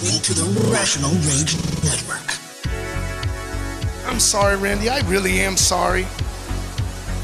[0.00, 1.54] listening to the Rational Rage
[1.84, 2.24] Network.
[4.06, 4.88] I'm sorry, Randy.
[4.88, 6.06] I really am sorry.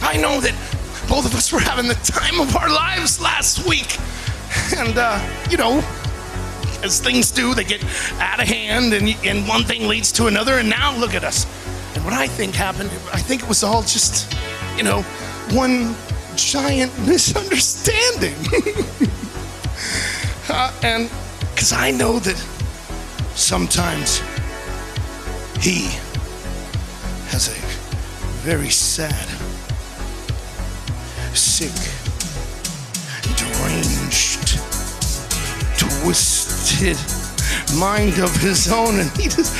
[0.03, 0.53] I know that
[1.09, 3.97] both of us were having the time of our lives last week.
[4.77, 5.19] And, uh,
[5.49, 5.83] you know,
[6.83, 7.83] as things do, they get
[8.21, 10.59] out of hand and, and one thing leads to another.
[10.59, 11.47] And now look at us.
[11.95, 14.37] And what I think happened, I think it was all just,
[14.77, 15.01] you know,
[15.53, 15.95] one
[16.37, 18.35] giant misunderstanding.
[20.51, 21.11] uh, and
[21.55, 22.58] because I know that
[23.39, 24.19] sometimes
[25.61, 25.87] he
[27.31, 27.55] has a
[28.43, 29.29] very sad,
[31.35, 31.73] sick,
[33.37, 34.59] deranged,
[35.79, 36.99] twisted
[37.79, 39.55] mind of his own, and he just.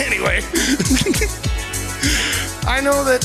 [0.00, 0.40] Anyway,
[2.66, 3.22] I know that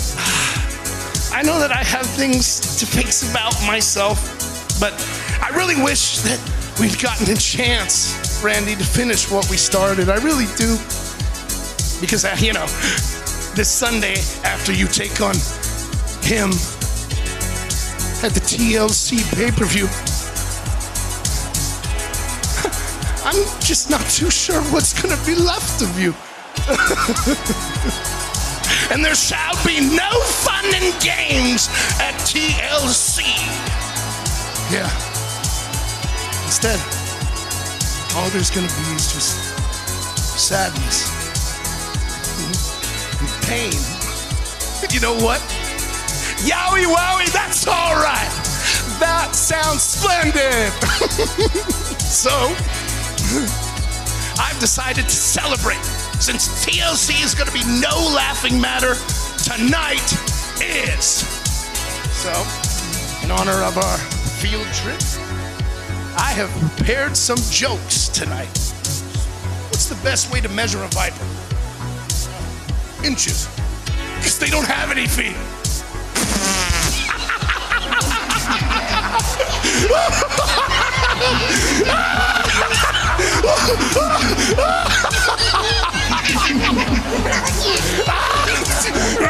[1.33, 4.93] I know that I have things to fix about myself, but
[5.41, 6.39] I really wish that
[6.79, 10.09] we'd gotten a chance, Randy, to finish what we started.
[10.09, 10.77] I really do.
[11.99, 12.67] Because, uh, you know,
[13.55, 15.33] this Sunday after you take on
[16.21, 16.51] him
[18.21, 19.85] at the TLC pay per view,
[23.25, 26.13] I'm just not too sure what's going to be left of you.
[28.91, 33.23] and there shall be no fun and games at TLC.
[34.71, 34.91] Yeah.
[36.45, 36.79] Instead,
[38.17, 39.37] all there's gonna be is just
[40.39, 41.05] sadness
[43.21, 43.77] and pain.
[44.91, 45.39] You know what?
[46.41, 48.31] Yowie wowie, that's all right.
[48.99, 50.73] That sounds splendid.
[52.01, 52.31] so,
[54.41, 55.83] I've decided to celebrate.
[56.19, 58.95] Since TLC is going to be no laughing matter,
[59.45, 60.11] tonight
[60.59, 61.05] is.
[62.17, 62.33] So,
[63.23, 63.97] in honor of our
[64.41, 65.01] field trip,
[66.19, 68.47] I have prepared some jokes tonight.
[69.69, 71.23] What's the best way to measure a viper?
[73.05, 73.47] Inches.
[74.15, 75.35] Because they don't have any feet.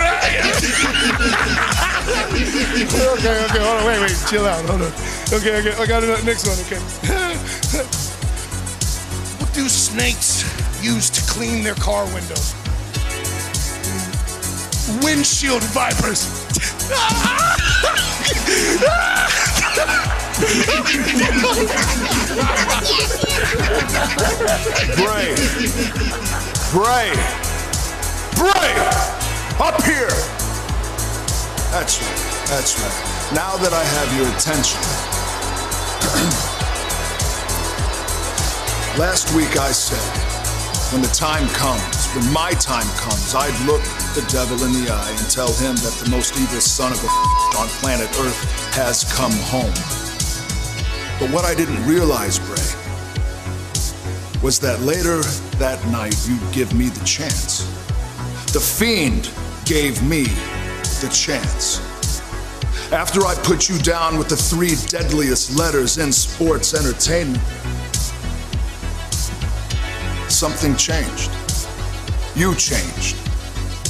[2.93, 4.91] okay, okay, hold on, wait, wait, chill out, hold on.
[5.33, 6.77] Okay, okay, I got the uh, next one, okay.
[9.39, 10.43] what do snakes
[10.83, 12.53] use to clean their car windows?
[15.03, 16.25] Windshield vipers.
[24.95, 25.35] Bray.
[26.71, 27.11] Bray.
[28.37, 28.73] Bray!
[29.59, 30.07] Up here!
[31.71, 32.26] That's right.
[32.47, 33.35] That's right.
[33.35, 34.79] Now that I have your attention.
[38.97, 39.99] Last week I said,
[40.93, 43.83] when the time comes, when my time comes, I'd look
[44.15, 47.07] the devil in the eye and tell him that the most evil son of a
[47.59, 48.41] on planet Earth
[48.73, 49.75] has come home.
[51.19, 52.63] But what I didn't realize, Bray,
[54.41, 55.21] was that later
[55.59, 57.65] that night you'd give me the chance.
[58.53, 59.29] The fiend
[59.65, 60.23] gave me
[61.03, 61.81] the chance.
[62.91, 67.43] After I put you down with the three deadliest letters in sports entertainment,
[70.31, 71.29] something changed.
[72.33, 73.17] You changed.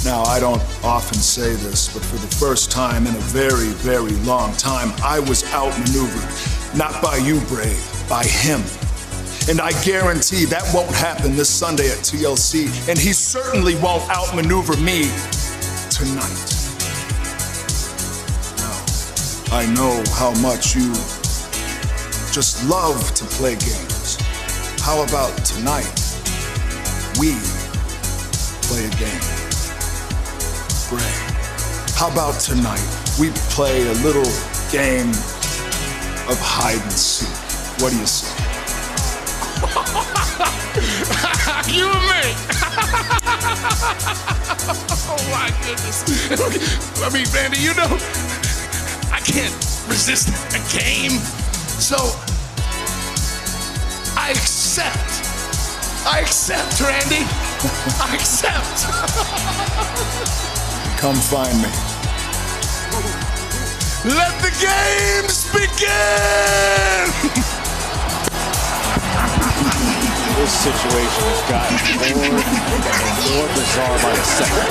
[0.03, 4.15] Now, I don't often say this, but for the first time in a very, very
[4.25, 6.75] long time, I was outmaneuvered.
[6.75, 7.77] Not by you, Bray,
[8.09, 8.63] by him.
[9.47, 14.75] And I guarantee that won't happen this Sunday at TLC, and he certainly won't outmaneuver
[14.77, 15.11] me
[15.91, 16.56] tonight.
[19.49, 20.91] I know how much you
[22.33, 24.17] just love to play games.
[24.81, 25.87] How about tonight?
[27.17, 27.31] We
[28.67, 29.23] play a game.
[30.89, 31.15] Bray,
[31.95, 32.83] how about tonight?
[33.17, 34.29] We play a little
[34.69, 35.11] game
[36.27, 37.29] of hide and seek.
[37.81, 38.27] What do you say?
[41.73, 42.23] you and me.
[45.07, 46.03] oh my goodness.
[47.01, 47.97] I mean, Randy, you know,
[49.27, 49.53] can't
[49.89, 51.19] resist a game.
[51.83, 51.97] So
[54.15, 55.27] I accept.
[56.07, 57.25] I accept, Randy.
[57.99, 58.87] I accept.
[61.01, 61.69] Come find me.
[64.15, 67.07] Let the games begin!
[70.37, 71.75] This situation has gotten
[72.13, 74.69] more and more bizarre by the second.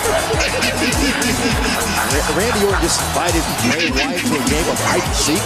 [2.38, 5.42] Randy Orton just invited Bray Wyatt to a game of hide and seek.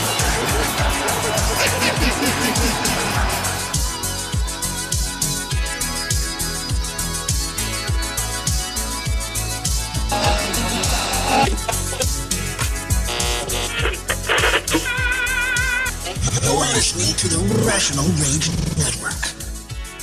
[17.20, 19.39] To the Rational Rage Network.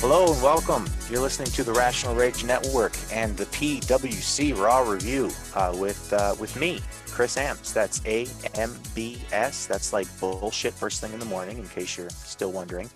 [0.00, 0.88] Hello and welcome.
[1.10, 6.36] You're listening to the Rational Rage Network and the PWC Raw Review uh, with uh,
[6.38, 7.72] with me, Chris Ambs.
[7.72, 9.66] That's A M B S.
[9.66, 12.88] That's like bullshit first thing in the morning, in case you're still wondering.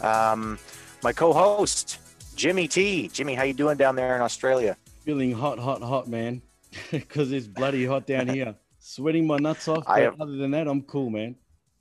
[0.00, 0.56] Um,
[1.02, 1.98] my co-host,
[2.36, 3.08] Jimmy T.
[3.08, 4.76] Jimmy, how you doing down there in Australia?
[5.04, 6.40] Feeling hot, hot, hot, man.
[6.92, 8.54] Because it's bloody hot down here.
[8.78, 9.84] Sweating my nuts off.
[9.86, 11.34] But have- other than that, I'm cool, man.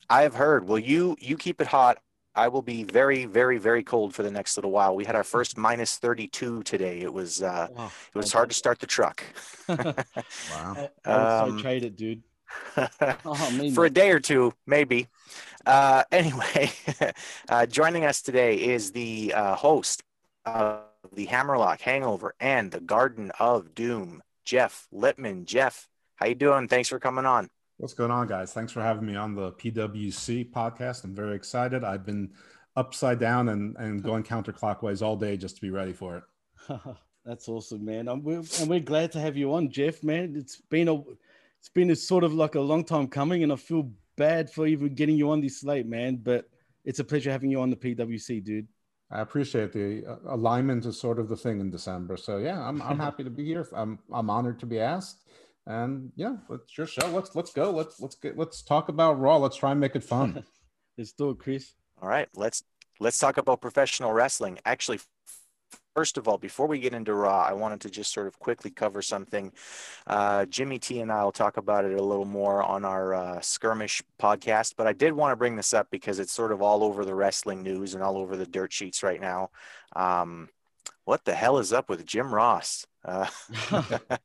[0.10, 0.68] I have heard.
[0.68, 2.00] Well, you you keep it hot.
[2.36, 4.96] I will be very, very, very cold for the next little while.
[4.96, 7.02] We had our first minus 32 today.
[7.02, 7.92] It was uh, Wow.
[8.14, 9.24] it was hard to start the truck.
[9.68, 10.76] Wow.
[10.76, 12.24] I, I Um, so trade it, dude.
[13.26, 15.08] Oh, for a day or two, maybe.
[15.66, 16.72] Uh, anyway,
[17.50, 20.04] uh, joining us today is the uh, host
[20.46, 20.82] of
[21.14, 25.46] the Hammerlock Hangover and the Garden of Doom, Jeff Lippman.
[25.46, 26.68] Jeff, how you doing?
[26.68, 27.50] Thanks for coming on.
[27.84, 28.54] What's going on, guys?
[28.54, 31.04] Thanks for having me on the PWC podcast.
[31.04, 31.84] I'm very excited.
[31.84, 32.32] I've been
[32.78, 36.80] upside down and, and going counterclockwise all day just to be ready for it.
[37.26, 38.08] That's awesome, man.
[38.08, 40.02] I'm, we're, and we're glad to have you on, Jeff.
[40.02, 40.96] Man, it's been a,
[41.60, 44.66] it's been a sort of like a long time coming, and I feel bad for
[44.66, 46.22] even getting you on this late, man.
[46.24, 46.48] But
[46.86, 48.68] it's a pleasure having you on the PWC, dude.
[49.12, 52.16] I appreciate the uh, alignment is sort of the thing in December.
[52.16, 53.68] So yeah, I'm, I'm happy to be here.
[53.74, 55.23] I'm I'm honored to be asked.
[55.66, 57.08] And yeah, it's your show.
[57.08, 57.72] Let's let's go.
[57.72, 59.38] Let's let's get let's talk about Raw.
[59.38, 60.44] Let's try and make it fun.
[60.98, 61.74] Let's do it, Chris.
[62.00, 62.62] All right, let's
[63.00, 64.60] let's talk about professional wrestling.
[64.64, 65.00] Actually,
[65.96, 68.70] first of all, before we get into Raw, I wanted to just sort of quickly
[68.70, 69.52] cover something.
[70.06, 73.42] Uh, Jimmy T and I will talk about it a little more on our uh,
[73.42, 76.84] skirmish podcast, but I did want to bring this up because it's sort of all
[76.84, 79.50] over the wrestling news and all over the dirt sheets right now.
[79.96, 80.50] Um,
[81.06, 82.86] what the hell is up with Jim Ross?
[83.04, 83.28] Uh,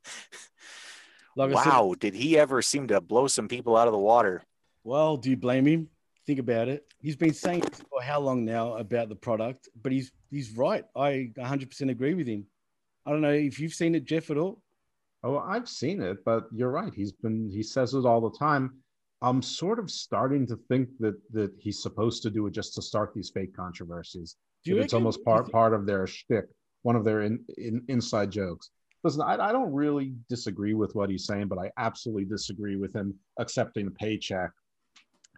[1.38, 3.99] Like I said, wow, did he ever seem to blow some people out of the
[3.99, 4.43] water?
[4.82, 5.88] Well, do you blame him?
[6.26, 6.85] Think about it.
[7.00, 10.85] He's been saying this for how long now about the product, but he's he's right.
[10.96, 12.44] I 100% agree with him.
[13.06, 14.61] I don't know if you've seen it, Jeff, at all.
[15.23, 16.93] Oh, I've seen it, but you're right.
[16.93, 18.75] He's been he says it all the time.
[19.23, 22.82] I'm sort of starting to think that that he's supposed to do it just to
[22.82, 24.35] start these fake controversies.
[24.64, 26.46] Do you it's almost part part of their shtick,
[26.82, 28.70] one of their in, in, inside jokes.
[29.05, 32.95] Listen, I, I don't really disagree with what he's saying, but I absolutely disagree with
[32.95, 34.50] him accepting a paycheck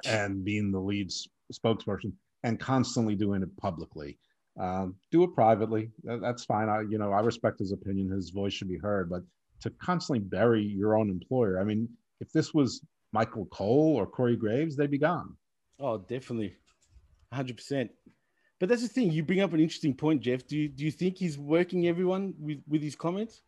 [0.07, 1.11] and being the lead
[1.53, 2.13] spokesperson
[2.43, 4.19] and constantly doing it publicly.
[4.59, 5.91] Um, do it privately.
[6.05, 6.69] That- that's fine.
[6.69, 8.11] I, you know, I respect his opinion.
[8.11, 9.23] His voice should be heard, but
[9.61, 11.61] to constantly bury your own employer.
[11.61, 11.89] I mean,
[12.21, 15.37] if this was Michael Cole or Corey Graves, they'd be gone.
[15.79, 16.55] Oh, definitely,
[17.35, 17.91] 100%.
[18.59, 19.11] But that's the thing.
[19.11, 20.47] You bring up an interesting point, Jeff.
[20.47, 23.41] Do you do you think he's working everyone with with his comments?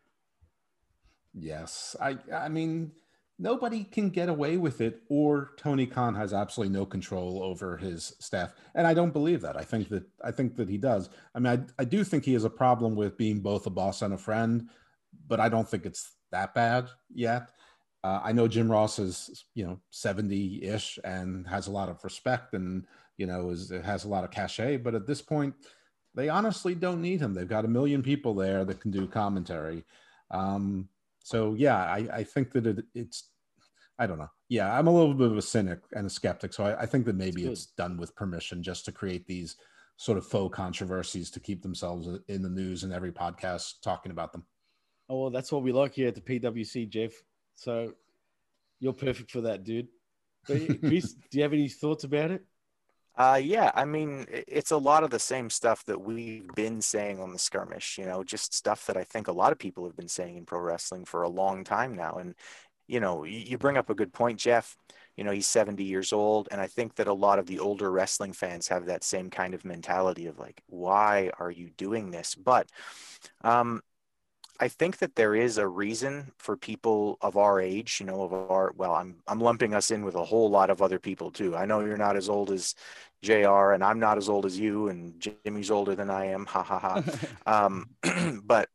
[1.33, 2.17] Yes, I.
[2.31, 2.91] I mean,
[3.39, 8.15] nobody can get away with it, or Tony Khan has absolutely no control over his
[8.19, 9.57] staff, and I don't believe that.
[9.57, 11.09] I think that I think that he does.
[11.33, 14.01] I mean, I, I do think he has a problem with being both a boss
[14.01, 14.69] and a friend,
[15.27, 17.49] but I don't think it's that bad yet.
[18.03, 22.03] Uh, I know Jim Ross is, you know, 70 ish and has a lot of
[22.03, 22.85] respect and,
[23.17, 24.77] you know, is has a lot of cachet.
[24.77, 25.55] But at this point,
[26.13, 27.33] they honestly don't need him.
[27.33, 29.85] They've got a million people there that can do commentary.
[30.31, 30.89] Um,
[31.23, 33.29] so, yeah, I, I think that it, it's,
[33.97, 34.29] I don't know.
[34.49, 36.53] Yeah, I'm a little bit of a cynic and a skeptic.
[36.53, 39.55] So I, I think that maybe it's done with permission just to create these
[39.97, 44.31] sort of faux controversies to keep themselves in the news and every podcast talking about
[44.33, 44.43] them.
[45.09, 47.11] Oh, well, that's what we like here at the PWC, Jeff.
[47.55, 47.93] So
[48.79, 49.87] you're perfect for that, dude.
[50.47, 52.43] But Chris, do you have any thoughts about it?
[53.15, 57.19] Uh, yeah, I mean, it's a lot of the same stuff that we've been saying
[57.19, 59.95] on the skirmish, you know, just stuff that I think a lot of people have
[59.95, 62.13] been saying in pro wrestling for a long time now.
[62.13, 62.33] And,
[62.87, 64.75] you know, you bring up a good point, Jeff.
[65.15, 66.47] You know, he's 70 years old.
[66.51, 69.53] And I think that a lot of the older wrestling fans have that same kind
[69.53, 72.33] of mentality of like, why are you doing this?
[72.33, 72.67] But,
[73.43, 73.81] um,
[74.59, 78.33] I think that there is a reason for people of our age, you know, of
[78.33, 81.55] our well, I'm I'm lumping us in with a whole lot of other people too.
[81.55, 82.75] I know you're not as old as
[83.23, 86.45] JR and I'm not as old as you and Jimmy's older than I am.
[86.45, 87.03] Ha ha ha.
[87.45, 87.89] Um,
[88.43, 88.69] but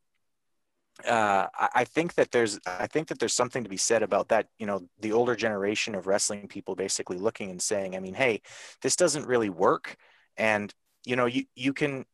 [1.07, 4.29] uh, I, I think that there's I think that there's something to be said about
[4.29, 4.47] that.
[4.57, 8.41] You know, the older generation of wrestling people basically looking and saying, I mean, hey,
[8.81, 9.95] this doesn't really work,
[10.37, 10.73] and
[11.05, 12.05] you know, you you can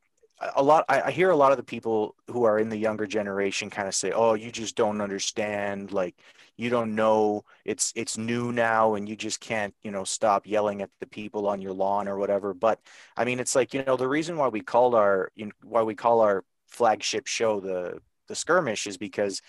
[0.56, 3.08] a lot I, I hear a lot of the people who are in the younger
[3.08, 6.16] generation kind of say oh you just don't understand like
[6.58, 10.82] you don't know it's it's new now and you just can't you know stop yelling
[10.82, 12.80] at the people on your lawn or whatever but
[13.16, 15.82] i mean it's like you know the reason why we called our you know, why
[15.84, 19.42] we call our flagship show the the skirmish is because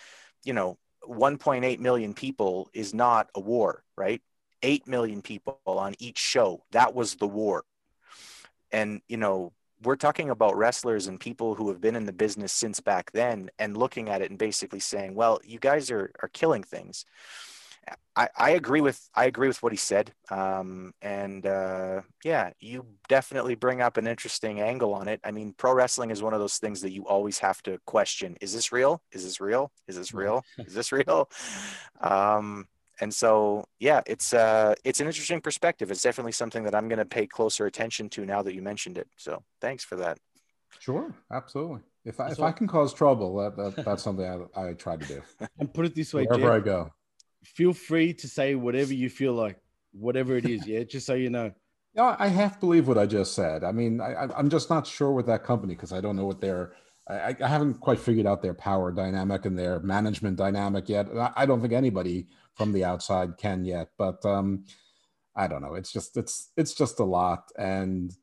[0.43, 0.77] you know
[1.07, 4.21] 1.8 million people is not a war right
[4.63, 6.63] 8 million people on each show.
[6.71, 7.63] That was the war.
[8.71, 9.53] And, you know,
[9.83, 13.49] we're talking about wrestlers and people who have been in the business since back then
[13.59, 17.05] and looking at it and basically saying, well, you guys are, are killing things.
[18.15, 22.85] I, I agree with I agree with what he said, um, and uh, yeah, you
[23.07, 25.21] definitely bring up an interesting angle on it.
[25.23, 28.35] I mean, pro wrestling is one of those things that you always have to question:
[28.41, 29.01] Is this real?
[29.11, 29.71] Is this real?
[29.87, 30.43] Is this real?
[30.57, 31.29] Is this real?
[31.99, 32.67] Um,
[33.01, 35.91] and so, yeah, it's uh, it's an interesting perspective.
[35.91, 38.97] It's definitely something that I'm going to pay closer attention to now that you mentioned
[38.97, 39.07] it.
[39.17, 40.17] So, thanks for that.
[40.79, 41.81] Sure, absolutely.
[42.05, 45.05] If I, if I can cause trouble, that, that that's something I, I try to
[45.05, 45.21] do.
[45.59, 46.91] And put it this way, Wherever Jeff, I go.
[47.43, 49.59] feel free to say whatever you feel like,
[49.91, 50.65] whatever it is.
[50.67, 51.51] Yeah, just so you know.
[51.95, 53.63] No, I half believe what I just said.
[53.63, 56.25] I mean, I, I- I'm just not sure with that company because I don't know
[56.25, 56.73] what their,
[57.09, 61.07] I, I haven't quite figured out their power dynamic and their management dynamic yet.
[61.35, 63.89] I, don't think anybody from the outside can yet.
[63.97, 64.65] But um,
[65.35, 65.75] I don't know.
[65.75, 68.13] It's just it's it's just a lot, and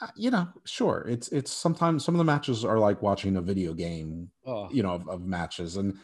[0.00, 3.42] uh, you know, sure, it's it's sometimes some of the matches are like watching a
[3.42, 5.96] video game Oh, you know of, of matches and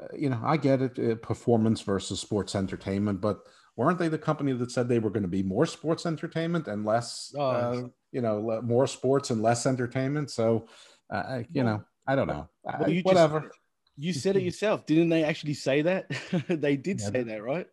[0.00, 3.40] uh, you know i get it uh, performance versus sports entertainment but
[3.76, 6.84] weren't they the company that said they were going to be more sports entertainment and
[6.84, 7.40] less Oh.
[7.50, 10.66] uh, you know more sports and less entertainment so
[11.10, 13.50] uh, I- you know i don't know Well, you just- whatever
[14.00, 14.86] you said it yourself.
[14.86, 16.08] Didn't they actually say that?
[16.48, 17.66] they did Yeah, say that, right?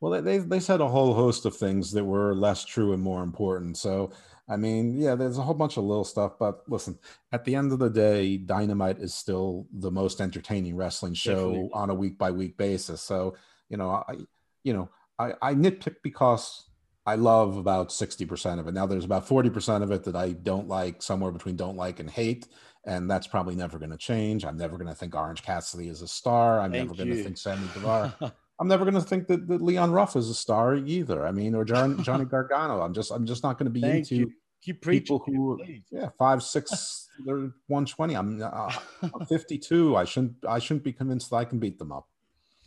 [0.00, 3.02] well they, they they said a whole host of things that were less true and
[3.02, 4.10] more important so
[4.48, 6.98] i mean yeah there's a whole bunch of little stuff but listen
[7.32, 11.70] at the end of the day dynamite is still the most entertaining wrestling show Definitely.
[11.72, 13.34] on a week by week basis so
[13.70, 14.14] you know i
[14.62, 14.88] you know
[15.18, 16.68] i i nitpick because
[17.06, 20.68] i love about 60% of it now there's about 40% of it that i don't
[20.68, 22.46] like somewhere between don't like and hate
[22.86, 26.02] and that's probably never going to change i'm never going to think orange cassidy is
[26.02, 28.14] a star i'm Thank never going to think sammy guevara
[28.60, 31.26] I'm never going to think that, that Leon Ruff is a star either.
[31.26, 32.82] I mean, or John, Johnny Gargano.
[32.82, 34.32] I'm just I'm just not going to be Thank into you.
[34.62, 35.82] Keep people who please.
[35.90, 37.36] yeah five six they're
[37.66, 38.14] 120.
[38.14, 38.72] I'm, uh,
[39.02, 39.96] I'm 52.
[39.96, 42.08] I shouldn't I shouldn't be convinced that I can beat them up.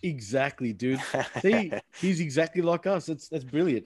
[0.03, 1.01] Exactly, dude.
[1.41, 3.07] See, he's exactly like us.
[3.07, 3.85] That's that's brilliant.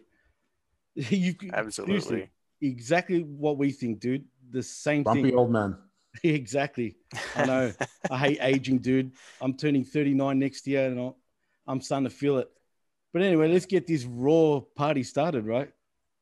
[0.95, 2.29] you Absolutely.
[2.59, 4.25] exactly what we think, dude.
[4.49, 5.37] The same Grumpy thing.
[5.37, 5.77] old man.
[6.23, 6.97] exactly.
[7.35, 7.73] I know.
[8.09, 9.11] I hate aging, dude.
[9.39, 11.17] I'm turning 39 next year, and I'll-
[11.67, 12.49] I'm starting to feel it.
[13.13, 15.71] But anyway, let's get this raw party started, right?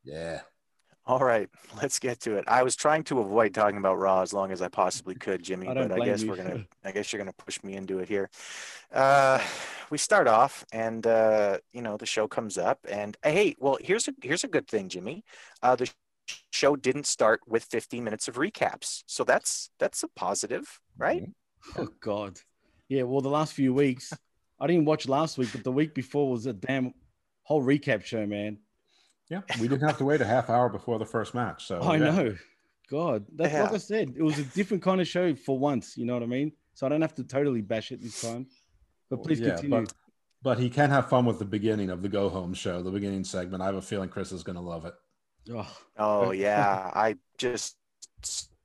[0.04, 0.40] Yeah.
[1.06, 1.48] All right,
[1.80, 2.44] let's get to it.
[2.46, 5.66] I was trying to avoid talking about Raw as long as I possibly could, Jimmy,
[5.66, 6.28] I but I guess you.
[6.28, 6.64] we're gonna.
[6.84, 8.30] I guess you're gonna push me into it here.
[8.92, 9.42] Uh,
[9.90, 14.06] we start off, and uh, you know the show comes up, and hey, well, here's
[14.08, 15.24] a here's a good thing, Jimmy.
[15.62, 15.94] Uh, the sh-
[16.52, 21.22] show didn't start with 15 minutes of recaps, so that's that's a positive, right?
[21.22, 21.82] Mm-hmm.
[21.82, 22.38] Oh God.
[22.88, 23.04] Yeah.
[23.04, 24.12] Well, the last few weeks,
[24.58, 26.92] I didn't watch last week, but the week before was a damn
[27.44, 28.58] whole recap show, man.
[29.28, 29.42] Yeah.
[29.60, 31.66] We didn't have to wait a half hour before the first match.
[31.66, 32.10] So I yeah.
[32.10, 32.36] know.
[32.90, 34.14] God, that's like I said.
[34.16, 35.96] It was a different kind of show for once.
[35.96, 36.52] You know what I mean?
[36.74, 38.48] So I don't have to totally bash it this time.
[39.08, 39.82] But please Yeah, continue.
[39.82, 39.92] but
[40.42, 43.24] but he can have fun with the beginning of the go home show, the beginning
[43.24, 43.62] segment.
[43.62, 44.94] I have a feeling Chris is going to love it.
[45.52, 47.76] Oh, Oh yeah, I just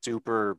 [0.01, 0.58] super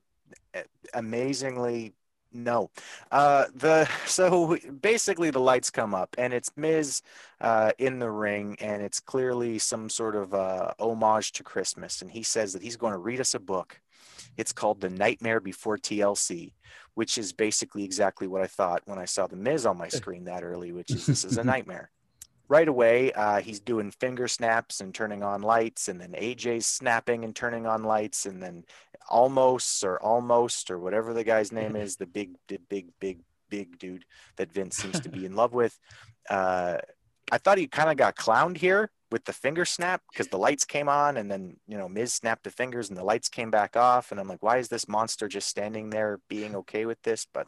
[0.55, 0.63] eh,
[0.95, 1.95] amazingly
[2.33, 2.71] no.
[3.11, 7.03] Uh, the so basically the lights come up and it's Miz
[7.41, 12.11] uh, in the ring and it's clearly some sort of uh, homage to Christmas and
[12.11, 13.81] he says that he's going to read us a book.
[14.37, 16.53] It's called The Nightmare Before TLC,
[16.95, 20.25] which is basically exactly what I thought when I saw the Miz on my screen
[20.25, 21.91] that early, which is this is a nightmare
[22.49, 27.25] right away uh, he's doing finger snaps and turning on lights and then aj's snapping
[27.25, 28.65] and turning on lights and then
[29.09, 34.05] almost or almost or whatever the guy's name is the big big big big dude
[34.37, 35.79] that vince seems to be in love with.
[36.29, 36.79] Uh,
[37.31, 40.65] i thought he kind of got clowned here with the finger snap because the lights
[40.65, 43.77] came on and then you know miz snapped the fingers and the lights came back
[43.77, 47.27] off and i'm like why is this monster just standing there being okay with this?
[47.33, 47.47] But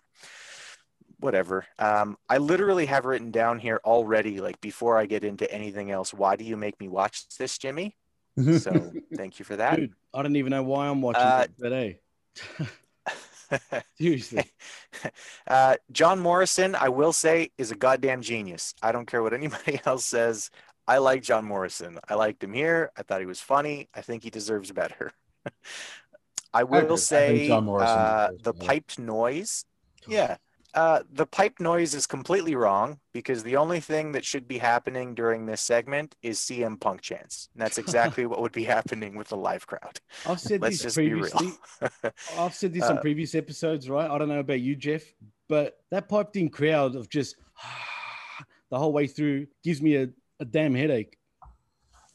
[1.20, 1.66] whatever.
[1.78, 6.12] Um, I literally have written down here already, like before I get into anything else,
[6.14, 7.96] why do you make me watch this, Jimmy?
[8.60, 9.76] So thank you for that.
[9.76, 12.00] dude, I don't even know why I'm watching Uh, it, but hey,
[13.98, 14.44] seriously.
[15.48, 18.74] uh, John Morrison, I will say, is a goddamn genius.
[18.80, 20.50] I don't care what anybody else says.
[20.86, 21.98] I like John Morrison.
[22.08, 22.92] I liked him here.
[22.96, 23.88] I thought he was funny.
[23.94, 25.12] I think he deserves better.
[26.54, 26.78] I agree.
[26.78, 29.64] I will think say John Morrison uh, the piped noise.
[30.06, 30.36] Yeah.
[30.74, 35.14] Uh, the pipe noise is completely wrong because the only thing that should be happening
[35.14, 37.48] during this segment is CM Punk chants.
[37.54, 39.98] And that's exactly what would be happening with the live crowd.
[40.26, 41.52] I've said Let's this just previously.
[42.38, 44.10] I've said this on Uh, previous episodes, right?
[44.10, 45.02] I don't know about you, Jeff,
[45.48, 47.36] but that piped in crowd of just
[48.70, 50.08] the whole way through gives me a,
[50.38, 51.16] a damn headache.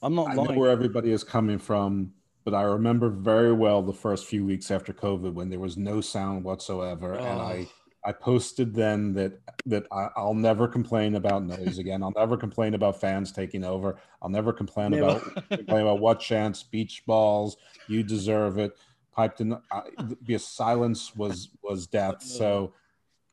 [0.02, 0.60] I'm not I know lying.
[0.60, 2.12] where everybody is coming from,
[2.44, 6.02] but I remember very well the first few weeks after COVID when there was no
[6.02, 7.72] sound whatsoever, and I Oh.
[8.06, 12.04] I posted then that that I, I'll never complain about noise again.
[12.04, 13.98] I'll never complain about fans taking over.
[14.22, 15.06] I'll never complain Never.
[15.06, 17.58] about complain about what chance beach balls.
[17.88, 18.78] You deserve it.
[19.16, 19.58] Piped in.
[19.72, 19.82] I,
[20.24, 22.22] because silence was was death.
[22.22, 22.74] So.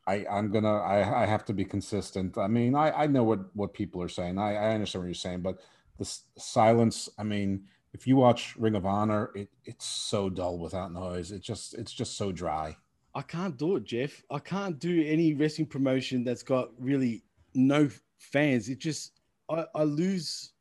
[0.07, 0.77] I, I'm gonna.
[0.79, 2.35] I, I have to be consistent.
[2.35, 4.39] I mean, I, I know what what people are saying.
[4.39, 5.59] I, I understand what you're saying, but
[5.99, 7.07] the silence.
[7.19, 11.31] I mean, if you watch Ring of Honor, it, it's so dull without noise.
[11.31, 12.77] It just it's just so dry.
[13.13, 14.23] I can't do it, Jeff.
[14.29, 18.69] I can't do any wrestling promotion that's got really no fans.
[18.69, 20.53] It just I, I lose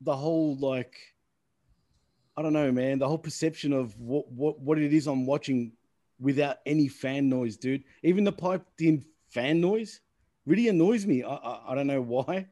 [0.00, 0.96] the whole like
[2.36, 5.72] I don't know, man, the whole perception of what what what it is I'm watching
[6.20, 7.82] without any fan noise, dude.
[8.02, 10.00] Even the piped in fan noise
[10.46, 11.22] really annoys me.
[11.22, 12.46] I, I I don't know why.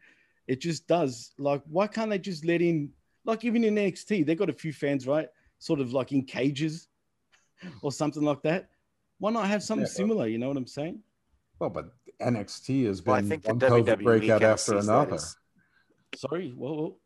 [0.47, 1.33] It just does.
[1.39, 2.91] Like, why can't they just let in
[3.25, 5.29] like even in NXT, they've got a few fans, right?
[5.59, 6.89] Sort of like in cages
[7.83, 8.71] or something like that.
[9.19, 10.27] Why not have something Yeah, but- similar?
[10.29, 11.01] You know what I'm saying?
[11.59, 15.19] Well, but NXT has been Well, I think the one COVID WWE breakout after another,
[16.15, 16.55] Sorry.
[16.57, 16.99] Well, well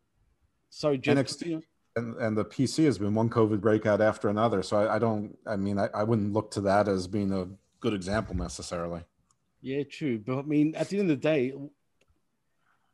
[0.69, 1.17] sorry, Jeff.
[1.17, 1.63] NXT
[1.95, 4.63] and, and the PC has been one COVID breakout after another.
[4.63, 5.37] So I, I don't.
[5.45, 7.47] I mean, I, I wouldn't look to that as being a
[7.79, 9.01] good example necessarily.
[9.61, 10.19] Yeah, true.
[10.19, 11.53] But I mean, at the end of the day,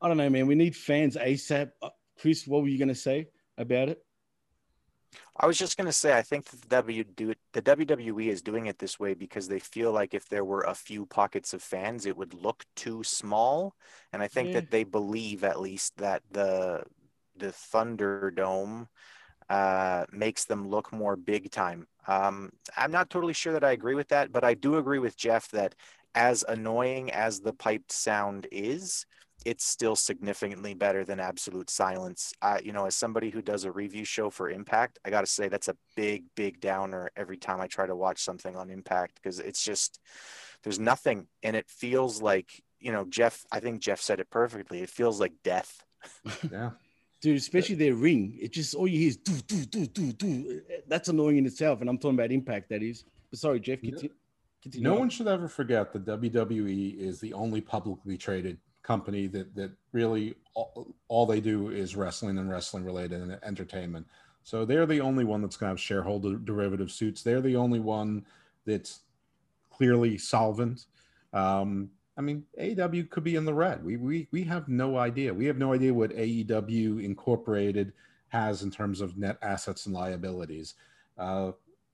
[0.01, 0.47] I don't know, man.
[0.47, 1.71] We need fans ASAP.
[1.81, 4.03] Uh, Chris, what were you going to say about it?
[5.37, 8.41] I was just gonna say, I think that the W do it, the WWE is
[8.41, 11.61] doing it this way because they feel like if there were a few pockets of
[11.63, 13.75] fans, it would look too small,
[14.13, 14.53] and I think Yeah.
[14.53, 16.83] that they believe at least that the
[17.35, 18.87] the Thunderdome
[19.49, 21.87] uh, makes them look more big time.
[22.07, 25.17] Um, I'm not totally sure that I agree with that, but I do agree with
[25.17, 25.75] Jeff that
[26.15, 29.05] as annoying as the piped sound is,
[29.45, 32.33] it's still significantly better than absolute silence.
[32.41, 35.27] Uh, you know, as somebody who does a review show for Impact, I got to
[35.27, 39.15] say that's a big, big downer every time I try to watch something on Impact
[39.15, 39.99] because it's just
[40.63, 42.49] there's nothing, and it feels like
[42.79, 43.45] you know Jeff.
[43.51, 44.81] I think Jeff said it perfectly.
[44.81, 45.83] It feels like death.
[46.51, 46.71] Yeah.
[47.21, 48.37] Dude, especially their ring.
[48.41, 50.61] It just all you hear is do, do, do, do, do.
[50.87, 51.81] That's annoying in itself.
[51.81, 53.03] And I'm talking about impact, that is.
[53.29, 54.15] But sorry, Jeff, No- continue.
[54.63, 58.57] continue No one should ever forget that WWE is the only publicly traded
[58.89, 64.07] company that that really all, all they do is wrestling and wrestling related and entertainment.
[64.41, 67.21] So they're the only one that's going to have shareholder derivative suits.
[67.21, 68.25] They're the only one
[68.65, 69.01] that's
[69.69, 70.87] clearly solvent.
[71.33, 73.85] Um, I mean, AEW could be in the red.
[73.85, 75.31] We we we have no idea.
[75.35, 77.93] We have no idea what AEW Incorporated
[78.29, 80.73] has in terms of net assets and liabilities.
[81.15, 81.51] Uh,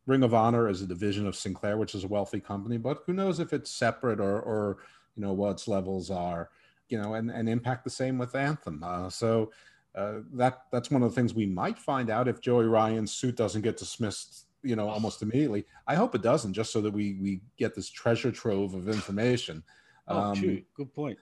[0.07, 3.13] Ring of Honor is a division of Sinclair, which is a wealthy company, but who
[3.13, 4.77] knows if it's separate or, or
[5.15, 6.49] you know, what its levels are,
[6.89, 8.83] you know, and, and Impact the same with Anthem.
[8.83, 9.51] Uh, so
[9.95, 13.35] uh, that that's one of the things we might find out if Joey Ryan's suit
[13.37, 15.65] doesn't get dismissed, you know, almost immediately.
[15.87, 19.63] I hope it doesn't, just so that we we get this treasure trove of information.
[20.07, 20.61] Oh, Um, true.
[20.75, 21.17] Good point.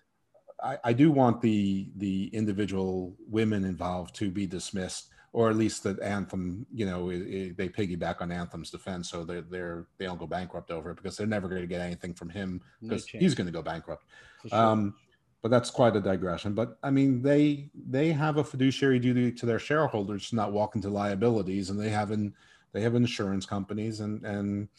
[0.61, 5.83] I, I do want the the individual women involved to be dismissed, or at least
[5.83, 10.05] that Anthem, you know, i i they piggyback on Anthem's defense, so they're they're they
[10.05, 13.05] don't go bankrupt over it because they're never going to get anything from him because
[13.05, 13.21] chance.
[13.21, 14.05] he's going to go bankrupt.
[14.47, 14.57] Sure.
[14.57, 14.95] Um,
[15.43, 16.53] but that's quite a digression.
[16.53, 20.75] But I mean, they they have a fiduciary duty to their shareholders to not walk
[20.75, 22.33] into liabilities, and they have in
[22.71, 24.69] they have insurance companies, and and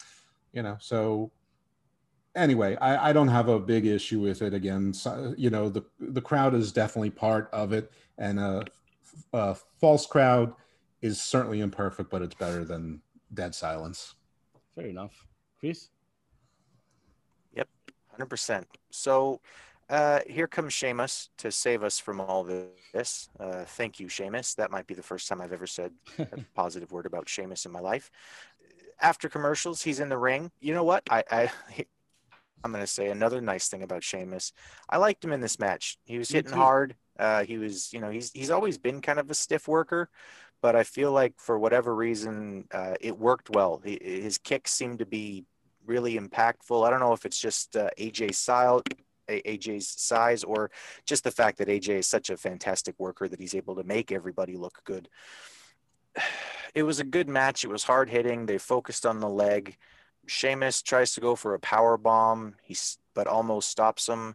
[0.53, 1.31] you know, so
[2.35, 4.55] anyway, I, I don't have a big issue with it.
[4.55, 8.65] Again, so, you know, the the crowd is definitely part of it, and a,
[9.35, 10.55] a false crowd
[11.03, 13.03] is certainly imperfect, but it's better than
[13.35, 14.15] dead silence.
[14.75, 15.27] Fair enough.
[15.61, 15.91] Chris?
[17.55, 17.69] Yep,
[18.19, 18.65] 100%.
[18.91, 19.41] So
[19.89, 23.29] uh, here comes Sheamus to save us from all this.
[23.39, 24.55] Uh, thank you, Sheamus.
[24.55, 27.73] That might be the first time I've ever said a positive word about Sheamus in
[27.73, 28.11] my life.
[29.01, 30.51] After commercials, he's in the ring.
[30.61, 31.03] You know what?
[31.11, 31.51] I, I
[32.65, 34.53] I'm gonna say another nice thing about Sheamus.
[34.89, 35.99] I liked him in this match.
[36.05, 36.97] He was hitting hard.
[37.19, 40.09] Uh, he was, you know, he's he's always been kind of a stiff worker,
[40.63, 43.83] but I feel like for whatever reason, uh, it worked well.
[43.85, 45.45] He, his kicks seemed to be
[45.87, 46.87] really impactful.
[46.87, 48.83] I don't know if it's just uh, AJ's style,
[49.29, 50.71] AJ's size, or
[51.07, 54.13] just the fact that AJ is such a fantastic worker that he's able to make
[54.13, 55.09] everybody look good.
[56.75, 57.63] It was a good match.
[57.63, 58.47] It was hard hitting.
[58.47, 59.77] They focused on the leg.
[60.27, 62.57] Sheamus tries to go for a power bomb.
[62.65, 64.35] He's but Omos stops him.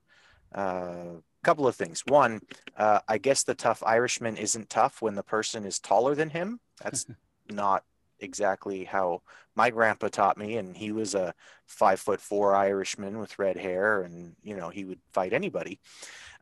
[0.56, 2.04] Uh, couple of things.
[2.08, 2.42] One,
[2.78, 6.60] uh, I guess the tough Irishman isn't tough when the person is taller than him.
[6.82, 7.06] That's
[7.50, 7.84] not
[8.20, 9.22] exactly how
[9.56, 11.34] my grandpa taught me, and he was a
[11.66, 15.80] five foot four Irishman with red hair, and you know he would fight anybody.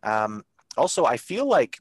[0.03, 0.43] Um,
[0.77, 1.79] also, I feel like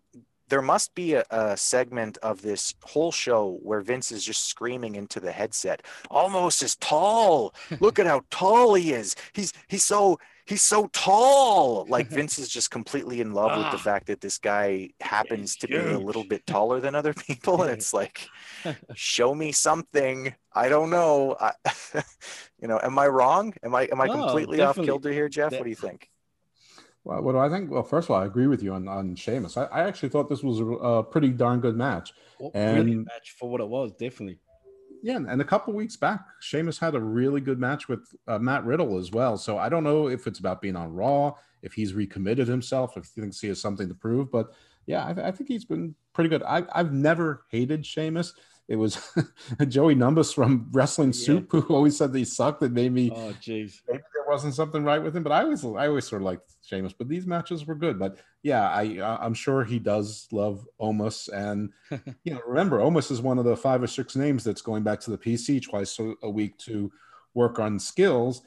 [0.49, 4.95] there must be a, a segment of this whole show where Vince is just screaming
[4.95, 7.55] into the headset, almost as tall.
[7.81, 9.17] Look at how tall he is.
[9.33, 11.85] He's he's so he's so tall.
[11.89, 13.91] Like Vince is just completely in love with the Ah.
[13.91, 17.71] fact that this guy happens to be a little bit taller than other people, and
[17.71, 18.27] it's like,
[18.95, 20.35] show me something.
[20.55, 21.37] I don't know.
[21.39, 21.53] I,
[22.61, 23.53] you know, am I wrong?
[23.63, 25.51] Am I am I No, completely off kilter here, Jeff?
[25.51, 26.09] That- What do you think?
[27.05, 27.71] Well, what do I think?
[27.71, 29.57] Well, first of all, I agree with you on on Sheamus.
[29.57, 32.13] I, I actually thought this was a, a pretty darn good match.
[32.41, 34.39] Well, brilliant And- match for what it was, definitely.
[35.07, 38.65] Yeah, and a couple weeks back, Sheamus had a really good match with uh, Matt
[38.65, 39.37] Riddle as well.
[39.39, 43.09] So I don't know if it's about being on Raw, if he's recommitted himself, if
[43.15, 44.33] he thinks he has something to prove.
[44.33, 44.53] But
[44.87, 46.43] yeah, I, I think he's been pretty good.
[46.43, 48.33] I, I've never hated Sheamus.
[48.67, 48.99] It was
[49.69, 51.25] Joey Numbus from Wrestling Yeah.
[51.25, 52.59] Soup who always said he sucked.
[52.63, 53.83] That made me Oh, jeez.
[54.29, 55.23] Wasn't something right with him.
[55.23, 56.93] But I always, I always sort of liked Sheamus.
[56.93, 57.99] But these matches were good.
[57.99, 61.29] But yeah, I, I'm sure he does love Omos.
[61.33, 61.71] And
[62.25, 65.01] you know, remember, Omos is one of the five or six names that's going back
[65.01, 66.91] to the PC twice a- week to
[67.35, 68.43] work on skills.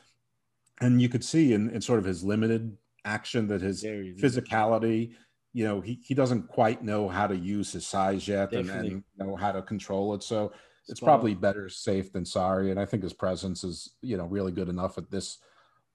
[0.82, 4.10] And you could see in, in sort of his limited action that his There he
[4.10, 4.22] is.
[4.22, 5.14] physicality,
[5.54, 8.92] you know, he, he doesn't quite know how to use his size yet and, Definitely.
[8.92, 10.24] and know how to control it.
[10.24, 10.52] So
[10.88, 12.72] it's probably better safe than sorry.
[12.72, 15.38] And I think his presence is, you know, really good enough at this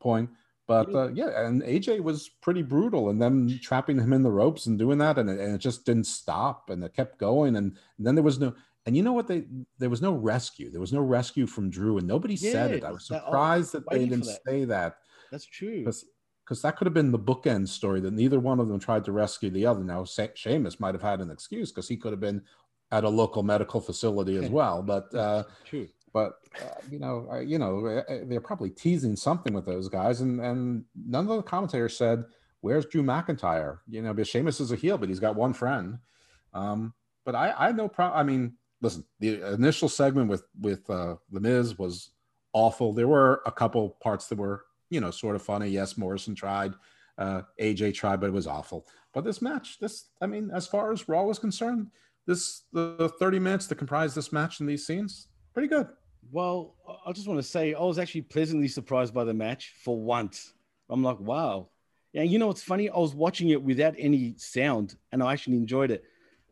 [0.04, 0.30] point.
[0.66, 0.98] But Yeah.
[0.98, 4.78] uh, yeah, and AJ was pretty brutal, and them trapping him in the ropes and
[4.78, 7.66] doing that, and it, and it just didn't stop, and it kept going, and,
[7.98, 8.54] and then there was no,
[8.86, 9.26] and you know what?
[9.26, 9.44] They
[9.78, 10.70] there was no rescue.
[10.70, 12.84] There was no rescue from Drew, and nobody said it.
[12.84, 14.40] I was that- surprised that they didn't that.
[14.46, 14.96] say that
[15.30, 15.84] That's true.
[15.84, 19.12] because that could have been the bookend story that neither one of them tried to
[19.12, 19.84] rescue the other.
[19.84, 22.40] Now, Sa- Sheamus might have had an excuse because he could have been
[22.90, 25.14] at a local medical facility as well, but.
[25.14, 25.88] uh True.
[26.14, 29.88] But uh, you know, uh, you know, uh, uh, they're probably teasing something with those
[29.88, 32.24] guys, and and none of the commentators said,
[32.60, 35.98] "Where's Drew McIntyre?" You know, because Sheamus is a heel, but he's got one friend.
[36.54, 36.94] Um,
[37.26, 38.18] but I, I no problem.
[38.18, 42.10] I mean, listen, the initial segment with with uh, the Miz was
[42.52, 42.92] awful.
[42.92, 45.68] There were a couple parts that were, you know, sort of funny.
[45.68, 46.74] Yes, Morrison tried,
[47.18, 48.86] uh, AJ tried, but it was awful.
[49.12, 51.88] But this match, this, I mean, as far as Raw was concerned,
[52.26, 55.88] this the 30 minutes that comprised this match and these scenes, pretty good.
[56.30, 56.74] Well,
[57.06, 60.52] I- just want to say I was actually pleasantly surprised by the match for once.
[60.88, 61.68] I'm like, wow.
[62.12, 62.88] Yeah, you know what's funny?
[62.88, 66.04] I was watching it without any sound and I actually enjoyed it.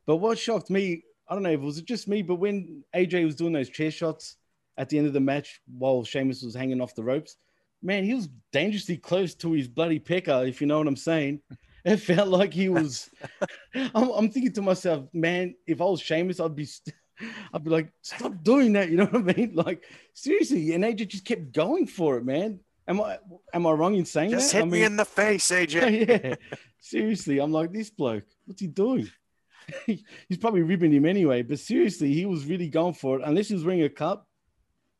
[0.06, 3.24] But what shocked me, I don't know if it was just me, but when AJ
[3.24, 4.36] was doing those chair shots
[4.76, 7.36] at the end of the match while Sheamus was hanging off the ropes,
[7.82, 11.40] man, he was dangerously close to his bloody pecker, if you know what I'm saying.
[11.84, 13.10] It felt like he was.
[13.74, 16.94] I'm, I'm thinking to myself, man, if I was Sheamus, I'd be, st-
[17.52, 18.90] I'd be like, stop doing that.
[18.90, 19.52] You know what I mean?
[19.54, 22.60] Like seriously, and AJ just kept going for it, man.
[22.88, 23.18] Am I
[23.54, 24.58] am I wrong in saying Just that?
[24.58, 26.08] hit I me in the face, AJ.
[26.24, 26.34] yeah,
[26.80, 28.24] seriously, I'm like this bloke.
[28.44, 29.08] What's he doing?
[29.86, 31.42] He's probably ribbing him anyway.
[31.42, 33.22] But seriously, he was really going for it.
[33.24, 34.26] Unless he was wearing a cup,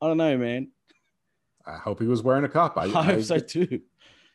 [0.01, 0.71] I don't know, man.
[1.67, 2.77] I hope he was wearing a cup.
[2.77, 3.81] I, I, I, hope so too.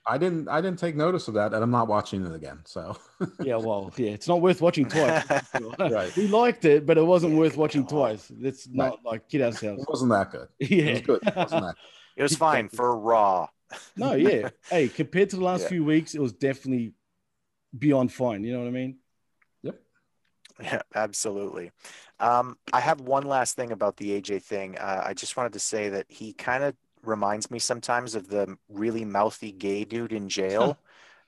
[0.10, 2.60] I didn't I didn't take notice of that, and I'm not watching it again.
[2.66, 2.98] So
[3.42, 5.24] Yeah, well, yeah, it's not worth watching twice.
[5.80, 6.16] Right.
[6.16, 7.88] We liked it, but it wasn't Yeah, worth watching on.
[7.88, 8.32] twice.
[8.40, 9.82] Let's not like kid ourselves.
[9.84, 10.48] it wasn't that good.
[10.60, 10.92] It Yeah.
[10.92, 11.20] was good.
[11.28, 11.76] It wasn't that.
[12.16, 13.48] It was fine for Raw.
[13.96, 14.50] No, yeah.
[14.70, 15.70] Hey, compared to the last Yeah.
[15.70, 16.94] few weeks, it was definitely
[17.78, 18.44] beyond fine.
[18.44, 18.98] You know what I mean?
[19.64, 19.80] Yep.
[20.62, 21.72] Yeah, absolutely.
[22.20, 24.78] Um, I have one last thing about the AJ thing.
[24.78, 26.76] Uh, I just wanted to say that he kind of
[27.08, 30.78] reminds me sometimes of the really mouthy gay dude in jail.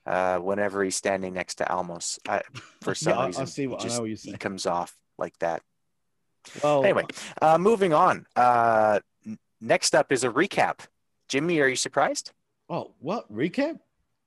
[0.06, 2.42] uh, whenever he's standing next to Omos, I,
[2.80, 5.62] for some I reason, see he what- I just- what he comes off like that.
[6.62, 7.04] Well, Anyway,
[7.42, 8.26] uh, moving on.
[8.34, 9.00] Uh,
[9.60, 10.80] next up is a recap.
[11.28, 12.32] Jimmy, are you surprised?
[12.70, 13.78] oh, what recap?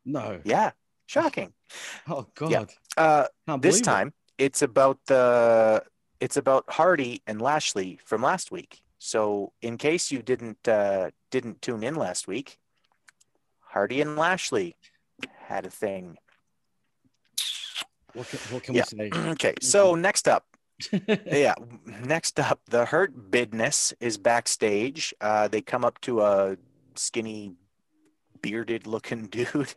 [0.06, 0.40] No.
[0.44, 0.72] Yeah,
[1.08, 1.54] shocking.
[2.08, 2.52] Oh God.
[2.52, 2.66] Yeah.
[2.98, 3.26] Uh,
[3.58, 3.84] this believe it.
[3.84, 5.84] time it's about the
[6.20, 8.82] it's about Hardy and Lashley from last week.
[9.06, 12.58] So in case you didn't uh, didn't tune in last week,
[13.60, 14.78] Hardy and Lashley
[15.40, 16.16] had a thing.
[18.14, 18.86] What can, what can Yeah.
[18.98, 19.30] we say?
[19.32, 20.46] Okay, so next up,
[21.26, 25.14] yeah, next up, the Hurt Business is backstage.
[25.20, 26.56] Uh, they come up to a
[26.96, 27.56] skinny,
[28.42, 29.76] bearded-looking dude,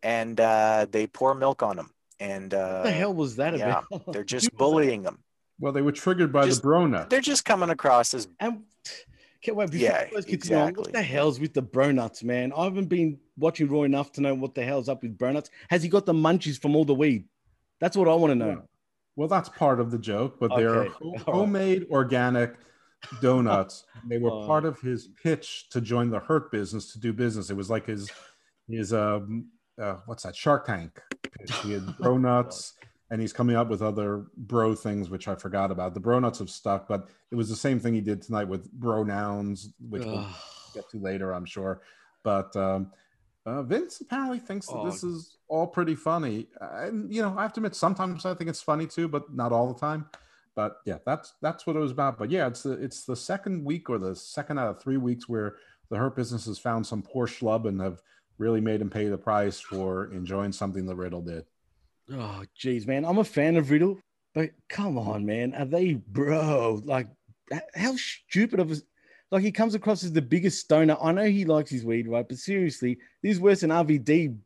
[0.00, 1.90] and uh, they pour milk on him.
[2.20, 4.12] And uh, what the hell was that yeah, about?
[4.12, 5.24] they're just bullying them.
[5.60, 7.08] Well, they were triggered by Just- the Brona.
[7.08, 8.62] They're just coming across as And
[9.42, 12.52] okay, wait, before Yeah, you guys continue on, what the hell's with the Bronuts, man?
[12.56, 15.50] I haven't been watching Raw enough to know what the hell's up with Bronuts.
[15.68, 17.24] Has he got the munchies from all the weed?
[17.80, 18.62] That's what I want to know.
[19.16, 21.20] Well, that's part of the joke, but they're Okay, ho- all right.
[21.22, 22.54] homemade organic
[23.20, 23.84] donuts.
[24.08, 24.46] they were Oh.
[24.46, 27.50] part of his pitch to join the Hurt business to do business.
[27.50, 28.10] It was like his
[28.68, 29.46] his um
[29.80, 31.54] uh, what's that Shark Tank pitch.
[31.62, 32.74] He had donuts
[33.10, 35.94] and he's coming up with other bro things which I forgot about.
[35.94, 38.70] The bro nuts have stuck, but it was the same thing he did tonight with
[38.72, 40.26] bro nouns, which we'll
[40.74, 41.82] get to later, I'm sure.
[42.22, 42.92] But um,
[43.46, 44.84] uh, Vince apparently thinks that Oh.
[44.84, 48.48] this is all pretty funny, and you know, I have to admit, sometimes I think
[48.48, 50.06] it's funny too, but not all the time.
[50.54, 52.18] But yeah, that's that's what it was about.
[52.18, 55.28] But yeah, it's the it's the second week or the second out of three weeks
[55.28, 55.56] where
[55.90, 58.02] the Hurt Business has found some poor schlub and have
[58.38, 61.44] really made him pay the price for enjoying something that Riddle did.
[62.12, 63.04] Oh, geez, man.
[63.04, 63.98] I'm a fan of Riddle,
[64.34, 65.54] but come on, man.
[65.54, 66.80] Are they, bro?
[66.84, 67.08] Like,
[67.74, 68.76] how stupid of a.
[69.30, 70.96] Like, he comes across as the biggest stoner.
[71.00, 72.26] I know he likes his weed, right?
[72.28, 74.36] But seriously, this is worse than RVD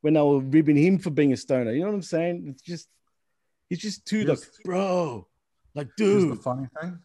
[0.00, 1.70] when they were ribbing him for being a stoner.
[1.72, 2.46] You know what I'm saying?
[2.48, 2.88] It's just,
[3.68, 5.28] he's just too, like, bro.
[5.76, 6.22] Like, dude.
[6.22, 6.98] Here's the funny thing.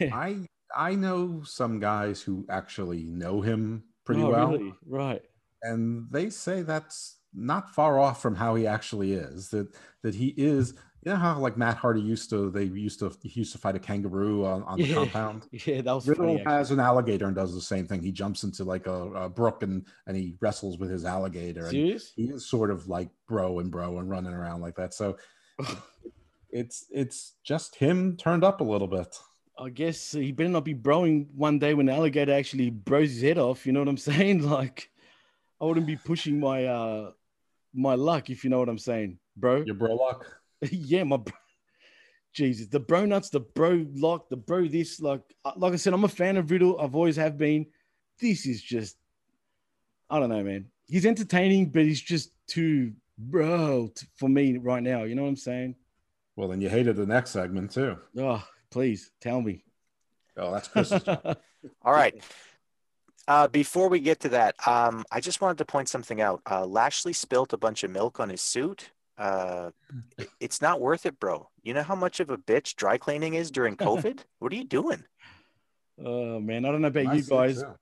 [0.00, 0.14] Yeah.
[0.14, 4.74] I I know some guys who actually know him pretty Oh, well, really?
[4.86, 5.22] Right.
[5.62, 9.48] and they say that's not far off from how he actually is.
[9.50, 10.74] That that he is.
[11.04, 12.50] You know how like Matt Hardy used to.
[12.50, 14.94] They used to he used to fight a kangaroo on, on the Yeah.
[14.96, 15.46] compound.
[15.66, 16.44] Yeah, that was Riddle funny.
[16.44, 18.02] has an alligator and does the same thing.
[18.02, 21.62] He jumps into like a, a brook and and he wrestles with his alligator.
[21.62, 22.12] And Serious?
[22.16, 24.92] he is sort of like bro and bro and running around like that.
[24.92, 25.16] So
[26.50, 29.16] it's it's just him turned up a little bit.
[29.58, 33.22] I guess he better not be broing one day when the alligator actually bros his
[33.22, 33.66] head off.
[33.66, 34.48] You know what I'm saying?
[34.48, 34.90] Like,
[35.60, 37.10] I wouldn't be pushing my uh
[37.78, 39.62] my luck if you know what I'm saying, bro.
[39.64, 40.26] Your bro luck.
[40.70, 41.34] yeah, my bro.
[42.34, 45.00] Jesus, the bro nuts, the bro lock, the bro this.
[45.00, 46.80] Like, uh, like I said, I'm a fan of Riddle.
[46.80, 47.66] I've always have been.
[48.20, 48.96] This is just,
[50.10, 50.66] I don't know, man.
[50.86, 55.04] He's entertaining, but he's just too bro for me right now.
[55.04, 55.76] You know what I'm saying?
[56.36, 57.96] Well, then you hated the next segment too.
[58.18, 59.64] Oh, please tell me.
[60.36, 61.38] Oh, that's Chris's job.
[61.82, 62.14] All right.
[63.28, 66.40] Uh, before we get to that, um, I just wanted to point something out.
[66.50, 68.90] Uh, Lashley spilt a bunch of milk on his suit.
[69.18, 69.70] Uh,
[70.16, 71.50] it- it's not worth it, bro.
[71.62, 74.20] You know how much of a bitch dry cleaning is during COVID?
[74.38, 75.04] what are you doing?
[76.02, 77.74] Oh man, I don't know about I you guys, too.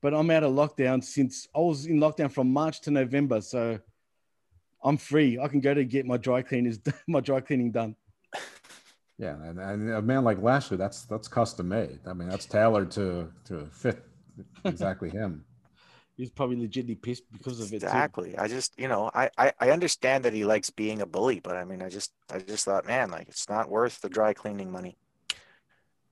[0.00, 3.80] but I'm out of lockdown since I was in lockdown from March to November, so
[4.84, 5.38] I'm free.
[5.40, 7.96] I can go to get my dry cleaners, my dry cleaning done.
[9.18, 11.98] Yeah, and, and a man like Lashley, that's that's custom made.
[12.06, 14.04] I mean, that's tailored to to fit
[14.64, 15.44] exactly him.
[16.16, 17.80] He's probably legitimately pissed because of it.
[17.80, 17.86] too.
[17.86, 18.36] Exactly.
[18.36, 21.56] I just, you know, I, I, I understand that he likes being a bully, but
[21.56, 24.70] I mean, I just, I just thought, man, like it's not worth the dry cleaning
[24.70, 24.98] money.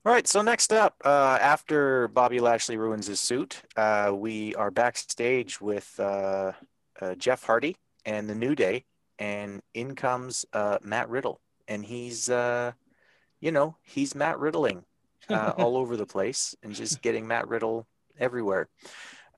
[0.06, 0.26] All right.
[0.26, 5.94] So next up, uh, after Bobby Lashley ruins his suit, uh, we are backstage with
[6.00, 6.52] uh,
[7.00, 8.86] uh, Jeff Hardy and the New Day,
[9.18, 12.72] and in comes uh, Matt Riddle, and he's, uh,
[13.40, 14.84] you know, he's Matt Riddling
[15.28, 17.86] uh, all over the place and just getting Matt Riddle
[18.20, 18.68] everywhere.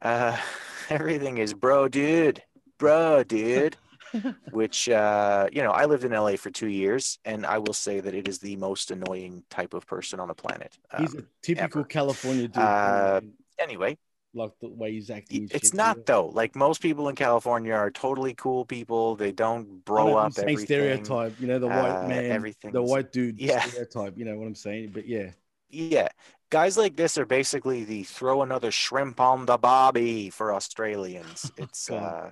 [0.03, 0.37] Uh,
[0.90, 2.42] everything is bro, dude,
[2.79, 3.77] bro, dude.
[4.51, 8.01] Which uh, you know, I lived in LA for two years, and I will say
[8.01, 10.77] that it is the most annoying type of person on the planet.
[10.99, 11.88] He's Um, a typical ever.
[11.88, 12.59] California dude.
[12.62, 13.23] Uh,
[13.59, 13.97] anyway,
[14.35, 15.49] like the way he's acting.
[15.51, 16.27] it's not though.
[16.27, 19.16] Like most people in California are totally cool people.
[19.16, 20.66] They don't bro up same everything.
[20.66, 23.61] stereotype, you know, the white uh, man, everything's- the white dude Yeah.
[23.62, 24.18] stereotype.
[24.18, 24.90] You know what I'm saying?
[24.92, 25.31] But yeah,
[25.71, 26.09] Yeah.
[26.52, 31.50] Guys like this are basically the throw another shrimp on the bobby for Australians.
[31.58, 32.30] It's uh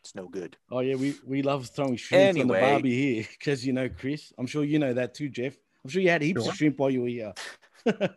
[0.00, 0.56] it's no good.
[0.70, 2.60] oh yeah, we we love throwing shrimp on the Anyway.
[2.60, 4.32] barbie here because you know Chris.
[4.38, 5.54] I'm sure you know that too, Jeff.
[5.84, 6.52] I'm sure you had heaps Sure.
[6.52, 7.32] of shrimp while you were here.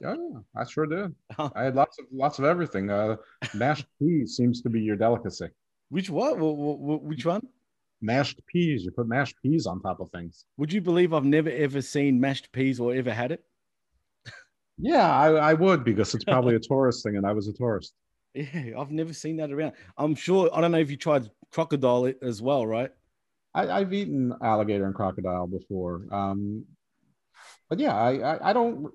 [0.02, 0.16] Yeah,
[0.56, 1.16] I sure did.
[1.60, 2.90] I had lots of lots of everything.
[2.92, 3.16] Uh,
[3.56, 5.48] mashed peas seems to be your delicacy.
[5.90, 6.34] Which what?
[6.38, 7.48] Wh- wh- wh- Which one?
[8.02, 8.84] Mashed peas.
[8.84, 10.46] You put mashed peas on top of things.
[10.58, 13.44] Would you believe I've never ever seen mashed peas or ever had it?
[14.78, 17.94] Yeah, I, I would because it's probably a tourist thing, and I was a tourist.
[18.34, 19.74] Yeah, I've never seen that around.
[19.98, 20.50] I'm sure.
[20.54, 22.92] I don't know if you tried crocodile as well, right?
[23.54, 26.06] I, I've eaten alligator and crocodile before.
[26.12, 26.66] Um,
[27.70, 28.92] but yeah, I, I, I don't.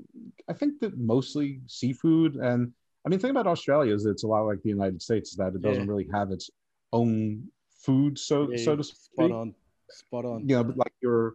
[0.49, 2.73] I think that mostly seafood, and
[3.05, 5.37] I mean, the thing about Australia is it's a lot like the United States, is
[5.37, 5.87] that it doesn't Yeah.
[5.87, 6.51] really have its
[6.93, 7.45] own
[7.83, 8.97] food, so Yeah, so to speak.
[9.15, 9.55] spot on,
[9.91, 10.47] spot on.
[10.49, 11.35] You know, but like you're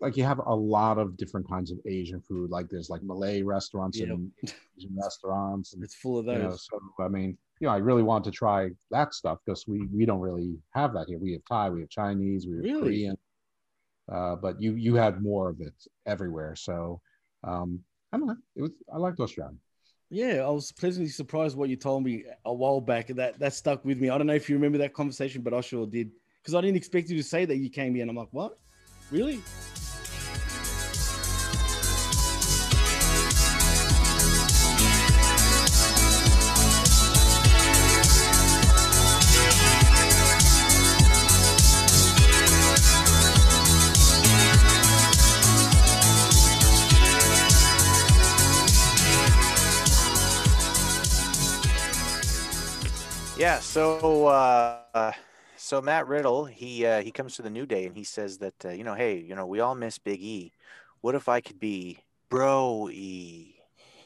[0.00, 2.50] like you have a lot of different kinds of Asian food.
[2.50, 4.08] Like there's like Malay restaurants Yep.
[4.08, 4.32] and
[4.78, 6.66] Asian restaurants, and It's full of you know, those.
[6.70, 10.06] so I mean, you know, I really want to try that stuff because we we
[10.06, 11.18] don't really have that here.
[11.18, 12.80] We have Thai, we have Chinese, we have Really?
[12.80, 13.16] Korean,
[14.10, 15.74] uh, but you you had more of it
[16.06, 16.56] everywhere.
[16.56, 17.00] So
[17.44, 17.80] um,
[18.12, 18.36] I don't know.
[18.56, 19.56] It was I liked Australia.
[20.12, 23.08] Yeah, I was pleasantly surprised what you told me a while back.
[23.08, 24.08] That that stuck with me.
[24.10, 26.10] I don't know if you remember that conversation, but I sure did.
[26.42, 28.58] Because I didn't expect you to say that you came here, and I'm like, what?
[29.12, 29.40] Really?
[53.40, 53.58] Yeah.
[53.60, 55.12] So, uh,
[55.56, 58.66] so Matt Riddle, he uh, he comes to the New Day and he says that
[58.66, 60.52] uh, you know, hey, you know, we all miss Big E.
[61.00, 63.54] What if I could be Bro E?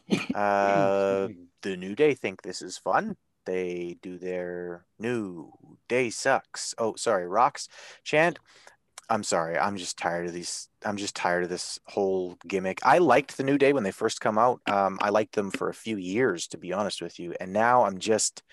[0.35, 1.29] Uh,
[1.63, 3.17] the New Day think this is fun.
[3.45, 5.53] They do their New
[5.89, 6.73] Day sucks.
[6.79, 7.69] Oh, sorry, rocks
[8.05, 8.39] chant.
[9.11, 9.59] I'm sorry.
[9.59, 10.69] I'm just tired of these.
[10.85, 12.79] I'm just tired of this whole gimmick.
[12.85, 14.61] I liked the New Day when they first come out.
[14.69, 17.35] Um, I liked them for a few years, to be honest with you.
[17.41, 18.45] And now I'm just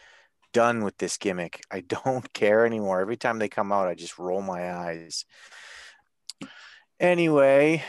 [0.52, 1.64] done with this gimmick.
[1.72, 3.02] I don't care anymore.
[3.02, 5.26] Every time they come out, I just roll my eyes.
[7.00, 7.84] Anyway,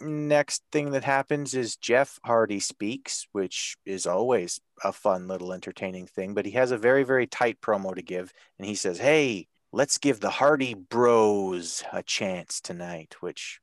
[0.00, 6.06] next thing that happens is Jeff Hardy speaks, which is always a fun little entertaining
[6.06, 8.32] thing, but he has a very, very tight promo to give.
[8.58, 13.60] And he says, Hey, let's give the Hardy Bros a chance tonight, which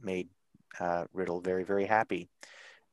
[0.00, 0.28] made
[0.78, 2.28] uh, Riddle very, very happy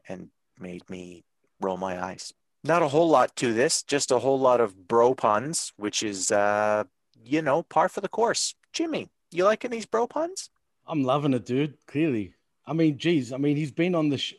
[0.08, 1.24] and made me
[1.60, 2.34] roll my eyes.
[2.65, 6.32] Not a whole lot to this, just a whole lot of bro puns, which is,
[6.32, 6.86] uh,
[7.23, 8.56] you know, par for the course.
[8.73, 10.49] Jimmy, you liking these bro puns?
[10.88, 11.78] I'm loving it, dude.
[11.86, 12.34] Clearly.
[12.65, 14.34] I mean, geez, I mean, he's been on the, sh-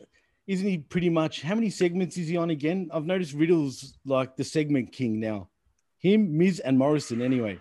[0.48, 2.90] isn't he pretty much, how many segments is he on again?
[2.92, 5.48] I've noticed Riddle's like the segment king now.
[5.98, 7.60] Him, Miz, and Morrison, anyway.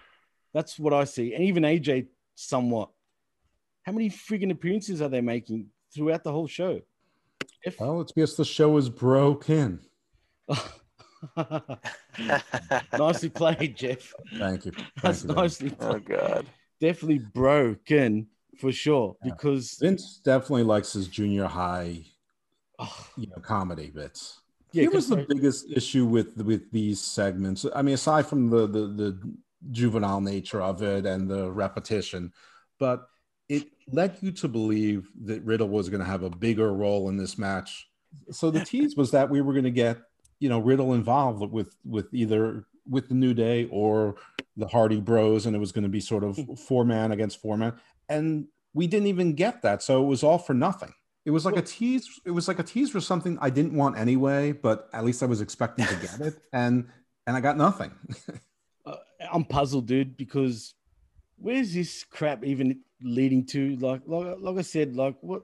[0.51, 1.35] That's what I see.
[1.35, 2.89] And even AJ, somewhat.
[3.83, 6.81] How many freaking appearances are they making throughout the whole show?
[7.61, 9.81] If, Well, it's because the show is broken.
[12.97, 14.13] nicely played, Jeff.
[14.37, 14.71] Thank you.
[14.71, 15.37] Thank That's you, Vince.
[15.37, 15.95] nicely oh, played.
[15.95, 16.45] Oh, God.
[16.79, 18.27] Definitely broken
[18.59, 19.15] for sure.
[19.23, 19.31] Yeah.
[19.33, 22.03] Because Vince definitely likes his junior high,
[22.79, 24.41] oh, you know, comedy bits.
[24.71, 27.65] yeah, Here was the 'cause- biggest issue with with these segments.
[27.75, 29.19] I mean, aside from the the, the
[29.71, 32.31] juvenile nature of it and the repetition,
[32.79, 33.07] but
[33.49, 37.17] it led you to believe that Riddle was going to have a bigger role in
[37.17, 37.87] this match.
[38.31, 39.97] So the tease was that we were going to get
[40.39, 44.15] you know Riddle involved with with either with the New Day or
[44.57, 47.57] the Hardy Bros, and it was going to be sort of four man against four
[47.57, 47.73] man,
[48.09, 49.81] and we didn't even get that.
[49.81, 50.93] So it was all for nothing.
[51.25, 52.19] It was like a tease.
[52.23, 55.25] It was like a tease for something I didn't want anyway, but at least I
[55.25, 56.87] was expecting to get it, and
[57.25, 57.91] and I got nothing.
[58.85, 58.95] uh,
[59.31, 60.75] I'm puzzled, dude, because
[61.37, 63.75] where's this crap even leading to?
[63.77, 65.43] Like, like, like I said, like what?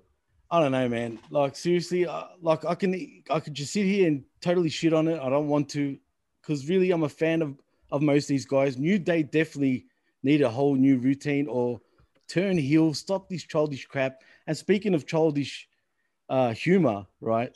[0.51, 1.17] I don't know, man.
[1.29, 5.07] Like seriously, uh, like I can, I could just sit here and totally shit on
[5.07, 5.19] it.
[5.19, 5.97] I don't want to,
[6.41, 7.55] because really, I'm a fan of
[7.91, 8.77] of most of these guys.
[8.77, 9.85] New Day definitely
[10.23, 11.79] need a whole new routine or
[12.27, 14.21] turn heel, stop this childish crap.
[14.47, 15.67] And speaking of childish
[16.29, 17.55] uh, humor, right?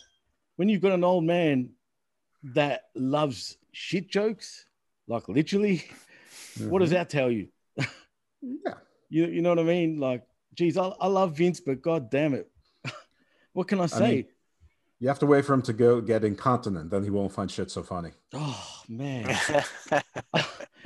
[0.57, 1.69] When you've got an old man
[2.43, 4.65] that loves shit jokes,
[5.07, 5.85] like literally,
[6.59, 7.47] what does that tell you?
[7.77, 8.73] yeah.
[9.09, 9.99] You, you know what I mean?
[9.99, 12.49] Like, geez, I, I love Vince, but god damn it.
[13.55, 14.15] What can I say?
[14.15, 14.25] mean-
[14.99, 17.71] You have to wait for him to go get incontinent, then he won't find shit
[17.71, 18.11] so funny.
[18.33, 19.35] oh man.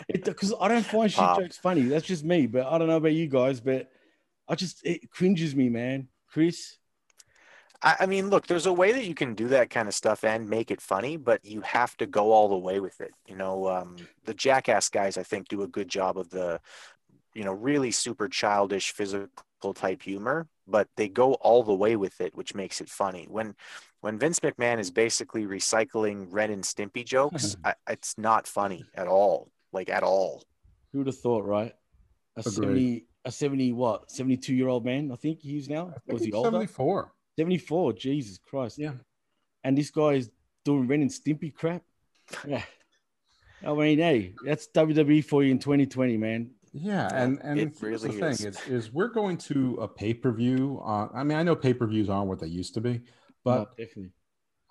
[0.07, 1.81] Because I don't find shit jokes funny.
[1.81, 2.47] That's just me.
[2.47, 3.91] But I don't know about you guys, but
[4.47, 6.07] I just it cringes me, man.
[6.27, 6.77] Chris.
[7.81, 10.23] I, I mean, look, there's a way that you can do that kind of stuff
[10.23, 13.11] and make it funny, but you have to go all the way with it.
[13.27, 16.59] You know, um, the Jackass guys, I think, do a good job of the,
[17.33, 22.19] you know, really super childish physical type humor, but they go all the way with
[22.21, 23.25] it, which makes it funny.
[23.29, 23.55] When
[24.01, 29.07] when Vince McMahon is basically recycling Ren and Stimpy jokes, I, it's not funny at
[29.07, 30.43] all, like at all.
[30.91, 31.73] Who would have thought, right?
[32.37, 32.53] A Agreed.
[32.53, 34.11] 70, a 70 what?
[34.11, 35.87] 72 year old man, I think he is now.
[35.87, 36.49] I think Was he older?
[36.49, 37.11] 74.
[37.37, 37.93] 74.
[37.93, 38.77] Jesus Christ.
[38.79, 38.93] Yeah.
[39.63, 40.29] And this guy is
[40.63, 41.83] doing Ren and Stimpy crap.
[42.47, 42.61] Yeah.
[43.65, 46.51] I mean, hey, that's WWE for you in 2020, man.
[46.79, 50.31] Yeah, and and it really the thing is, is we're going to a pay per
[50.31, 50.81] view.
[50.85, 53.01] I mean, I know pay per views aren't what they used to be,
[53.43, 54.11] but No, definitely.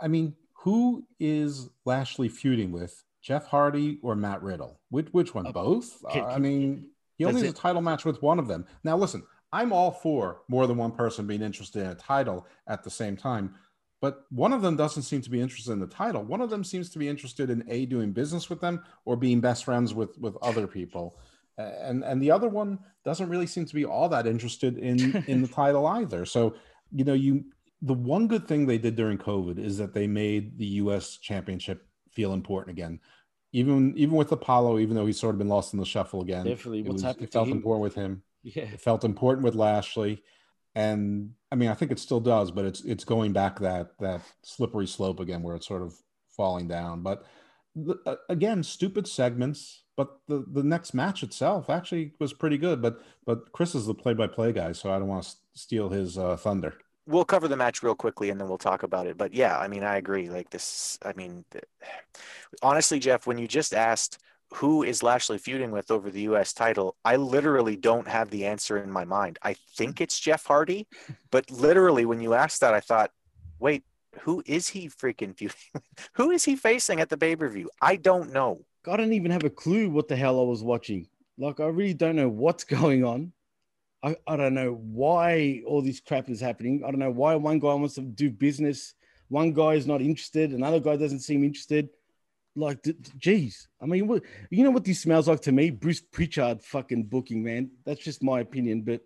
[0.01, 0.35] I mean,
[0.65, 3.03] who is Lashley feuding with?
[3.21, 4.81] Jeff Hardy or Matt Riddle?
[4.91, 5.47] Which which one?
[5.47, 6.03] Uh, Both?
[6.11, 6.89] can- Uh, I mean,
[7.19, 8.65] he only has a title match with one of them.
[8.85, 12.85] Now, listen, I'm all for more than one person being interested in a title at
[12.85, 13.55] the same time,
[14.01, 16.23] but one of them doesn't seem to be interested in the title.
[16.23, 19.41] One of them seems to be interested in a doing business with them or being
[19.41, 21.19] best friends with with other people.
[21.59, 25.43] And and the other one doesn't really seem to be all that interested in in
[25.43, 26.25] the title either.
[26.25, 26.55] So,
[26.93, 27.45] you know, you
[27.83, 31.17] the one good thing they did during COVID is that they made the U.S.
[31.17, 33.01] Championship feel important again.
[33.53, 36.45] Even even with Apollo, even though he's sort of been lost in the shuffle again,
[36.45, 36.81] Definitely.
[36.81, 37.57] it, What's was, happened it felt him?
[37.57, 38.23] important with him.
[38.43, 38.65] Yeah.
[38.65, 40.23] It felt important with Lashley,
[40.75, 44.21] and I mean, I think it still does, but it's it's going back that that
[44.43, 45.95] slippery slope again, where it's sort of
[46.37, 47.03] falling down.
[47.03, 47.25] But
[48.29, 49.83] again, stupid segments.
[49.97, 52.81] But the the next match itself actually was pretty good.
[52.81, 55.89] But but Chris is the play by play guy, so I don't want to steal
[55.91, 56.75] his uh, thunder.
[57.07, 59.17] we'll cover the match real quickly and then we'll talk about it.
[59.17, 60.29] But yeah, I mean, I agree.
[60.29, 61.45] Like this, I mean,
[62.63, 64.19] honestly, Jeff, when you just asked
[64.55, 68.79] who is Lashley feuding with over the US title, I literally don't have the answer
[68.83, 69.39] in my mind.
[69.43, 70.87] I think it's Jeff Hardy,
[71.31, 73.11] but literally when you asked that, I thought,
[73.59, 73.85] wait,
[74.23, 75.35] who is he freaking
[76.15, 77.71] who is he facing at the pay per view?
[77.81, 78.65] I don't know.
[78.87, 81.09] I don't even have a clue what the hell I was watching.
[81.37, 83.33] Like, I really don't know what's going on.
[84.03, 86.83] I, I don't know why all this crap is happening.
[86.87, 88.95] I don't know why one guy wants to do business,
[89.29, 91.89] one guy is not interested, another guy doesn't seem interested.
[92.55, 92.85] Like,
[93.19, 95.71] geez, I mean, what, you know what this smells like to me?
[95.71, 97.71] Bruce Pritchard fucking booking, man.
[97.85, 99.01] That's just my opinion, but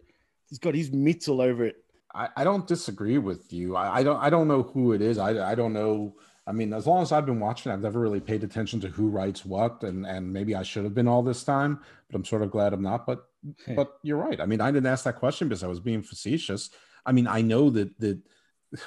[0.48, 1.81] he's got his mitts all over it.
[2.14, 3.76] I, I don't disagree with you.
[3.76, 5.18] I, I don't I don't know who it is.
[5.18, 6.14] I, I don't know.
[6.46, 9.08] I mean, as long as I've been watching, I've never really paid attention to who
[9.08, 12.42] writes what, and and maybe I should have been all this time, but I'm sort
[12.42, 13.06] of glad I'm not.
[13.06, 13.24] But
[13.74, 14.40] but you're right.
[14.40, 16.70] I mean, I didn't ask that question because I was being facetious.
[17.06, 18.20] I mean, I know that that.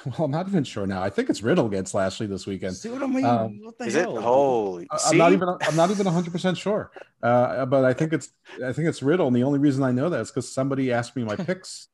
[0.04, 1.00] Well, I'm not even sure now.
[1.00, 2.74] I think it's Riddle against Lashley this weekend.
[2.74, 3.24] See what I mean?
[3.24, 4.04] Um, what the Is it?
[4.04, 4.84] Holy.
[4.90, 5.10] I- See?
[5.10, 5.48] I'm not even.
[5.48, 6.90] I'm not even 100 percent sure.
[7.22, 8.30] Uh, but I think it's.
[8.64, 11.14] I think it's Riddle, and the only reason I know that is because somebody asked
[11.14, 11.86] me my picks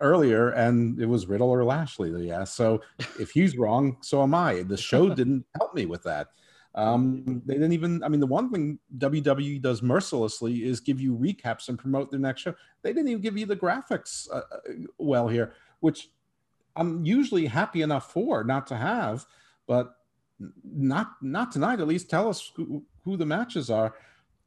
[0.00, 2.56] earlier, and it was Riddle or Lashley that he asked.
[2.56, 2.80] So
[3.18, 4.62] if he's wrong, so am I.
[4.62, 6.28] The show didn't help me with that.
[6.74, 8.02] Um, they didn't even.
[8.02, 12.18] I mean, the one thing WWE does mercilessly is give you recaps and promote the
[12.18, 12.54] next show.
[12.82, 16.08] They didn't even give you the graphics uh, uh, well here, which
[16.74, 19.24] I'm usually happy enough for not to have,
[19.68, 19.94] but
[20.64, 21.78] not not tonight.
[21.78, 23.94] At least tell us who, who the matches are.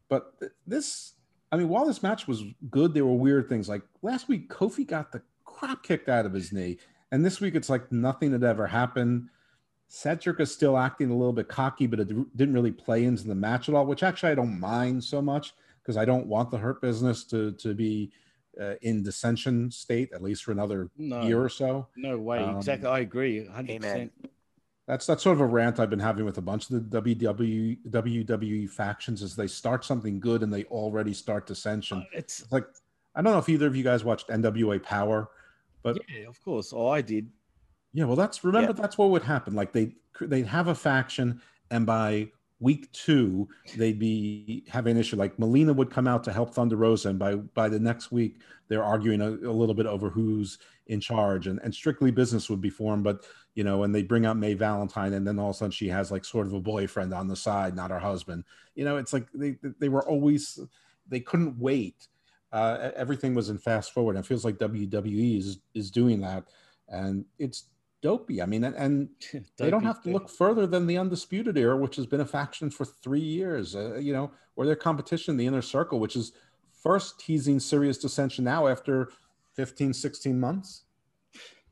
[0.10, 1.14] But th- this,
[1.52, 3.70] I mean, while this match was good, there were weird things.
[3.70, 6.78] Like last week, Kofi got the crap kicked out of his knee,
[7.12, 9.30] and this week it's like nothing had ever happened.
[9.88, 13.36] Cedric is still acting a little bit cocky, but it didn't really play into the
[13.36, 16.58] match at all, which actually I don't mind so much because I don't want the
[16.58, 18.12] hurt business to to be
[18.60, 21.22] uh, in dissension state at least for another No.
[21.22, 21.88] year or so.
[21.96, 22.40] No way.
[22.40, 22.90] Um, exactly.
[22.90, 23.46] I agree.
[23.46, 23.70] 100%.
[23.70, 24.12] Amen.
[24.88, 27.78] That's that's sort of a rant I've been having with a bunch of the WWE
[27.90, 32.00] WWE factions as they start something good and they already start dissension.
[32.00, 32.66] Uh, It's It's like
[33.14, 35.30] I don't know if either of you guys watched NWA Power,
[35.84, 36.72] but yeah, of course.
[36.74, 37.30] Oh, I did.
[37.94, 38.82] yeah, well, that's remember Yeah.
[38.82, 39.56] that's what would happen.
[39.56, 45.16] Like they they'd have a faction, and by week two they'd be having an issue.
[45.16, 48.42] Like Melina would come out to help Thunder Rosa, and by by the next week
[48.68, 52.62] they're arguing a, a little bit over who's in charge, and and strictly business would
[52.62, 53.04] be formed.
[53.04, 55.72] But you know, and they bring out May Valentine, and then all of a sudden
[55.72, 58.44] she has like sort of a boyfriend on the side, not her husband.
[58.76, 60.60] You know, it's like they they were always
[61.08, 62.08] they couldn't wait.
[62.52, 64.16] Uh, everything was in fast forward.
[64.16, 66.46] And it feels like WWE is is doing that,
[66.90, 67.66] and it's
[68.02, 68.42] dopey.
[68.42, 69.10] I mean, and, and
[69.58, 72.70] they don't have to look further than the Undisputed Era, which has been a faction
[72.70, 73.76] for three years.
[73.76, 76.34] Uh, you know, or their competition, the Inner Circle, which is
[76.82, 79.10] first teasing serious dissension now after
[79.56, 80.84] 15, 16 months.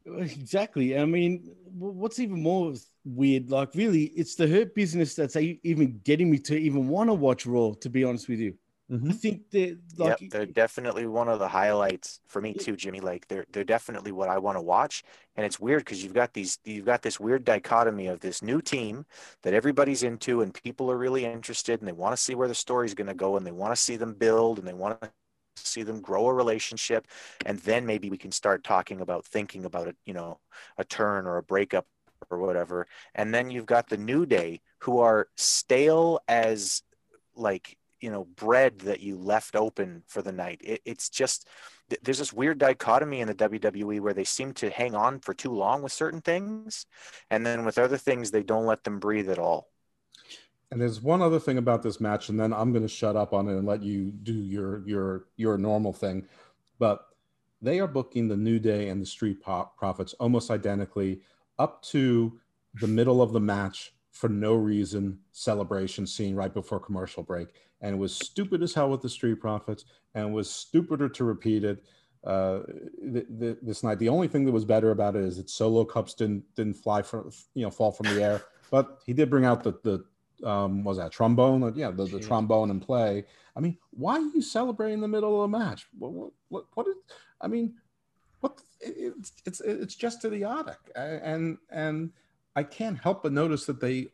[0.06, 0.98] Exactly.
[0.98, 2.74] I mean, what's even more
[3.04, 3.50] weird?
[3.50, 7.46] Like, really, it's the hurt business that's even getting me to even want to watch
[7.46, 7.74] Raw.
[7.74, 8.54] To be honest with you,
[8.88, 9.12] I mm-hmm.
[9.12, 13.00] think that like yep, they're definitely one of the highlights for me too, Jimmy.
[13.00, 15.04] Like they're they're definitely what I want to watch.
[15.36, 18.62] And it's weird because you've got these you've got this weird dichotomy of this new
[18.62, 19.06] team
[19.42, 22.54] that everybody's into and people are really interested and they want to see where the
[22.54, 25.10] story's going to go and they want to see them build and they want to
[25.56, 27.08] see them grow a relationship
[27.46, 30.40] and then maybe we can start talking about thinking about it, you know,
[30.78, 31.88] a turn or a breakup
[32.30, 32.86] or whatever.
[33.16, 36.84] And then you've got the new day who are stale as
[37.36, 41.48] like you know bread that you left open for the night it, it's just
[42.02, 45.52] there's this weird dichotomy in the wwe where they seem to hang on for too
[45.52, 46.86] long with certain things
[47.30, 49.70] and then with other things they don't let them breathe at all
[50.72, 53.34] And there's one other thing about this match, and then I'm going to shut up
[53.34, 56.28] on it and let you do your your your normal thing.
[56.80, 57.06] But
[57.62, 61.22] they are booking the New Day and the Street Pro- Profits almost identically
[61.58, 62.40] up to
[62.74, 65.20] the middle of the match for no reason.
[65.34, 67.50] Celebration scene right before commercial break,
[67.82, 69.84] and it was stupid as hell with the Street Profits,
[70.16, 71.84] and was stupider to repeat it.
[72.24, 72.62] Uh,
[73.14, 75.84] th- th- this night, the only thing that was better about it is that Solo
[75.84, 78.42] Cups didn't didn't fly from you know fall from the air,
[78.72, 81.74] but he did bring out the the um was that trombone?
[81.76, 83.26] Yeah the, the trombone and play.
[83.56, 85.88] I mean why are you celebrating in the middle of a match?
[86.00, 86.96] What what what, what is,
[87.42, 87.74] i mean
[88.40, 92.12] what it- it's it's it's just idiotic and and
[92.56, 94.08] i can't help but notice that they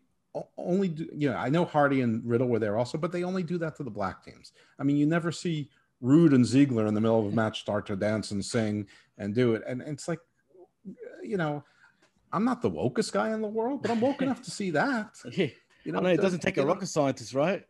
[0.57, 3.43] only do you know i know hardy and riddle were there also but they only
[3.43, 4.53] do that to the black teams.
[4.79, 5.69] I mean you never see
[5.99, 8.87] Roode and Ziggler in the middle of a match start to dance and sing
[9.17, 9.61] and do it.
[9.67, 10.19] And it's like
[11.21, 11.63] you know
[12.33, 15.15] i'm not the wokest guy in the world but i'm woke enough to see that.
[15.37, 15.47] Yeah,
[15.83, 17.63] you know it doesn't take a rocket scientist, right?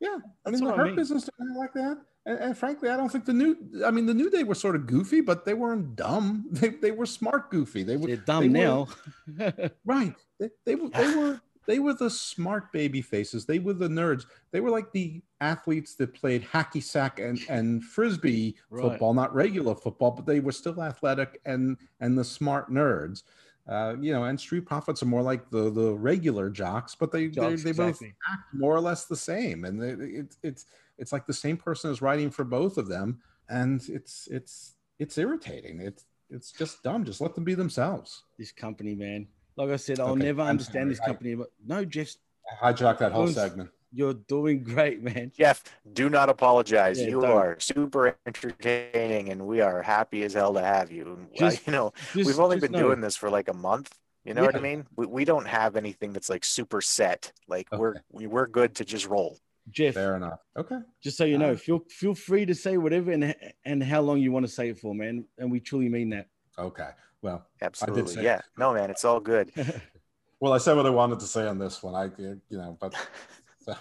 [0.00, 0.96] Yeah, I That's mean the what I hurt mean.
[0.96, 3.56] business like that, and, and frankly, I don't think the new.
[3.84, 6.46] I mean, the new day were sort of goofy, but they weren't dumb.
[6.52, 7.82] They, they were smart goofy.
[7.82, 8.88] They were They're dumb they now.
[9.84, 10.14] right.
[10.38, 13.44] They, they were they were they were the smart baby faces.
[13.44, 14.26] They were the nerds.
[14.52, 18.82] They were like the athletes that played hacky sack and, and frisbee Right.
[18.82, 23.22] football, not regular football, but they were still athletic and and the smart nerds.
[23.66, 27.28] Uh, you know, and Street Profits are more like the the regular jocks, but they
[27.28, 30.66] Jocks, they, they both act more or less the same, and they, it's it's
[30.98, 35.18] it's like the same person is writing for both of them, and it's it's it's
[35.18, 35.80] irritating.
[35.80, 37.04] It's it's just dumb.
[37.04, 38.24] Just let them be themselves.
[38.38, 39.26] This company, man.
[39.56, 41.10] Like I said, I'll Okay, never I'm understand this sorry.
[41.10, 41.34] I- company.
[41.34, 42.14] But no, Jeff,
[42.62, 43.70] Hijack that whole segment.
[43.92, 45.30] you're doing great, man.
[45.36, 47.00] Jeff, do not apologize.
[47.00, 47.30] Yeah, you don't.
[47.30, 51.18] are super entertaining, and we are happy as hell to have you.
[51.34, 53.94] Uh, Just- you know, Just- we've only been know- doing this for like a month.
[54.24, 54.86] You know what I mean?
[54.96, 57.30] We, we don't have anything that's like super set.
[57.46, 59.36] Like we're we, we're good to just roll.
[59.70, 59.94] Jeff.
[59.94, 60.40] Fair enough.
[60.56, 60.78] Okay.
[61.02, 63.34] Just so you know, Uh, feel feel free to say whatever and
[63.64, 65.24] and how long you want to say it for, man.
[65.38, 66.26] And we truly mean that.
[66.58, 66.90] Okay.
[67.22, 68.14] Well, Absolutely.
[68.14, 68.40] say- Yeah.
[68.58, 69.50] No, man, it's all good.
[70.40, 71.94] well, I said what I wanted to say on this one.
[71.94, 72.94] I, you know, but
[73.60, 73.74] so,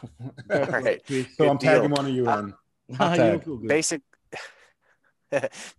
[0.49, 1.05] All right.
[1.05, 1.27] Chris.
[1.35, 1.97] so I'm Good tagging deal.
[1.97, 2.53] one of you Uh, in.
[2.97, 3.19] Tag.
[3.19, 3.57] you're cool.
[3.67, 4.01] Basic.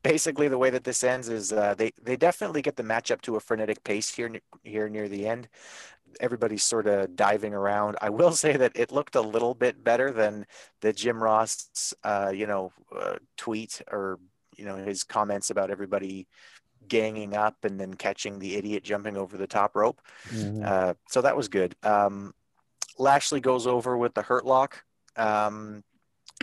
[0.03, 3.23] Basically, the way that this ends is uh, they they definitely get the match up
[3.23, 4.29] to a frenetic pace here
[4.65, 5.49] here near the end.
[6.21, 7.97] Everybody's sort of diving around.
[8.01, 10.47] I will say that it looked a little bit better than
[10.81, 14.19] the Jim Ross, uh, you know, uh, tweet or
[14.57, 16.27] you know his comments about everybody
[16.87, 20.01] ganging up and then catching the idiot jumping over the top rope.
[20.65, 21.75] Uh, so that was good.
[21.83, 22.35] Um,
[22.99, 24.85] Lashley goes over with the hurt lock.
[25.17, 25.83] Um,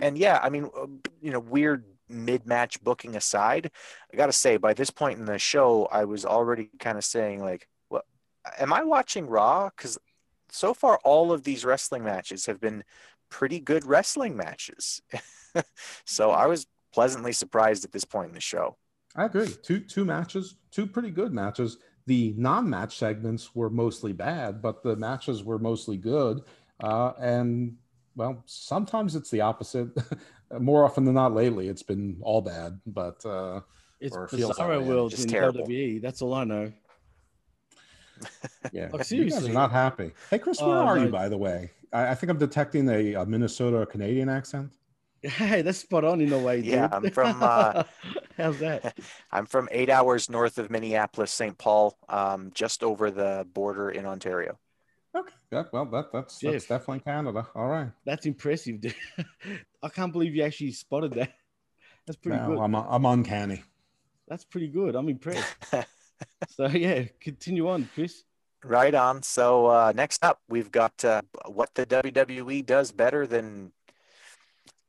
[0.00, 0.86] and yeah, I mean, uh,
[1.20, 3.70] you know, weird mid match booking aside,
[4.12, 7.04] I got to say, by this point in the show, I was already kind of
[7.04, 7.68] saying, like,
[8.58, 9.70] am I watching Raw?
[9.76, 9.98] Because
[10.48, 12.84] so far, all of these wrestling matches have been
[13.30, 15.00] pretty good wrestling matches.
[16.04, 18.76] so I was pleasantly surprised at this point in the show.
[19.16, 19.48] I agree.
[19.62, 21.78] Two two matches, two pretty good matches.
[22.06, 26.40] The non-match segments were mostly bad, but the matches were mostly good.
[26.82, 27.76] Uh, and
[28.16, 29.88] well, sometimes it's the opposite.
[30.58, 32.80] More often than not, lately it's been all bad.
[32.86, 33.60] But uh,
[34.00, 35.66] It's or feels way, World just in terrible.
[35.66, 36.02] WWE.
[36.02, 36.72] That's all I know.
[38.72, 39.50] Yeah, Like, you guys seriously.
[39.50, 40.12] are not happy.
[40.30, 41.70] Hey, Chris, where Oh, are you, by the way?
[41.92, 44.72] I, I think I'm detecting a, a Minnesota or Canadian accent.
[45.22, 46.72] Hey, that's spot on in a way, dude.
[46.72, 47.84] Yeah, I'm from, uh,
[48.36, 48.98] How's that?
[49.30, 51.56] I'm from eight hours north of Minneapolis, St.
[51.56, 54.58] Paul, um, just over the border in Ontario.
[55.14, 56.52] Okay, yeah, well, that that's Jeff.
[56.52, 57.46] that's definitely Canada.
[57.54, 57.88] All right.
[58.06, 58.94] That's impressive, dude.
[59.82, 61.34] I can't believe you actually spotted that.
[62.06, 62.58] That's pretty No, good.
[62.58, 63.62] I'm I'm uncanny.
[64.26, 64.96] That's pretty good.
[64.96, 65.44] I'm impressed.
[66.48, 68.24] so yeah, continue on, Chris.
[68.64, 69.22] Right on.
[69.22, 73.72] So uh, next up, we've got uh, what the WWE does better than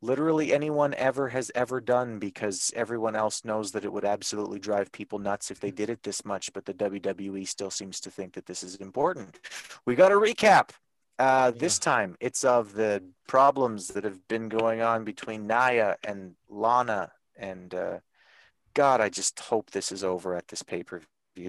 [0.03, 4.91] literally anyone ever has ever done because everyone else knows that it would absolutely drive
[4.91, 8.34] people nuts if they did it this much, but the WWE still seems to think
[8.34, 9.39] that this is important.
[9.86, 10.69] We got a recap.
[11.17, 16.36] Uh, this time, it's of the problems that have been going on between Nia and
[16.49, 17.11] Lana.
[17.38, 17.99] And uh,
[18.73, 21.01] God, I just hope this is over at this pay per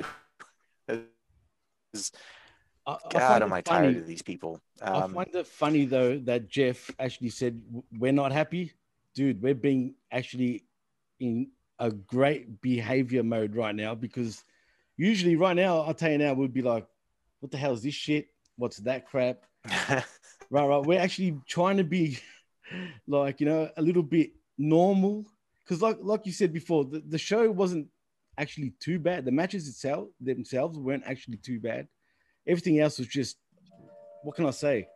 [2.86, 4.60] I, I God, find am I funny- tired of these people.
[4.82, 7.62] I Um, find it funny though that Jeff actually said
[7.98, 8.72] we're not happy,
[9.14, 9.40] dude.
[9.42, 10.64] We're being actually
[11.20, 14.44] in a great behavior mode right now because
[14.96, 16.86] usually right now I'll tell you now we'd be like,
[17.40, 18.28] what the hell is this shit?
[18.56, 19.44] What's that crap?
[20.50, 20.84] Right, right.
[20.84, 22.18] We're actually trying to be
[23.08, 25.24] like you know a little bit normal
[25.64, 27.88] because like like you said before, the, the show wasn't
[28.38, 29.24] actually too bad.
[29.24, 31.88] The matches itself themselves weren't actually too bad.
[32.46, 33.36] Everything else was just
[34.22, 34.88] what can I say?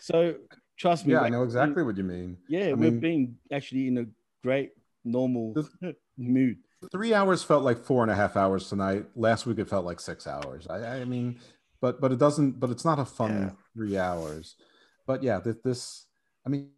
[0.00, 0.34] So
[0.76, 2.36] trust me, Yeah, I know exactly what you mean.
[2.48, 4.06] Yeah, I we've mean- been actually in a
[4.42, 4.72] great
[5.04, 5.54] normal
[6.18, 6.56] mood.
[6.92, 9.06] Three hours felt like four and a half hours tonight.
[9.16, 10.66] Last week it felt like six hours.
[10.68, 11.38] I, I mean,
[11.80, 12.60] but but it doesn't.
[12.60, 13.50] But it's not a fun Yeah.
[13.74, 14.56] three hours.
[15.06, 16.06] But yeah, this, this.
[16.46, 16.70] I mean,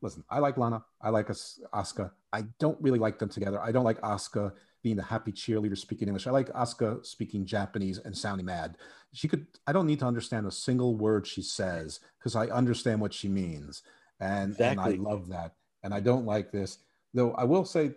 [0.00, 0.24] listen.
[0.30, 0.84] I like Lana.
[1.00, 2.10] I like As- Asuka.
[2.32, 3.60] I don't really like them together.
[3.60, 4.52] I don't like Asuka
[4.82, 6.26] being the happy cheerleader speaking English.
[6.26, 8.76] I like Asuka speaking Japanese and sounding mad.
[9.12, 9.46] She could.
[9.66, 13.28] I don't need to understand a single word she says because I understand what she
[13.28, 13.82] means,
[14.20, 15.54] and and I love that.
[15.82, 16.78] And I don't like this.
[17.12, 17.92] Though I will say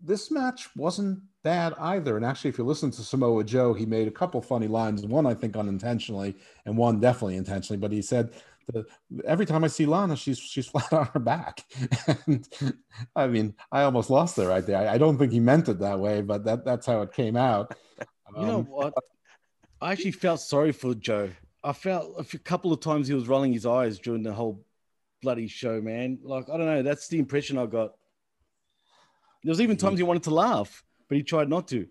[0.00, 2.16] this match wasn't bad either.
[2.16, 5.06] And actually, if you listen to Samoa Joe, he made a couple funny lines.
[5.06, 7.78] One I think unintentionally, and one definitely intentionally.
[7.78, 8.32] But he said,
[8.72, 8.84] the,
[9.24, 11.64] "Every time I see Lana, she's she's flat on her back."
[12.26, 12.48] and
[13.14, 14.78] I mean, I almost lost it right there.
[14.78, 17.36] I, I don't think he meant it that way, but that that's how it came
[17.36, 17.76] out.
[18.36, 18.94] You know Um, what?
[19.80, 21.30] I actually felt sorry for Joe.
[21.62, 24.64] I felt a couple of times he was rolling his eyes during the whole
[25.22, 26.18] bloody show, man.
[26.22, 27.94] Like I don't know, that's the impression I got.
[29.42, 31.86] There was even times he wanted to laugh, but he tried not to.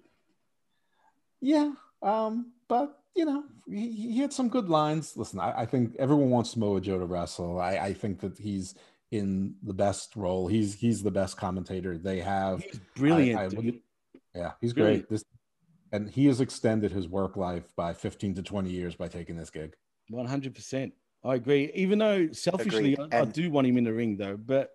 [1.42, 1.72] Yeah,
[2.02, 5.16] um, but you know, he, he had some good lines.
[5.16, 7.60] Listen, I, I think everyone wants Samoa Joe to wrestle.
[7.60, 8.76] I, I think that he's
[9.12, 10.48] in the best role.
[10.48, 12.62] He's he's the best commentator they have.
[12.62, 13.40] He's brilliant.
[13.40, 13.80] I- I dude.
[14.36, 15.08] yeah, he's Brilliant.
[15.08, 15.10] great.
[15.10, 15.24] This
[15.92, 19.50] and he has extended his work life by 15 to 20 years by taking this
[19.50, 19.76] gig.
[20.10, 20.94] One hundred percent.
[21.24, 21.72] I agree.
[21.74, 24.72] Even though selfishly, I, I do want him in the ring though, but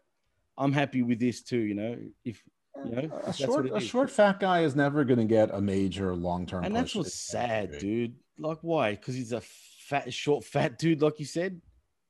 [0.56, 1.58] I'm happy with this too.
[1.58, 2.42] You know, if
[2.84, 6.14] you know, a short, a short fat guy is never going to get a major
[6.14, 6.64] long term.
[6.64, 8.14] and that's what's sad, dude.
[8.38, 8.92] Like, why?
[8.92, 9.40] Because he's a
[9.88, 11.60] fat, short, fat dude, like you said.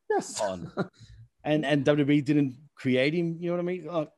[0.08, 0.40] Yes.
[0.40, 0.70] On.
[1.44, 3.36] and and WWE didn't create him.
[3.40, 3.86] You know what I mean?
[3.86, 4.10] Like,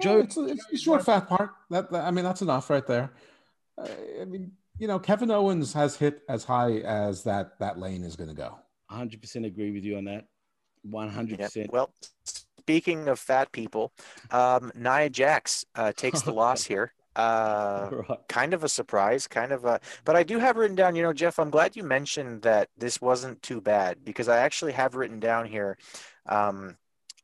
[0.00, 1.50] Joe, Joe, it's, it's the short fat part.
[1.70, 3.10] That, that- I mean, that's enough right there.
[3.76, 3.86] Uh,
[4.20, 8.16] I mean, you know, Kevin Owens has hit as high as that that lane is
[8.16, 8.58] going to go.
[8.88, 10.26] 100 percent agree with you on that.
[10.82, 11.38] 100.
[11.38, 11.46] Yeah.
[11.46, 11.90] percent Well,
[12.68, 13.92] speaking of fat people,
[14.30, 16.92] um, Nia Jax uh, takes the loss here.
[17.16, 18.18] Uh, Right.
[18.28, 19.80] kind of a surprise, kind of a.
[20.04, 20.94] But I do have written down.
[20.94, 24.72] You know, Jeff, I'm glad you mentioned that this wasn't too bad because I actually
[24.72, 25.78] have written down here.
[26.26, 26.76] Um,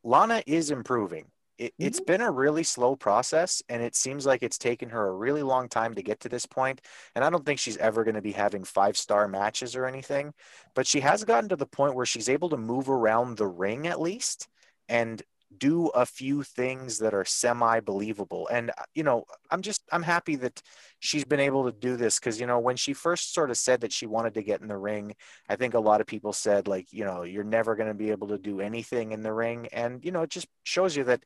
[0.02, 1.26] Lana is improving.
[1.58, 5.14] It, It's been a really slow process, and it seems like it's taken her a
[5.14, 6.80] really long time to get to this point.
[7.14, 10.32] And I don't think she's ever going to be having five star matches or anything,
[10.74, 13.86] but she has gotten to the point where she's able to move around the ring
[13.86, 14.48] at least
[14.88, 15.22] and
[15.58, 18.48] do a few things that are semi believable.
[18.48, 20.62] And, uh, you know, I'm just, I'm happy that
[20.98, 23.80] she's been able to do this because, you know, when she first sort of said
[23.82, 25.14] that she wanted to get in the ring,
[25.48, 28.10] I think a lot of people said, like, you know, you're never going to be
[28.10, 29.68] able to do anything in the ring.
[29.72, 31.24] And, you know, it just shows you that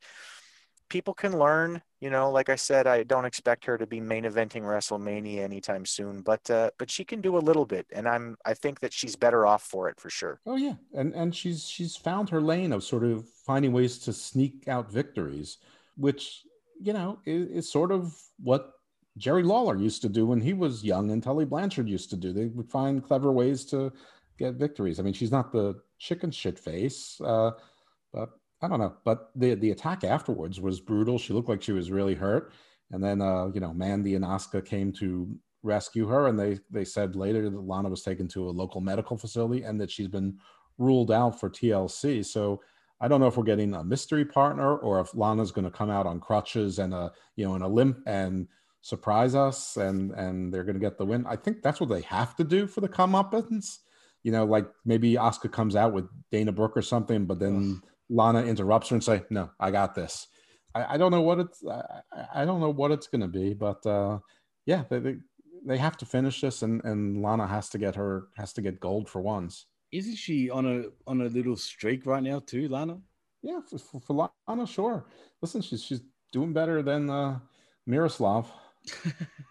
[0.88, 1.82] people can learn.
[2.00, 5.84] You know, like I said, I don't expect her to be main eventing WrestleMania anytime
[5.84, 8.92] soon, but uh, but she can do a little bit, and I'm I think that
[8.92, 10.40] she's better off for it for sure.
[10.46, 14.12] Oh yeah, and and she's she's found her lane of sort of finding ways to
[14.12, 15.58] sneak out victories,
[15.96, 16.42] which
[16.80, 18.72] you know is, is sort of what
[19.16, 22.32] Jerry Lawler used to do when he was young, and Tully Blanchard used to do.
[22.32, 23.92] They would find clever ways to
[24.38, 25.00] get victories.
[25.00, 27.50] I mean, she's not the chicken shit face, uh,
[28.12, 28.30] but
[28.60, 28.94] I don't know.
[29.04, 31.18] But the the attack afterwards was brutal.
[31.18, 32.52] She looked like she was really hurt,
[32.90, 35.28] and then uh, you know Mandy and Asuka came to
[35.62, 39.16] rescue her, and they they said later that Lana was taken to a local medical
[39.16, 40.38] facility and that she's been
[40.78, 42.24] ruled out for TLC.
[42.24, 42.60] So
[43.00, 45.90] I don't know if we're getting a mystery partner or if Lana's going to come
[45.90, 48.48] out on crutches and a you know in a limp and
[48.80, 51.26] surprise us and and they're going to get the win.
[51.26, 53.78] I think that's what they have to do for the comeuppance.
[54.24, 57.80] You know, like maybe Asuka comes out with Dana Brooke or something, but then
[58.10, 60.26] Lana interrupts her and say, "No, I got this."
[60.74, 61.62] I, I don't know what it's.
[61.66, 62.00] I,
[62.34, 64.18] I don't know what it's going to be, but uh,
[64.66, 65.16] yeah, they, they
[65.64, 68.80] they have to finish this, and and Lana has to get her has to get
[68.80, 69.66] gold for once.
[69.92, 72.98] Isn't she on a on a little streak right now too, Lana?
[73.42, 75.06] Yeah, for, for, for Lana, sure.
[75.40, 76.02] Listen, she's she's
[76.32, 77.38] doing better than uh,
[77.86, 78.50] Miroslav.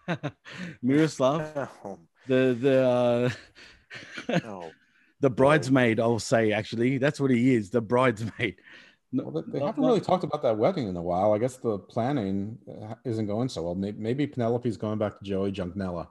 [0.81, 4.71] Miroslav, Oh, the the uh, no.
[5.19, 5.99] the bridesmaid.
[5.99, 8.55] I'll say actually, that's what he is, the bridesmaid.
[9.13, 11.31] No, Well, they, they not- haven't not- really talked about that wedding in a while.
[11.33, 13.73] I guess the planning uh, isn't going so well.
[13.73, 16.09] Maybe, maybe Penelope's going back to Joey Janela.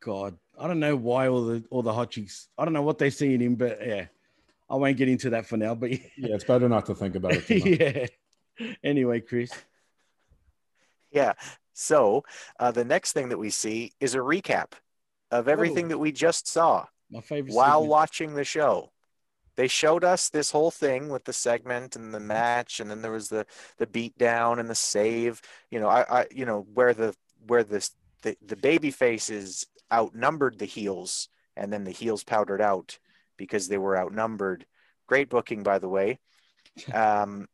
[0.00, 2.46] God, I don't know why all the all the hot chicks.
[2.56, 4.06] I don't know what they see in him, but yeah,
[4.70, 5.74] I won't get into that for now.
[5.74, 7.44] But Yeah, it's better not to think about it.
[7.48, 7.80] Too much.
[8.60, 8.68] yeah.
[8.84, 9.50] Anyway, Chris.
[11.10, 11.32] Yeah.
[11.72, 12.22] So
[12.60, 14.72] uh, the next thing that we see is a recap
[15.32, 15.88] of everything Oh.
[15.88, 17.54] that we just saw My favorite.
[17.54, 17.90] while segment.
[17.90, 18.92] watching the show.
[19.56, 23.12] They showed us this whole thing with the segment and the match, and then there
[23.12, 23.46] was the
[23.78, 25.40] the beat down and the save.
[25.70, 27.14] You know, I, I you know where the
[27.46, 27.92] where this
[28.22, 32.98] the the baby faces outnumbered the heels, and then the heels powdered out
[33.36, 34.66] because they were outnumbered.
[35.06, 36.18] Great booking, by the way.
[36.92, 37.48] Um,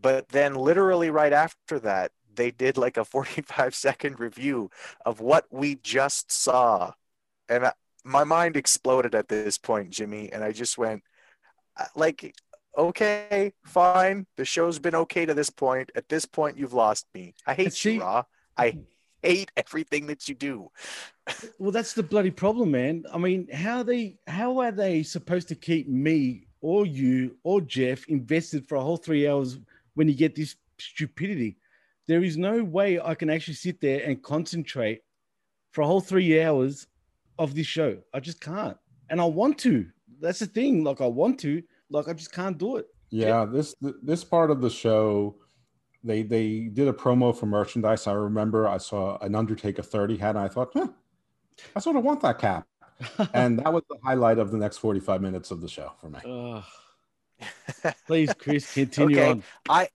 [0.00, 4.70] but then literally right after that, they did like a 45 second review
[5.04, 6.92] of what we just saw.
[7.48, 7.72] And I,
[8.06, 10.32] my mind exploded at this point, Jimmy.
[10.32, 11.02] And I just went,
[11.76, 12.34] uh, like,
[12.78, 14.26] okay, fine.
[14.36, 15.90] The show's been okay to this point.
[15.96, 17.34] At this point, you've lost me.
[17.46, 18.22] I hate see- you, Raw.
[18.56, 18.78] I
[19.22, 20.70] hate everything that you do.
[21.58, 23.04] Well, that's the bloody problem, man.
[23.12, 28.06] I mean, how they how are they supposed to keep me or you or Jeff
[28.08, 29.58] invested for a whole three hours
[29.94, 31.56] when you get this stupidity?
[32.06, 35.00] There is no way I can actually sit there and concentrate
[35.72, 36.86] for a whole three hours
[37.38, 37.98] of this show.
[38.12, 38.76] I just can't.
[39.10, 39.86] And I want to.
[40.20, 40.84] That's the thing.
[40.84, 42.86] Like I want to, like I just can't do it.
[43.10, 45.36] Yeah, this this part of the show,
[46.02, 48.06] they they did a promo for merchandise.
[48.06, 50.88] I remember I saw an Undertaker 30 hat, and I thought, huh,
[51.74, 52.66] I sort of want that cap.
[53.34, 56.18] and that was the highlight of the next 45 minutes of the show for me.
[56.26, 56.64] Ugh.
[58.06, 59.30] please, Chris, continue Okay.
[59.30, 59.42] on.
[59.68, 59.88] I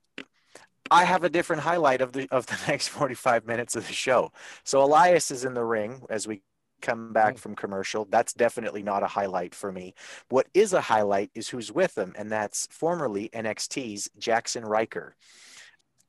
[0.90, 4.32] I have a different highlight of the of the next 45 minutes of the show.
[4.64, 6.42] So Elias is in the ring as we
[6.82, 8.06] come back from commercial.
[8.10, 9.94] That's definitely not a highlight for me.
[10.28, 15.16] What is a highlight is who's with him, and that's formerly NXT's Jaxson Ryker.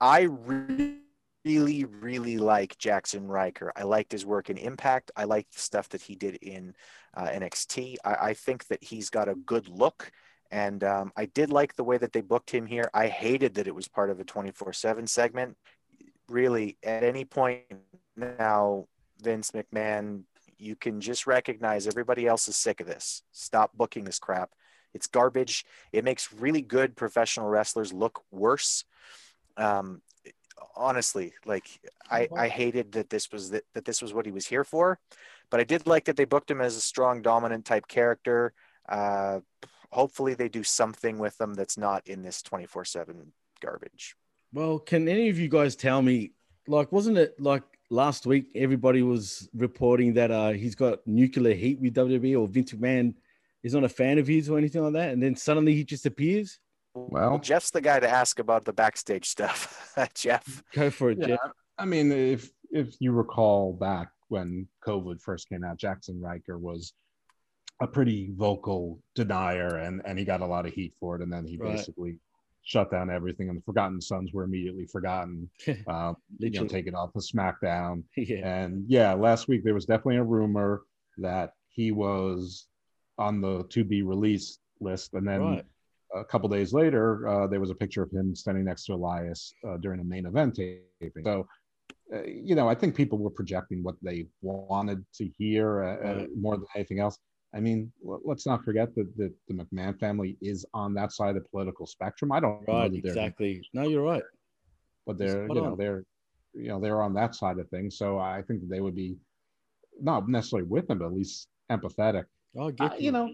[0.02, 3.72] I really, really like Jaxson Ryker.
[3.76, 5.12] I liked his work in Impact.
[5.16, 6.76] I liked the stuff that he did in
[7.16, 7.96] uh, NXT.
[8.04, 10.12] I, I think that he's got a good look.
[10.52, 12.90] And um, I did like the way that they booked him here.
[12.94, 15.58] I hated that it was part of a 24 7 segment.
[16.30, 17.64] Really, at any point
[18.16, 18.86] now,
[19.22, 20.24] Vince McMahon,
[20.64, 23.24] you can just recognize everybody else is sick of this.
[23.32, 24.52] Stop booking this crap.
[24.94, 25.66] It's garbage.
[25.92, 28.86] It makes really good professional wrestlers look worse.
[29.58, 30.02] Um,
[30.76, 31.68] honestly, like
[32.10, 35.00] I, I hated that this was that, that this was what he was here for,
[35.50, 38.54] but I did like that they booked him as a strong, dominant type character.
[38.88, 39.40] Uh,
[39.92, 44.16] hopefully, they do something with them that's not in this twenty four seven garbage.
[44.54, 46.32] Well, can any of you guys tell me,
[46.68, 51.80] like, wasn't it like last week everybody was reporting that uh, he's got nuclear heat
[51.80, 53.14] with WWE or Vince McMahon
[53.62, 56.06] is not a fan of his or anything like that, and then suddenly he just
[56.06, 56.60] appears?
[56.94, 59.96] Well, Well, Jeff's the guy to ask about the backstage stuff.
[60.16, 60.64] Jeff.
[60.74, 61.52] Go for it, yeah, Jeff.
[61.78, 66.94] I mean, if if you recall back when COVID first came out, Jaxson Ryker was
[67.82, 71.32] a pretty vocal denier, and and he got a lot of heat for it, and
[71.32, 71.76] then he Right.
[71.76, 72.18] basically
[72.64, 75.50] shut down everything, and the Forgotten Sons were immediately forgotten,
[75.88, 78.04] uh, you know, taken off of SmackDown.
[78.18, 78.64] yeah.
[78.64, 80.84] And yeah, last week there was definitely a rumor
[81.18, 82.68] that he was
[83.18, 85.66] on the to be released list, and then Right.
[86.16, 89.54] a couple days later, uh, there was a picture of him standing next to Elias
[89.68, 91.24] uh, during a main event taping.
[91.24, 91.48] So,
[92.14, 96.14] uh, you know, I think people were projecting what they wanted to hear uh, uh,
[96.20, 96.30] Right.
[96.40, 97.18] more than anything else.
[97.56, 101.44] I mean, let's not forget that, that the McMahon family is on that side of
[101.44, 102.32] the political spectrum.
[102.32, 102.94] I don't know Right.
[102.94, 103.62] Exactly.
[103.74, 104.24] No, you're right.
[105.06, 105.78] but they're Spot you know on.
[105.78, 106.04] they're
[106.54, 107.98] you know they're on that side of things.
[107.98, 109.18] So I think that they would be
[110.02, 112.26] not necessarily with him, but at least empathetic.
[112.60, 113.34] I get Uh, you know,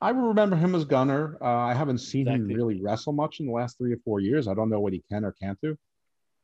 [0.00, 1.36] I remember him as Gunner.
[1.40, 2.52] Uh, I haven't seen Exactly.
[2.52, 4.46] him really wrestle much in the last three or four years.
[4.46, 5.76] I don't know what he can or can't do.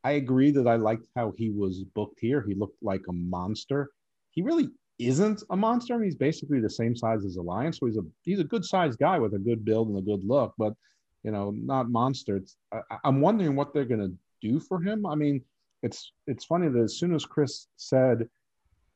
[0.04, 2.42] I agree that I liked how he was booked here.
[2.42, 3.90] He looked like a monster.
[4.32, 4.68] He really
[5.08, 5.94] isn't a monster.
[5.94, 7.78] I mean, he's basically the same size as Elias.
[7.78, 10.24] So he's a he's a good sized guy with a good build and a good
[10.24, 10.74] look, but
[11.22, 12.36] you know, not monster.
[12.36, 15.06] It's, I, I'm wondering what they're gonna do for him.
[15.06, 15.42] I mean,
[15.82, 18.28] it's it's funny that as soon as Chris said,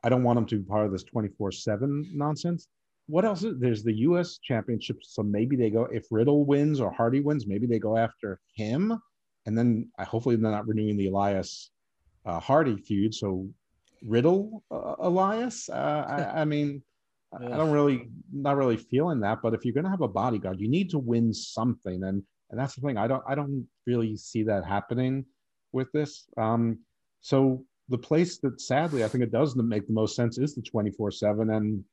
[0.02, 2.68] I don't want him to be part of this 24 seven nonsense
[3.06, 6.90] what else is there's the US championship so maybe they go if Riddle wins or
[6.90, 9.00] Hardy wins maybe they go after him
[9.46, 11.70] and then I hopefully they're not renewing the Elias
[12.24, 13.48] uh, Hardy feud so
[14.04, 16.82] Riddle uh, Elias uh, I, I mean
[17.32, 20.08] I I don't really not really feeling that but if you're going to have a
[20.08, 23.66] bodyguard you need to win something and and that's the thing I don't I don't
[23.86, 25.24] really see that happening
[25.72, 26.78] with this um
[27.20, 30.62] so the place that sadly I think it does make the most sense is the
[30.62, 31.84] 24 7 and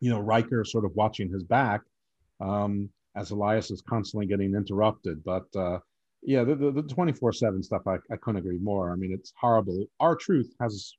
[0.00, 1.82] you know, Ryker sort of watching his back
[2.40, 5.22] um, as Elias is constantly getting interrupted.
[5.22, 5.78] But uh,
[6.22, 8.90] yeah, the, the, the 24-7 stuff, I, I couldn't agree more.
[8.90, 9.86] I mean, it's horrible.
[10.00, 10.94] R-Truth has,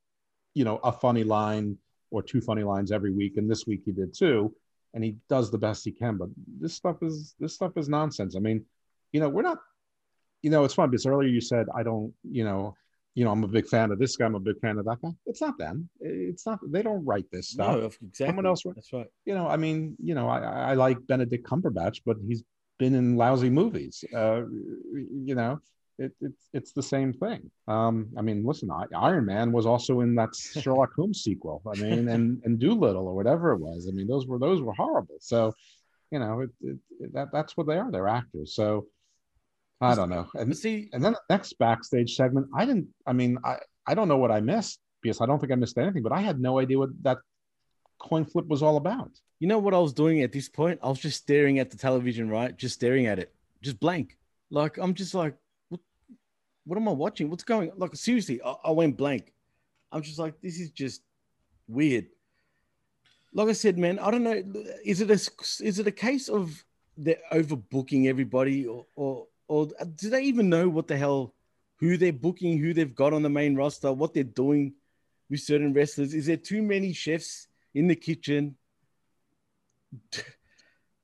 [0.54, 1.78] you know, a funny line
[2.10, 3.38] or two funny lines every week.
[3.38, 4.54] And this week he did too.
[4.94, 6.18] And he does the best he can.
[6.18, 6.30] But
[6.60, 8.36] this stuff is, this stuff is nonsense.
[8.36, 8.66] I mean,
[9.14, 9.60] you know, we're not,
[10.42, 12.76] you know, it's fun because earlier you said, I don't, you know,
[13.16, 14.26] you know, I'm a big fan of this guy.
[14.26, 15.10] I'm a big fan of that guy.
[15.26, 15.90] It's not them.
[16.00, 18.10] It's not, they don't write this stuff No, exactly.
[18.26, 19.08] Someone else wrote- That's right.
[19.26, 20.40] you know, I mean, you know, I,
[20.72, 22.44] I like Benedict Cumberbatch, but he's
[22.80, 24.04] been in lousy movies.
[24.16, 24.42] Uh,
[24.94, 25.60] you know,
[26.06, 27.50] it, it's it's the same thing.
[27.68, 30.30] Um, I mean, listen, I, Iron Man was also in that
[30.62, 31.62] Sherlock Holmes sequel.
[31.72, 33.88] I mean, and and Dolittle or whatever it was.
[33.88, 35.18] I mean, those were those were horrible.
[35.20, 35.54] So,
[36.12, 37.90] you know, it, it, it- that that's what they are.
[37.92, 38.56] They're actors.
[38.56, 38.88] So,
[39.80, 40.28] I don't know.
[40.36, 42.88] And see, and then the next backstage segment, I didn't.
[43.08, 45.78] I mean, I I don't know what I missed because I don't think I missed
[45.78, 46.04] anything.
[46.04, 47.18] But I had no idea what that
[48.00, 49.12] coin flip was all about.
[49.40, 50.80] you know what I was doing at this point?
[50.84, 52.56] I was just staring at the television, right?
[52.64, 54.18] Just staring at it, just blank.
[54.52, 55.36] Like I'm just like,
[56.66, 56.78] what?
[56.78, 57.30] Am I watching?
[57.30, 57.72] What's going?
[57.76, 59.34] Like seriously, I, I went blank.
[59.92, 61.02] I'm just like, this is just
[61.68, 62.08] weird.
[63.34, 64.44] Like I said, man, I don't know.
[64.84, 65.14] Is it a
[65.66, 66.64] is it a case of
[66.98, 71.34] they're overbooking everybody, or or or do they even know what the hell
[71.78, 74.74] who they're booking, who they've got on the main roster, what they're doing
[75.30, 76.14] with certain wrestlers?
[76.14, 78.56] Is there too many chefs in the kitchen?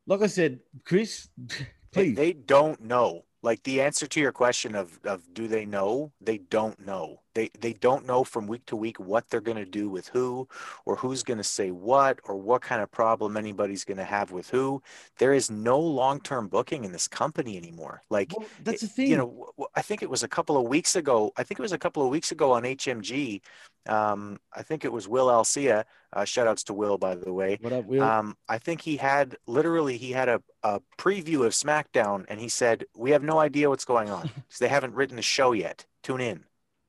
[0.09, 2.15] Like I said, Chris, They, please.
[2.15, 3.25] they don't know.
[3.47, 6.11] Like the answer to your question of of do they know?
[6.19, 7.21] They don't know.
[7.37, 10.47] They they don't know from week to week what they're going to do with who,
[10.85, 14.31] or who's going to say what, or what kind of problem anybody's going to have
[14.31, 14.81] with who.
[15.19, 18.01] There is no long term booking in this company anymore.
[18.09, 19.11] Like Well, that's the thing.
[19.11, 21.31] You know, I think it was a couple of weeks ago.
[21.37, 23.41] I think it was a couple of weeks ago on HMG.
[23.87, 25.85] Um, I think it was Will Alcia.
[26.11, 27.59] Uh, shout outs to Will, by the way.
[27.61, 28.01] what up, Will?
[28.01, 32.49] Um, I think he had literally he had a, a preview of SmackDown, and he
[32.49, 35.85] said, "We have no idea what's going on because they haven't written the show yet.
[36.01, 36.46] Tune in."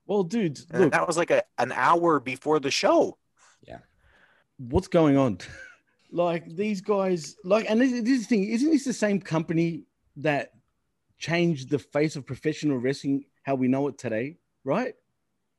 [0.09, 3.17] Well, dude, look, that was like a an hour before the show.
[3.63, 3.79] Yeah.
[4.57, 5.39] What's going on?
[6.11, 9.85] like these guys, like, and this, this thing, isn't this the same company
[10.17, 10.53] that
[11.19, 14.39] changed the face of professional wrestling how we know it today?
[14.65, 14.95] Right?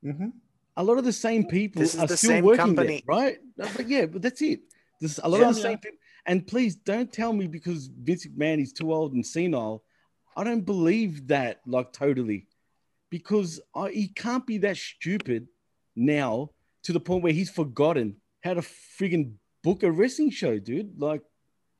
[0.03, 0.33] Mhm.
[0.77, 3.37] A lot of the same people This are still working company- there, right?
[3.57, 4.61] No, But yeah, but that's it.
[4.99, 5.67] This a lot Yeah, of the yeah.
[5.67, 5.97] same people.
[6.25, 9.83] And please don't tell me because Vince McMahon is too old and senile.
[10.35, 12.47] I don't believe that like totally,
[13.09, 15.47] because I, he can't be that stupid
[15.95, 16.51] now
[16.83, 19.33] to the point where he's forgotten how to friggin'
[19.63, 20.99] book a wrestling show, dude.
[20.99, 21.21] Like,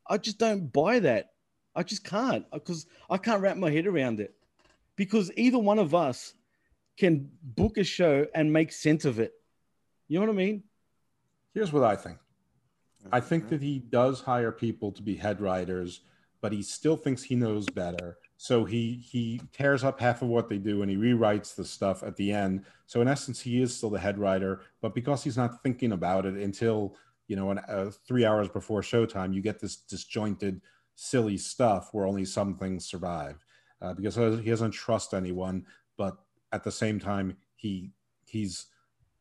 [0.06, 1.30] I just don't buy that.
[1.74, 4.34] I just can't uh, because I can't wrap my head around it.
[4.96, 6.34] Because either one of us
[6.98, 9.32] can book a show and make sense of it.
[10.08, 10.64] You know what I mean?
[11.54, 12.18] Here's what I think.
[13.10, 16.02] I think that he does hire people to be head writers,
[16.42, 18.18] but he still thinks he knows better.
[18.42, 22.02] So he he tears up half of what they do and he rewrites the stuff
[22.02, 22.64] at the end.
[22.86, 26.24] So in essence, he is still the head writer, but because he's not thinking about
[26.24, 26.96] it until
[27.28, 30.62] you know, an, uh, three hours before showtime, you get this disjointed,
[30.94, 33.44] silly stuff where only some things survive
[33.82, 35.66] uh, because he doesn't trust anyone.
[35.98, 36.16] But
[36.50, 37.92] at the same time, he
[38.24, 38.68] he's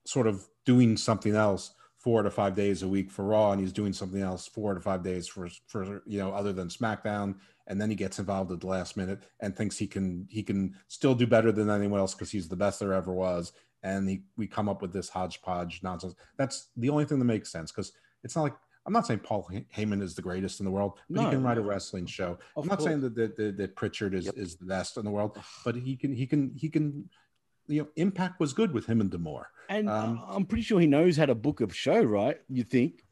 [0.06, 3.74] sort of doing something else four to five days a week for Raw, and he's
[3.74, 7.36] doing something else four to five days for for you know other than SmackDown,
[7.70, 10.76] and then he gets involved at the last minute and thinks he can he can
[10.88, 13.54] still do better than anyone else because he's the best there ever was,
[13.84, 16.16] and he, we come up with this hodgepodge nonsense.
[16.38, 17.94] That's the only thing that makes sense because
[18.24, 18.56] it's not like.
[18.86, 21.44] I'm not saying Paul Heyman is the greatest in the world, but No, he can
[21.44, 22.40] write a wrestling show.
[22.58, 23.14] I'm not saying course.
[23.14, 24.38] that, that, that Pritchard is, Yep.
[24.38, 27.08] is the best in the world, but he can he can he can
[27.68, 29.52] you know Impact was good with him and D'Amore.
[29.68, 32.38] And Um, I'm pretty sure he knows how to book a show, right?
[32.50, 33.04] You think?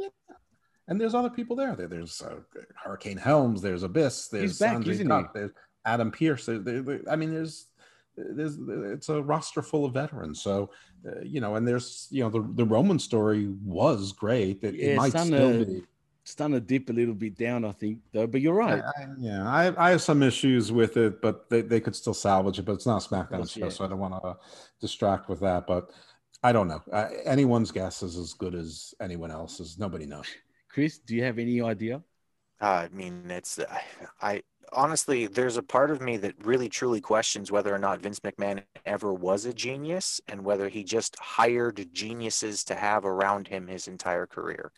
[0.88, 1.76] And there's other people there.
[1.76, 2.38] There- There's uh,
[2.76, 3.62] Hurricane Helms.
[3.62, 4.30] There's Abyss.
[4.30, 5.24] There's He's back, Sanjay isn't he?
[5.34, 5.52] There's
[5.86, 6.46] Adam Pearce.
[6.46, 7.66] There, there- there- I mean, there's
[8.16, 8.58] there's
[8.94, 10.42] it's a roster full of veterans.
[10.42, 10.72] So
[11.08, 14.64] uh, you know, and there's you know the the Roman story was great.
[14.64, 15.84] It, Yeah, it might still uh, be.
[16.24, 18.28] Starting to dip a little bit down, I think, though.
[18.28, 18.84] But you're I, right.
[18.84, 22.60] I, yeah, I, I have some issues with it, but they, they could still salvage
[22.60, 22.66] it.
[22.66, 23.70] But it's not a SmackDown course, show, yeah.
[23.70, 24.36] so I don't want to
[24.82, 25.66] distract with that.
[25.68, 25.90] But
[26.44, 26.82] I don't know.
[26.92, 29.80] Uh, anyone's guess is as good as anyone else's.
[29.80, 30.26] Nobody knows.
[30.78, 32.04] Chris, do you have any idea?
[32.62, 33.82] Uh, I mean, it's I,
[34.22, 38.20] I honestly, there's a part of me that really truly questions whether or not Vince
[38.20, 43.66] McMahon ever was a genius and whether he just hired geniuses to have around him
[43.66, 44.72] his entire career,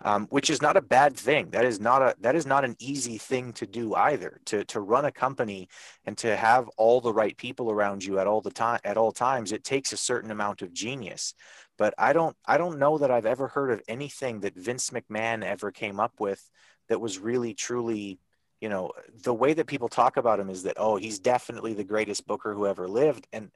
[0.00, 1.50] um, which is not a bad thing.
[1.50, 4.40] That is not a that is not an easy thing to do either.
[4.46, 5.68] To to run a company
[6.06, 9.12] and to have all the right people around you at all the time at all
[9.12, 11.34] times, it takes a certain amount of genius
[11.78, 15.44] but I don't I don't know that I've ever heard of anything that Vince McMahon
[15.44, 16.42] ever came up with
[16.88, 18.18] that was really truly
[18.60, 18.92] you know
[19.22, 22.54] the way that people talk about him is that oh he's definitely the greatest booker
[22.54, 23.50] who ever lived and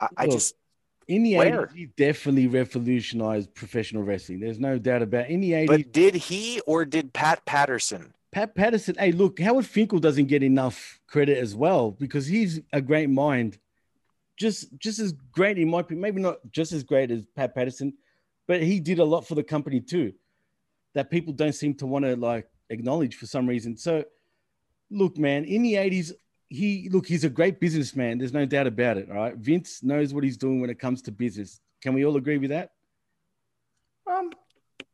[0.00, 0.54] I, I Look, just
[1.08, 1.66] In the Where?
[1.66, 4.40] 80s, he definitely revolutionized professional wrestling.
[4.40, 5.30] There's no doubt about it.
[5.30, 9.64] In the 80s, but did he or did Pat Patterson Pat Patterson, hey, look, Howard
[9.64, 13.58] Finkel doesn't get enough credit as well because he's a great mind.
[14.36, 17.92] Just just as great, in my opinion, maybe not just as great as Pat Patterson,
[18.48, 20.12] but he did a lot for the company too
[20.94, 23.76] that people don't seem to want to like acknowledge for some reason.
[23.76, 24.04] So
[24.90, 26.12] look, man, in the 80s,
[26.48, 28.18] he look, he's a great businessman.
[28.18, 29.08] There's no doubt about it.
[29.10, 29.36] All right.
[29.36, 31.60] Vince knows what he's doing when it comes to business.
[31.82, 32.70] Can we all agree with that?
[34.10, 34.30] Um,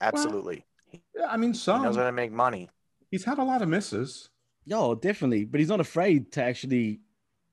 [0.01, 2.69] absolutely yeah, I mean, he some knows how to make money
[3.11, 4.31] he's had a lot of misses.
[4.67, 5.45] No, definitely.
[5.45, 7.01] But he's not afraid to actually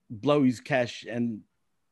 [0.10, 1.42] blow his cash and,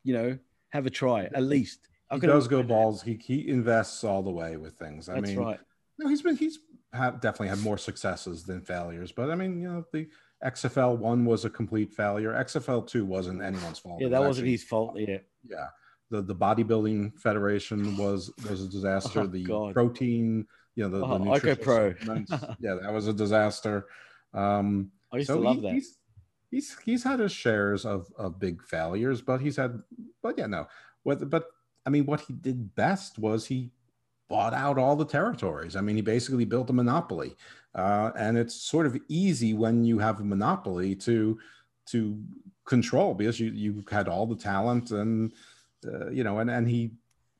[0.06, 0.38] you know,
[0.70, 1.80] have a try at least.
[2.10, 3.02] I He does go balls.
[3.02, 5.10] He he invests all the way with things.
[5.10, 5.60] I That's mean, right.
[6.00, 6.60] no, he's been he's
[6.94, 9.12] have definitely had more successes than failures.
[9.12, 10.08] But I mean, you know, the
[10.46, 12.32] XFL one was a complete failure.
[12.34, 14.00] XFL two wasn't anyone's fault.
[14.02, 14.98] Yeah, that was wasn't his fault.
[14.98, 15.18] Yeah.
[15.50, 15.68] Yeah,
[16.12, 19.22] the the bodybuilding federation was was a disaster.
[19.22, 19.74] Oh, the God.
[19.74, 20.46] protein,
[20.76, 22.56] you know, the, Oh, the Ico nutritional Pro.
[22.60, 23.88] yeah, that was a disaster.
[24.34, 25.74] Um, I used so to love he- that.
[25.74, 25.98] He's,
[26.52, 29.82] he's he's had his shares of of big failures, but he's had,
[30.22, 30.68] but yeah, no,
[31.04, 31.46] what, but
[31.86, 33.72] I mean, what he did best was he
[34.28, 35.76] bought out all the territories.
[35.76, 37.36] I mean, he basically built a monopoly,
[37.76, 41.38] uh, and it's sort of easy when you have a monopoly to
[41.88, 42.22] to
[42.66, 45.34] control because you you had all the talent and
[45.86, 46.92] uh, you know, and and he,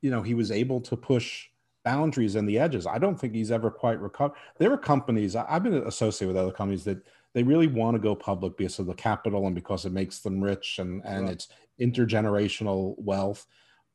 [0.02, 1.48] you know, he was able to push
[1.84, 2.88] boundaries and the edges.
[2.88, 4.36] I don't think he's ever quite recovered.
[4.58, 7.06] There are companies I've been associated with other companies that
[7.36, 10.42] they really want to go public because of the capital and because it makes them
[10.42, 11.34] rich and and Right.
[11.34, 13.46] it's intergenerational wealth.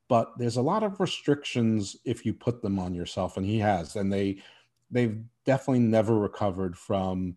[0.09, 3.97] But there's a lot of restrictions if you put them on yourself, and he has,
[3.97, 4.43] and they
[4.91, 7.37] they've definitely never recovered from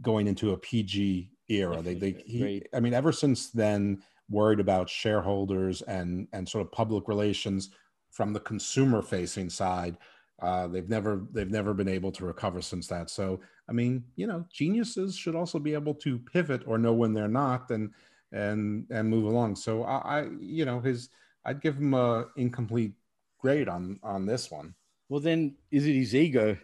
[0.00, 1.82] going into a PG era.
[1.82, 2.62] They they he.
[2.72, 7.70] I mean, ever since then, worried about shareholders and and sort of public relations
[8.10, 9.96] from the consumer facing side.
[10.40, 13.10] Uh, they've never they've never been able to recover since that.
[13.10, 13.40] So
[13.72, 17.26] I mean, you know, geniuses should also be able to pivot or know when they're
[17.26, 17.90] not and
[18.30, 19.56] and and move along.
[19.56, 21.08] So I, I you know his
[21.46, 22.92] I'd give him a incomplete
[23.38, 24.74] grade on on this one.
[25.08, 26.58] Well, then is it his ego?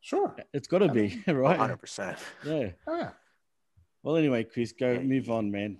[0.00, 0.34] Sure.
[0.52, 1.60] It's got to I be right.
[1.60, 2.18] 100%.
[2.44, 2.70] Yeah.
[2.88, 3.10] Oh yeah.
[4.02, 5.78] Well, anyway, Chris, go move on, man.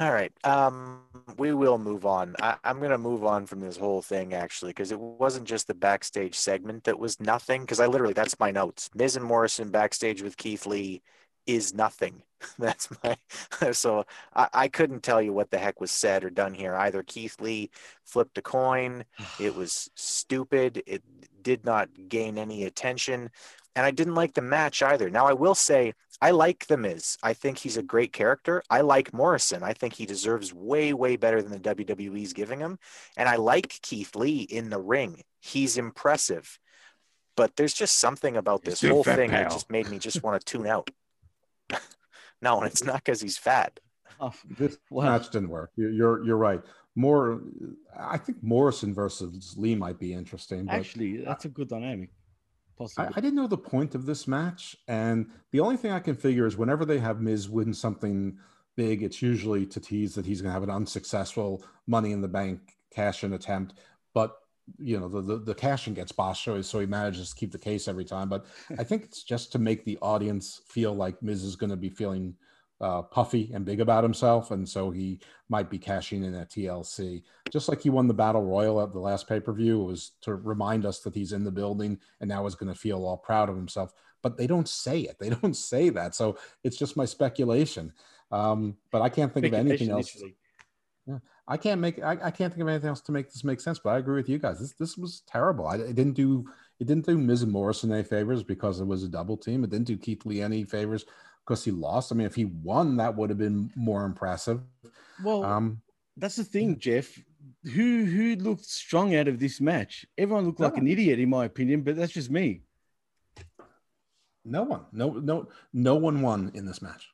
[0.00, 0.32] All right.
[0.44, 1.00] Um,
[1.38, 2.36] we will move on.
[2.40, 5.66] I, I'm going to move on from this whole thing actually, because it wasn't just
[5.66, 7.62] the backstage segment that was nothing.
[7.62, 8.90] Because I literally, that's my notes.
[8.94, 11.02] Miz and Morrison backstage with Keith Lee
[11.46, 12.22] is nothing.
[12.58, 13.16] That's my.
[13.72, 14.04] So
[14.36, 16.74] I, I couldn't tell you what the heck was said or done here.
[16.76, 17.70] Either Keith Lee
[18.04, 19.04] flipped a coin.
[19.40, 20.82] It was stupid.
[20.86, 21.02] It
[21.42, 23.30] did not gain any attention.
[23.78, 25.08] And I didn't like the match either.
[25.08, 27.16] Now, I will say, I like The Miz.
[27.22, 28.60] I think he's a great character.
[28.68, 29.62] I like Morrison.
[29.62, 32.80] I think he deserves way, way better than the WWE's giving him.
[33.16, 35.22] And I like Keith Lee in the ring.
[35.40, 36.58] He's impressive.
[37.36, 40.44] But there's just something about this whole fat, thing that just made me just want
[40.44, 40.90] to tune out.
[42.42, 43.78] no, and it's not because he's fat.
[44.18, 45.04] Oh, This Wow.
[45.04, 45.70] match didn't work.
[45.76, 46.60] You're, you're you're right.
[46.96, 47.42] More,
[47.96, 50.64] I think Morrison versus Lee might be interesting.
[50.64, 52.10] But actually, that's a good dynamic.
[52.96, 53.08] I.
[53.08, 56.46] I didn't know the point of this match, and the only thing I can figure
[56.46, 58.38] is whenever they have Miz win something
[58.76, 62.28] big, it's usually to tease that he's going to have an unsuccessful Money in the
[62.28, 63.74] Bank cash in attempt.
[64.14, 64.36] But
[64.78, 67.58] you know the the, the cash in gets so so he manages to keep the
[67.58, 68.28] case every time.
[68.28, 68.46] But
[68.78, 71.88] I think it's just to make the audience feel like Miz is going to be
[71.88, 72.34] feeling
[72.80, 77.22] uh, puffy and big about himself, and so he might be cashing in at TLC.
[77.50, 80.12] Just like he won the Battle Royal at the last pay per view, it was
[80.22, 83.16] to remind us that he's in the building and now is going to feel all
[83.16, 83.92] proud of himself.
[84.22, 85.18] But they don't say it.
[85.18, 86.14] They don't say that.
[86.14, 87.92] So it's just my speculation.
[88.30, 90.14] Um, but I can't think of anything else.
[90.14, 90.36] literally.
[91.50, 93.78] I can't make I, I can't think of anything else to make this make sense.
[93.78, 94.60] But I agree with you guys.
[94.60, 95.66] This this was terrible.
[95.66, 96.44] I it didn't do
[96.78, 99.64] it didn't do Miz and Morrison any favors because it was a double team.
[99.64, 101.06] It didn't do Keith Lee any favors
[101.48, 102.12] because he lost.
[102.12, 104.60] I mean, if he won, that would have been more impressive.
[105.24, 105.80] Well, Um,
[106.14, 107.18] that's the thing, Jeff.
[107.64, 110.04] Who who looked strong out of this match?
[110.18, 110.80] Everyone looked like No.
[110.82, 112.62] an idiot, in my opinion, but that's just me.
[114.44, 117.08] no one, no no no one won in this match.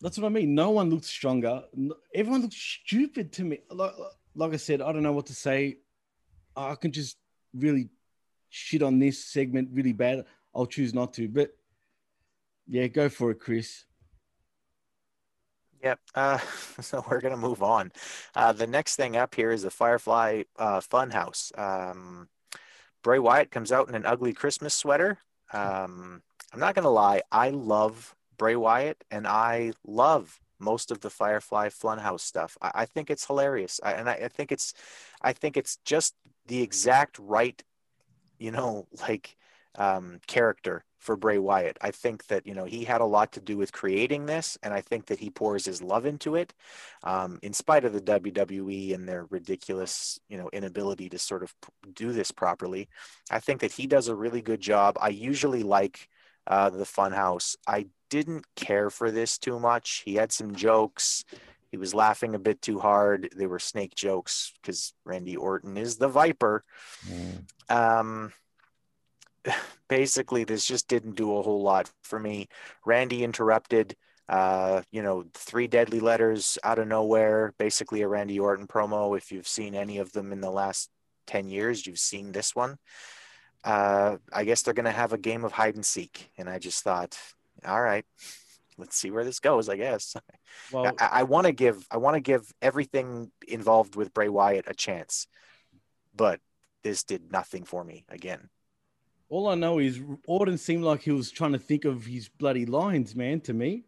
[0.00, 0.54] That's what I mean.
[0.54, 1.64] No one looked stronger.
[2.14, 3.58] Everyone looked stupid to me.
[3.70, 3.92] Like,
[4.34, 5.78] like I said, I don't know what to say.
[6.54, 7.16] I can just
[7.54, 7.88] really
[8.50, 10.24] shit on this segment really bad.
[10.54, 11.28] I'll choose not to.
[11.28, 11.56] But
[12.66, 13.84] yeah, go for it, Chris.
[15.82, 16.00] Yep.
[16.14, 16.38] Uh,
[16.80, 17.92] so we're gonna move on.
[18.34, 21.56] Uh, the next thing up here is the Firefly uh, Funhouse.
[21.58, 22.28] Um,
[23.02, 25.18] Bray Wyatt comes out in an ugly Christmas sweater.
[25.52, 31.10] Um, I'm not gonna lie, I love Bray Wyatt, and I love most of the
[31.10, 32.56] Firefly Funhouse stuff.
[32.60, 34.74] I, I think it's hilarious, I, and I, I think it's,
[35.22, 36.14] I think it's just
[36.46, 37.62] the exact right,
[38.38, 39.36] you know, like
[39.76, 41.78] um, character for Bray Wyatt.
[41.80, 44.72] I think that you know he had a lot to do with creating this, and
[44.72, 46.52] I think that he pours his love into it,
[47.02, 51.54] um, in spite of the WWE and their ridiculous you know inability to sort of
[51.94, 52.88] do this properly.
[53.30, 54.96] I think that he does a really good job.
[55.00, 56.08] I usually like
[56.46, 57.56] uh, the Funhouse.
[57.66, 60.02] I didn't care for this too much.
[60.04, 61.24] He had some jokes.
[61.70, 63.28] He was laughing a bit too hard.
[63.36, 66.64] They were snake jokes because Randy Orton is the Viper.
[67.68, 68.32] Um,
[69.88, 72.48] basically, this just didn't do a whole lot for me.
[72.84, 73.96] Randy interrupted,
[74.28, 79.16] uh, you know, three deadly letters out of nowhere, basically a Randy Orton promo.
[79.16, 80.90] If you've seen any of them in the last
[81.26, 82.76] 10 years, you've seen this one.
[83.64, 86.30] Uh, I guess they're going to have a game of hide and seek.
[86.38, 87.18] And I just thought,
[87.66, 88.04] all right,
[88.78, 90.16] let's see where this goes, I guess.
[90.72, 94.64] Well, I, I want to give I want to give everything involved with Bray Wyatt
[94.68, 95.26] a chance,
[96.16, 96.40] but
[96.82, 98.48] this did nothing for me again.
[99.28, 102.66] All I know is Orton seemed like he was trying to think of his bloody
[102.66, 103.84] lines, man, to me.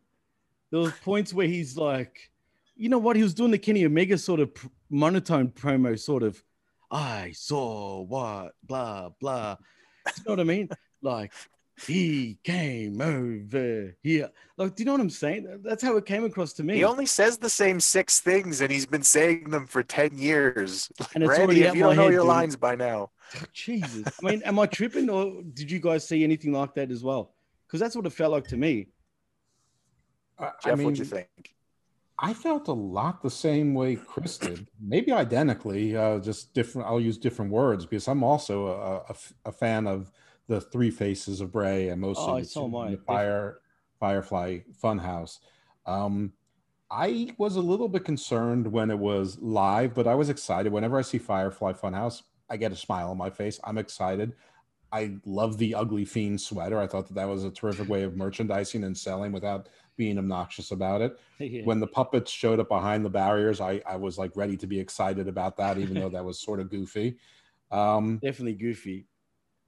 [0.71, 2.31] There was points where he's like,
[2.77, 3.17] you know what?
[3.17, 6.43] He was doing the Kenny Omega sort of pr- monotone promo, sort of,
[6.91, 9.57] I saw what, blah, blah.
[10.07, 10.69] You know what I mean?
[11.03, 11.33] Like,
[11.87, 14.31] he came over here.
[14.57, 15.61] Like, do you know what I'm saying?
[15.63, 16.77] That's how it came across to me.
[16.77, 20.91] He only says the same six things, and he's been saying them for ten years.
[21.15, 22.29] And it's Randy, already if you don't know your dude.
[22.29, 23.11] lines by now,
[23.53, 24.07] Jesus.
[24.23, 27.35] I mean, am I tripping or did you guys see anything like that as well?
[27.67, 28.89] Because that's what it felt like to me.
[30.39, 31.29] I- I Jeff, mean, what do you think?
[32.21, 36.89] I felt a lot the same way Chris did, maybe identically, uh, just different.
[36.89, 39.15] I'll use different words because I'm also a
[39.45, 40.11] a fan of
[40.49, 43.61] the Three Faces of Bray and mostly Oh, the, so two- the Fire
[44.01, 45.39] Firefly Funhouse.
[45.87, 46.33] Um,
[46.91, 50.73] I was a little bit concerned when it was live, but I was excited.
[50.73, 53.61] Whenever I see Firefly Funhouse, I get a smile on my face.
[53.65, 54.35] I'm excited.
[54.91, 56.79] I love the ugly fiend sweater.
[56.81, 60.71] I thought that that was a terrific way of merchandising and selling without being obnoxious
[60.71, 61.63] about it Yeah.
[61.65, 64.81] when the puppets showed up behind the barriers, I, I was like ready to be
[64.81, 67.19] excited about that, even though that was sort of goofy.
[67.71, 69.07] Um, Definitely goofy.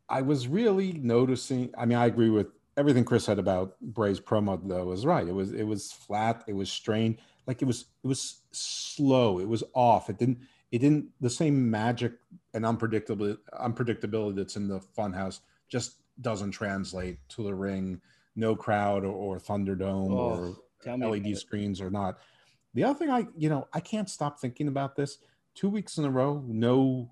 [0.09, 1.71] I was really noticing.
[1.77, 5.27] I mean, I agree with everything Chris said about Bray's promo, though, was right.
[5.29, 6.45] It was it was flat.
[6.49, 7.19] It was strained.
[7.47, 9.39] Like it was it was slow.
[9.39, 10.09] It was off.
[10.09, 10.39] It didn't
[10.73, 12.13] it didn't the same magic
[12.55, 18.01] and unpredictable unpredictability that's in the funhouse just doesn't translate to the ring.
[18.37, 22.19] No crowd or, or Thunderdome oh, or Oh, tell me LED screens or not.
[22.75, 25.19] The other thing I, you know, I can't stop thinking about this.
[25.55, 27.11] Two weeks in a row, no,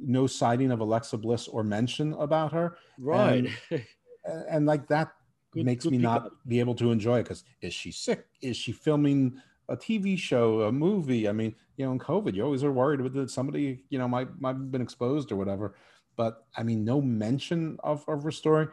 [0.00, 3.48] no sighting of Alexa Bliss or mention about her, Right.
[3.70, 3.84] and,
[4.50, 5.12] and like that
[5.52, 8.26] Good- makes good me not be able to enjoy it because is she sick?
[8.40, 9.40] Is she filming
[9.72, 11.28] a TV show, a movie?
[11.28, 14.06] I mean, you know, in COVID, you always are worried with that somebody, you know,
[14.06, 15.74] might might have been exposed or whatever.
[16.16, 18.68] But I mean, no mention of of story.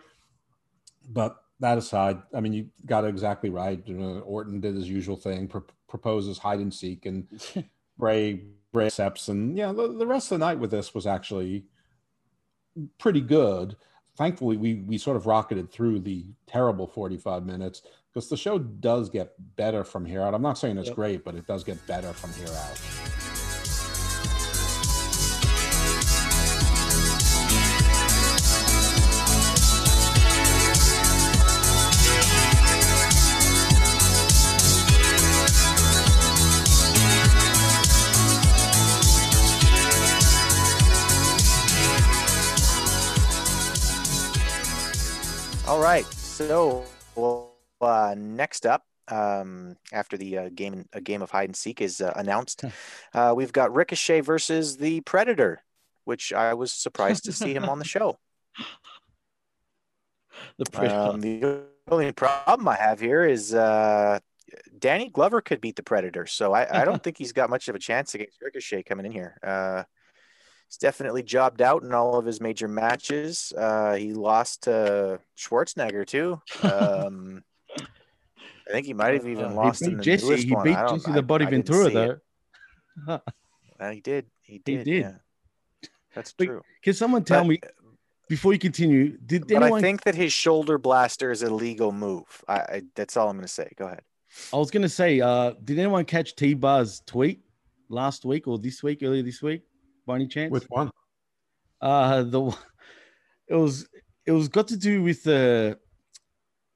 [1.09, 3.81] But that aside, I mean, you got it exactly right.
[3.85, 7.27] You know, Orton did his usual thing, pro- proposes hide and seek, and
[7.97, 11.65] Bray Bray accepts, and yeah, the, the rest of the night with this was actually
[12.97, 13.75] pretty good.
[14.17, 17.81] Thankfully, we we sort of rocketed through the terrible 45 minutes
[18.19, 20.33] because the show does get better from here out.
[20.33, 20.95] I'm not saying it's Yep.
[20.97, 22.81] great, but it does get better from here out.
[45.67, 46.05] All right.
[46.05, 46.83] So,
[47.15, 47.48] well,
[47.81, 52.01] uh, next up, um, after the uh, game, a game of hide and seek is
[52.01, 52.63] uh, announced,
[53.13, 55.61] uh, we've got Ricochet versus the Predator,
[56.05, 58.17] which I was surprised to see him on the show.
[60.57, 60.95] the.
[60.95, 64.19] Um, the only problem I have here is uh,
[64.77, 67.75] Danny Glover could beat the Predator, so I, I don't think he's got much of
[67.75, 69.37] a chance against Ricochet coming in here.
[69.43, 69.83] Uh,
[70.67, 73.51] he's definitely jobbed out in all of his major matches.
[73.57, 76.41] Uh, he lost to Schwarzenegger too.
[76.63, 77.43] Um,
[78.69, 80.27] I think he might have even Uh, lost he in beat the Jesse.
[80.27, 80.63] newest He one.
[80.63, 81.89] beat Jesse the Body I didn't Ventura
[83.07, 83.21] though.
[83.79, 84.25] Uh, he did.
[84.43, 84.83] He He did.
[84.83, 85.01] did.
[85.03, 85.13] Yeah.
[86.13, 86.61] That's But true.
[86.83, 87.61] Can someone tell But- me
[88.27, 89.17] before you continue?
[89.25, 89.79] Did But anyone?
[89.79, 92.43] I think that his shoulder blaster is a legal move.
[92.47, 93.71] I, I that's all I'm going to say.
[93.77, 94.01] Go ahead.
[94.53, 97.41] I was gonna say, uh, did anyone catch T Bar's tweet
[97.87, 99.63] last week or this week, earlier this week,
[100.05, 100.51] by any chance?
[100.51, 100.91] Which one?
[101.81, 102.55] uh, the
[103.47, 103.87] it was
[104.27, 105.79] it was got to do with the.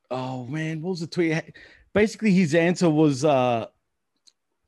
[0.10, 1.44] oh man, what was the tweet?
[1.94, 3.68] Basically, his answer was, uh,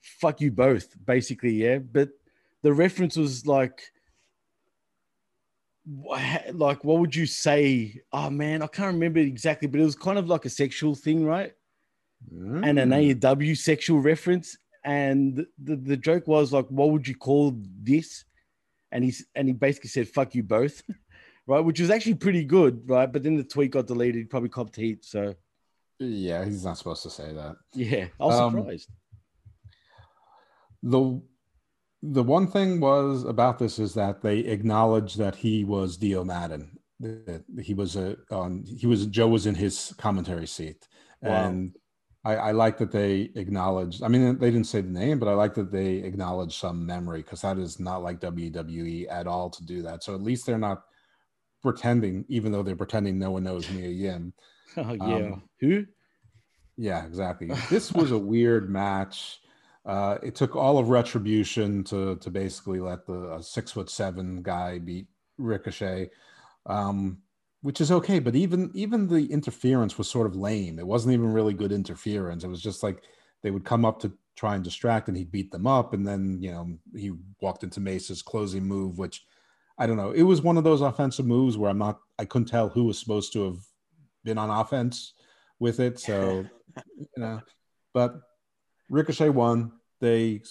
[0.02, 2.10] "Fuck you both." Basically, yeah, but
[2.62, 3.82] the reference was like.
[6.52, 8.02] Like, what would you say?
[8.12, 11.24] Oh man, I can't remember exactly, but it was kind of like a sexual thing,
[11.24, 11.54] right?
[12.32, 13.20] and an Mm.
[13.20, 14.58] AEW sexual reference.
[14.84, 18.24] And the, the joke was like, what would you call this?
[18.92, 20.82] And he's and he basically said, fuck you both.
[21.48, 23.12] right, which was actually pretty good, right?
[23.12, 25.04] But then the tweet got deleted, he probably copped heat.
[25.04, 25.36] So
[26.00, 27.56] Yeah, he's not supposed to say that.
[27.74, 28.90] yeah, I was Um, surprised.
[30.84, 31.22] the
[32.02, 36.78] the one thing was about this is that they acknowledged that he was Dio Maddin.
[37.00, 40.88] That he was a on he was Joe was in his commentary seat,
[41.22, 41.48] Wow.
[41.48, 41.76] and
[42.24, 44.02] I, I like that they acknowledged.
[44.04, 47.22] I mean, they didn't say the name, but I like that they acknowledged some memory
[47.22, 50.04] because that is not like WWE at all to do that.
[50.04, 50.84] So at least they're not
[51.62, 54.34] pretending, even though they're pretending no one knows Mia Yim.
[54.78, 55.16] Oh yeah.
[55.16, 55.86] um, Who?
[56.78, 57.50] Yeah, exactly.
[57.70, 59.40] This was a weird match.
[59.86, 64.80] Uh, it took all of retribution to to basically let the six foot seven guy
[64.80, 65.08] beat
[65.38, 66.10] Ricochet,
[66.66, 67.20] um,
[67.62, 68.20] which is okay.
[68.20, 70.80] But even even the interference was sort of lame.
[70.80, 72.44] It wasn't even really good interference.
[72.44, 73.04] It was just like
[73.44, 76.40] they would come up to try and distract, and he'd beat them up, and then
[76.42, 79.24] you know he walked into Mace's closing move, which
[79.78, 80.12] I don't know.
[80.12, 82.00] It was one of those offensive moves where I'm not.
[82.18, 83.60] I couldn't tell who was supposed to have
[84.26, 85.14] been on offense
[85.60, 86.00] with it.
[86.00, 86.46] So,
[86.98, 87.40] you know,
[87.94, 88.20] but
[88.90, 89.72] Ricochet won.
[90.02, 90.42] They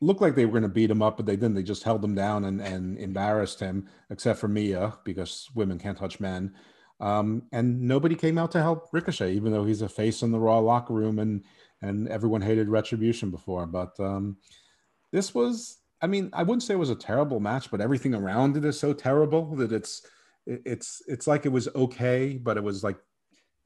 [0.00, 1.54] looked like they were going to beat him up, but they didn't.
[1.54, 5.98] They just held him down and, and embarrassed him, except for Mia, because women can't
[5.98, 6.54] touch men.
[7.00, 10.40] Um, and nobody came out to help Ricochet, even though he's a face in the
[10.40, 11.44] Raw locker room and
[11.80, 13.64] and everyone hated Retribution before.
[13.64, 14.38] But um,
[15.12, 18.56] this was, I mean, I wouldn't say it was a terrible match, but everything around
[18.56, 20.04] it is so terrible that it's
[20.46, 22.96] it's it's like it was okay, but it was like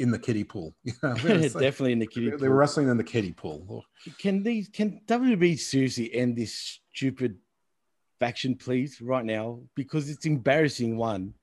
[0.02, 0.74] in the kiddie pool.
[0.84, 2.38] You know, like- Definitely in the kiddie pool.
[2.38, 2.50] they pool.
[2.54, 3.84] were wrestling in the kiddie pool.
[4.18, 7.38] Can these can WB seriously end this stupid
[8.20, 9.60] faction, please, right now?
[9.74, 10.96] Because it's embarrassing.
[10.96, 11.34] One,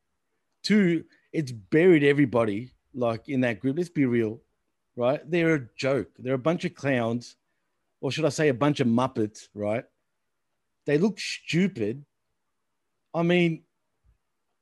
[0.64, 3.77] two, it's buried everybody like in that group.
[3.77, 4.41] Let's be real,
[4.95, 5.22] right?
[5.30, 6.10] They're a joke.
[6.19, 7.36] They're a bunch of clowns,
[8.02, 9.86] or should I say, a bunch of muppets, right?
[10.86, 12.03] They look stupid.
[13.14, 13.64] I mean,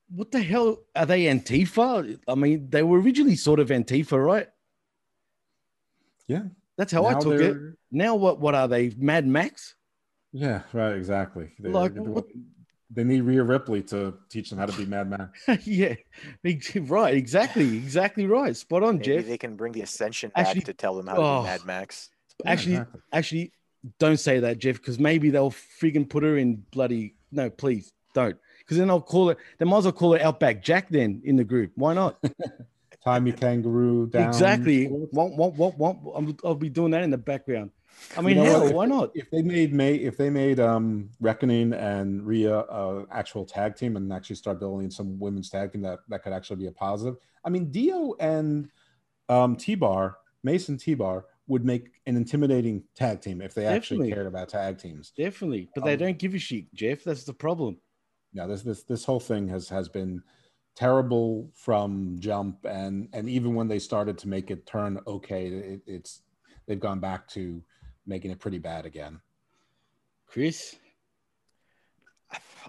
[0.10, 1.24] what the hell are they?
[1.26, 2.20] Antifa?
[2.28, 4.48] I mean, they were originally sort of Antifa, right?
[6.28, 6.44] Yeah.
[6.78, 7.38] That's how I took it.
[7.40, 8.40] they're- Now what?
[8.40, 8.92] What are they?
[8.98, 9.76] Mad Max?
[10.32, 11.52] Yeah, right, exactly.
[11.60, 12.28] They, Like, they- what-
[12.90, 15.42] they need Rhea Ripley to teach them how to be Mad Max.
[15.68, 15.96] yeah,
[16.46, 17.14] ex- right.
[17.16, 18.56] Exactly, exactly right.
[18.56, 19.26] Spot on, Maybe Jeff.
[19.26, 21.42] they can bring the Ascension back Actually- to tell them how to Oh.
[21.42, 22.10] be Mad Max.
[22.46, 23.02] Yeah, actually, exactly.
[23.14, 23.52] actually,
[24.00, 27.16] don't say that, Jeff, because maybe they'll friggin' put her in bloody.
[27.32, 28.38] No, please don't,
[28.68, 29.38] because then I'll call it.
[29.58, 31.72] They might as well call it Outback Jack then in the group.
[31.76, 32.18] Why not?
[33.04, 34.28] Timey kangaroo down.
[34.28, 34.88] exactly.
[34.88, 36.36] What, what, what, what?
[36.44, 37.72] I'll be doing that in the background.
[38.18, 39.12] I mean, know hell, why not?
[39.16, 43.96] If they made May, if they made um Reckoning and Rhea uh, actual tag team
[43.96, 47.16] and actually start building some women's tag team that that could actually be a positive.
[47.46, 48.70] I mean, Dio and
[49.30, 54.12] um T Bar, Mason T Bar would make an intimidating tag team if they actually
[54.12, 55.12] cared about tag teams.
[55.18, 57.04] Definitely, but they Um, don't give a shit, Jeff.
[57.04, 57.78] That's the problem.
[58.34, 60.22] Yeah this this this whole thing has has been
[60.76, 65.82] terrible from jump and and even when they started to make it turn okay it,
[65.88, 66.22] it's
[66.68, 67.62] they've gone back to
[68.06, 69.20] making it pretty bad again
[70.28, 70.76] Chris,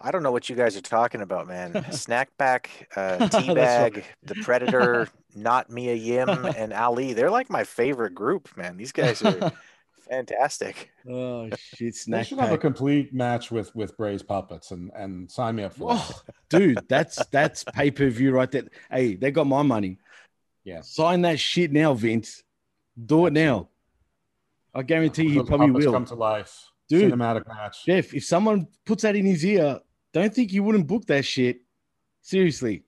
[0.00, 1.72] I don't know what you guys are talking about, man.
[1.90, 4.04] Snackback, uh, That's right.
[4.22, 7.12] The Predator, Not Mia Yim, and Ali.
[7.14, 8.76] They're like my favorite group, man.
[8.76, 9.52] These guys are
[10.08, 10.90] fantastic.
[11.08, 15.30] oh shit, they snack should have a complete match with with Bray's puppets and and
[15.30, 16.04] sign me up for that.
[16.10, 18.64] Oh, dude, that's that's pay per view right there.
[18.90, 19.98] Hey, they got my money.
[20.64, 20.82] Yeah.
[20.82, 22.42] Sign that shit now, Vince.
[23.02, 23.68] Do it now.
[24.74, 25.92] I guarantee he probably will.
[25.92, 27.12] come to life Dude.
[27.12, 29.80] cinematic match Jeff, if someone puts that in his ear,
[30.12, 31.60] don't think he wouldn't book that shit.
[32.22, 32.84] Seriously.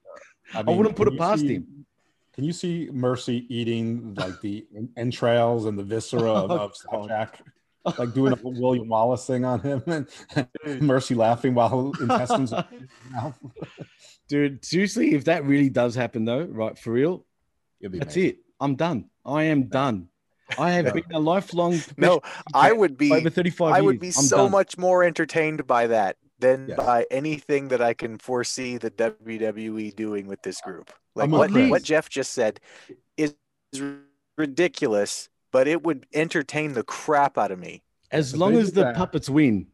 [0.53, 1.85] I wouldn't put can it past see- him.
[2.33, 6.75] Can you see Mercy eating like the entrails and the viscera of, Oh, of God.
[7.07, 7.41] Slapjack?
[7.97, 10.07] Like doing a William Wallace thing on him, and
[10.81, 12.53] Mercy laughing while intestines.
[12.53, 13.39] are in his mouth.
[14.29, 17.25] Dude, seriously, if that really does happen though, right, for real,
[17.81, 18.29] It'd be that's amazing.
[18.35, 18.37] it.
[18.59, 19.05] I'm done.
[19.25, 20.07] I am done.
[20.59, 22.21] I have been a lifelong No,
[22.53, 24.07] I would be over 35 I would be.
[24.07, 24.51] I'm so done.
[24.51, 26.77] much more entertained by that than Yes.
[26.77, 30.91] by anything that I can foresee the WWE doing with this group.
[31.15, 32.59] Like I'm what, what Jeff just said
[33.17, 33.33] is
[34.37, 37.83] ridiculous, but it would entertain the crap out of me.
[38.11, 39.67] as If long as the that- puppets win.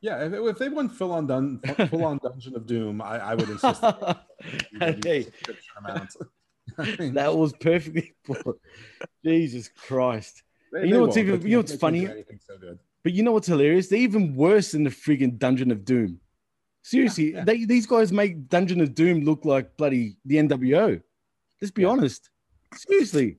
[0.00, 1.58] Yeah, if, if they went full on dun,
[1.90, 3.80] full on Dungeon of Doom, I, I would insist.
[3.80, 4.24] that
[5.04, 6.14] hey, subscription amount.
[6.78, 8.60] I mean, that was perfectly put.
[9.24, 10.44] Jesus Christ.
[10.72, 12.24] they- you they know what's even- you know what's they can't do funny?
[12.46, 12.78] so good.
[13.08, 13.88] But you know what's hilarious?
[13.88, 16.20] They're even worse than the friggin' Dungeon of Doom.
[16.82, 17.42] Seriously, yeah.
[17.42, 21.00] They, these guys make Dungeon of Doom look like bloody the NWO.
[21.58, 21.88] Let's be Yeah.
[21.88, 22.28] honest.
[22.74, 23.38] Seriously.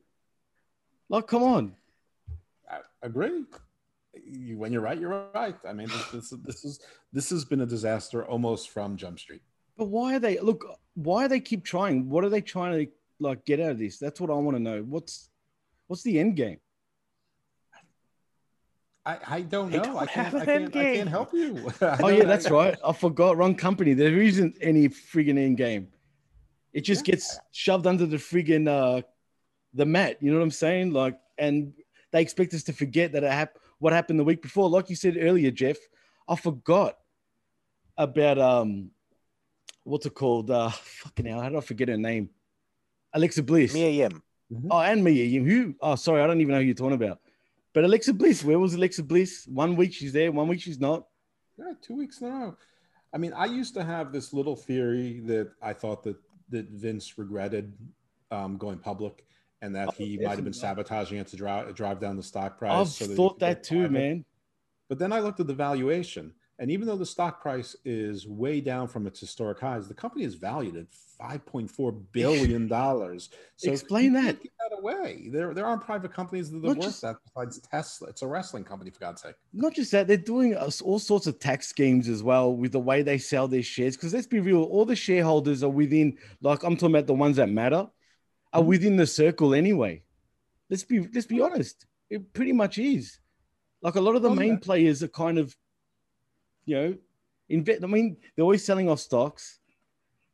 [1.08, 1.76] Like, come on.
[2.68, 3.44] I agree.
[4.26, 5.56] You, when you're right, you're right.
[5.64, 6.80] I mean, this, this, this is
[7.14, 9.44] this has been a disaster almost from Jump Street.
[9.78, 10.66] But why are they look?
[10.96, 12.10] Why are they keep trying?
[12.10, 14.00] What are they trying to like get out of this?
[14.00, 14.82] That's what I want to know.
[14.82, 15.30] What's
[15.86, 16.58] what's the end game?
[19.10, 19.81] I, I don't know.
[19.81, 20.36] don't I can't.
[20.36, 21.72] I can't, I can't help you.
[21.81, 22.77] Oh yeah, that's right.
[22.86, 23.38] I forgot.
[23.38, 23.94] Wrong company.
[23.94, 25.88] There isn't any friggin' end game.
[26.73, 29.02] It just gets shoved under the friggin' uh
[29.73, 30.18] the mat.
[30.22, 30.91] You know what I'm saying?
[30.91, 31.73] Like, and
[32.11, 34.69] they expect us to forget that it hap- what happened the week before.
[34.69, 35.77] Like you said earlier, Jeff,
[36.27, 36.98] I forgot
[37.98, 38.91] about um
[39.86, 40.52] what's it called?
[40.52, 40.69] Uh
[41.02, 42.30] fucking hell, how did I forget her name?
[43.14, 43.73] Alexa Bliss.
[43.73, 44.22] Mia Yim.
[44.69, 45.45] Oh, and Mia Yim.
[45.48, 45.76] Who?
[45.81, 47.19] Oh, sorry, I don't even know who you're talking about.
[47.74, 49.48] But Alexa Bliss, where was Alexa Bliss?
[49.48, 51.06] One week she's there, one week she's not.
[51.58, 52.58] Yeah, two weeks in a row.
[53.14, 56.18] I mean, I used to have this little theory that I thought that
[56.50, 57.74] that Vince regretted
[58.32, 59.26] um, going public,
[59.62, 62.72] and that he might have been sabotaging it to drive drive down the stock price.
[63.02, 63.91] I've so thought go that too, private.
[63.91, 64.26] man.
[64.88, 68.60] But then I looked at the valuation, And even though the stock price is way
[68.60, 70.88] down from its historic highs, the company is valued at
[71.19, 72.69] $5.4 billion.
[73.56, 74.41] So Explain that.
[74.41, 75.30] can't that away.
[75.31, 78.10] There, there aren't private companies that are worth just- that besides Tesla.
[78.10, 79.36] It's a wrestling company, for God's sake.
[79.53, 82.80] Not just that, they're doing us- all sorts of tax schemes as well with the
[82.80, 83.95] way they sell their shares.
[83.95, 87.38] Because let's be real, all the shareholders are within, like I'm talking about the ones
[87.38, 87.88] that matter,
[88.52, 88.68] are mm-hmm.
[88.68, 90.03] within the circle anyway.
[90.69, 91.86] Let's be let's be honest.
[92.10, 93.18] It pretty much is.
[93.81, 94.60] Like a lot of the Oh, main yeah.
[94.60, 95.56] players are kind of,
[96.70, 96.96] you know,
[97.50, 97.84] invest.
[97.84, 99.58] I mean, they're always selling off stocks.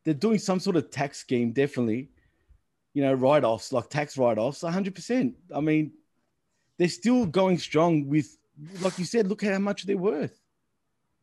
[0.04, 2.10] They're doing some sort of tax scheme, definitely.
[2.94, 5.34] You know, write-offs, like tax write-offs, 100%.
[5.56, 5.94] I mean,
[6.78, 8.38] they're still going strong with,
[8.82, 10.38] like you said, look at how much they're worth.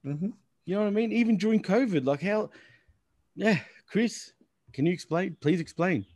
[0.06, 0.30] Mm-hmm.
[0.64, 1.12] You know what I mean?
[1.12, 2.48] Even during COVID, like how,
[3.34, 4.32] yeah, Chris,
[4.72, 5.36] can you explain?
[5.40, 6.06] Please explain.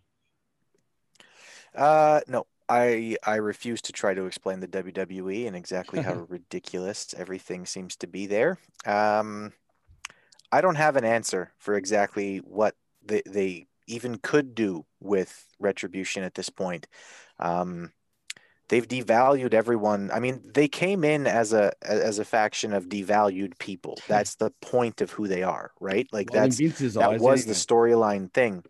[1.75, 7.15] Uh, no, I I refuse to try to explain the WWE and exactly how ridiculous
[7.17, 8.59] everything seems to be there.
[8.85, 9.53] Um,
[10.51, 12.75] I don't have an answer for exactly what
[13.05, 16.87] they, they even could do with retribution at this point.
[17.39, 17.93] Um,
[18.69, 20.11] they've devalued everyone.
[20.13, 23.99] I mean, they came in as a as a faction of devalued people.
[24.09, 26.07] That's the point of who they are, right?
[26.13, 26.59] Like Well, that's
[26.95, 28.65] that was the storyline thing.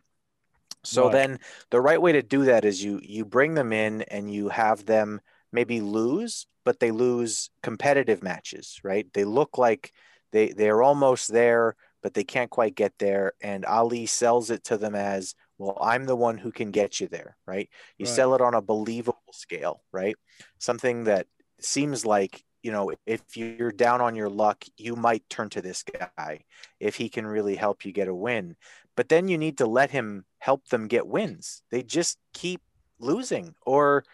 [0.87, 1.11] So Right.
[1.11, 1.41] then
[1.71, 4.87] the right way to do that is you you bring them in and you have
[4.87, 5.21] them
[5.53, 9.07] maybe lose, but they lose competitive matches, right?
[9.15, 9.93] They look like
[10.33, 13.33] they they're almost there, but they can't quite get there.
[13.41, 17.09] And Ali sells it to them as, well, I'm the one who can get you
[17.09, 17.69] there, right?
[17.99, 18.07] You Right.
[18.07, 20.17] sell it on a believable scale, right?
[20.59, 21.27] Something that
[21.61, 25.83] seems like you know if you're down on your luck you might turn to this
[25.83, 26.45] guy
[26.81, 28.57] if he can really help you get a win.
[28.97, 31.63] But then you need to let him help them get wins.
[31.71, 32.63] They just keep
[32.99, 34.05] losing or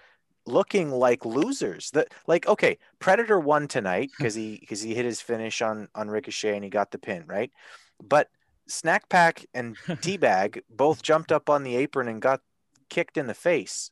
[0.45, 1.91] looking like losers.
[1.93, 6.09] That like okay predator won tonight because he because he hit his finish on on
[6.09, 7.51] ricochet and he got the pin right?
[8.03, 8.29] But
[8.67, 12.41] snack pack and teabag both jumped up on the apron and got
[12.89, 13.91] kicked in the face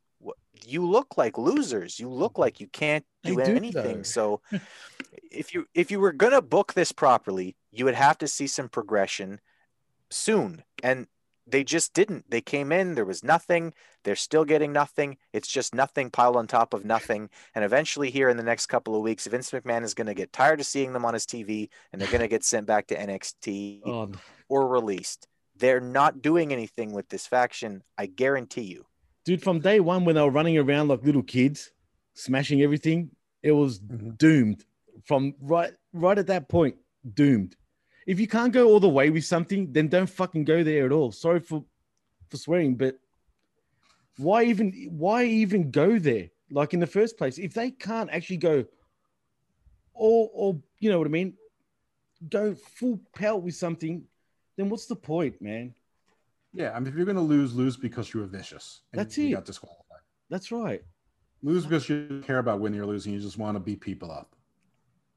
[0.67, 1.99] you look like losers.
[1.99, 3.99] You look like you can't do do, anything.
[3.99, 4.03] though.
[4.03, 4.41] so
[5.31, 8.47] if you if you were going to book this properly you would have to see
[8.47, 9.41] some progression
[10.11, 10.63] soon.
[10.83, 11.07] And
[11.47, 12.31] they just didn't.
[12.31, 13.73] They came in there was nothing.
[14.05, 15.17] They're still getting nothing.
[15.33, 17.29] It's just nothing piled on top of nothing.
[17.55, 20.33] And eventually here in the next couple of weeks vince mcmahon is going to get
[20.33, 22.97] tired of seeing them on his tv and they're going to get sent back to
[22.97, 24.21] nxt Oh, um.
[24.49, 25.27] or released.
[25.57, 28.87] They're not doing anything with this faction i guarantee you
[29.25, 31.71] dude, from day one when they were running around like little kids,
[32.15, 33.11] smashing everything,
[33.43, 34.19] it was Mhm.
[34.19, 34.65] doomed.
[35.05, 36.77] From right, right at that point,
[37.15, 37.57] doomed.
[38.07, 40.93] If you can't go all the way with something, then don't fucking go there at
[40.93, 41.13] all.
[41.13, 41.65] Sorry for
[42.29, 42.99] for swearing, but
[44.17, 46.31] why even why even go there?
[46.51, 48.65] Like in the first place, if they can't actually go
[49.95, 51.37] or or you know what I mean,
[52.29, 54.07] go full pelt with something,
[54.57, 55.75] then what's the point, man?
[56.53, 58.83] Yeah, I mean, if you're going to lose, lose because you were vicious.
[58.93, 59.33] and That's you it.
[59.33, 60.01] got disqualified.
[60.29, 60.83] That's right.
[61.43, 63.13] Lose because you don't care about winning or losing.
[63.13, 64.35] You just want to beat people up.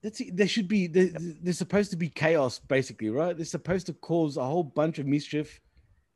[0.01, 0.35] That's it.
[0.37, 1.09] There should be there,
[1.41, 3.35] there's supposed to be chaos, basically, right?
[3.35, 5.59] They're supposed to cause a whole bunch of mischief.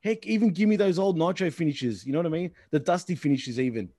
[0.04, 2.06] Heck, even give me those old Nitro finishes.
[2.06, 2.52] You know what I mean?
[2.72, 3.90] The dusty finishes, even.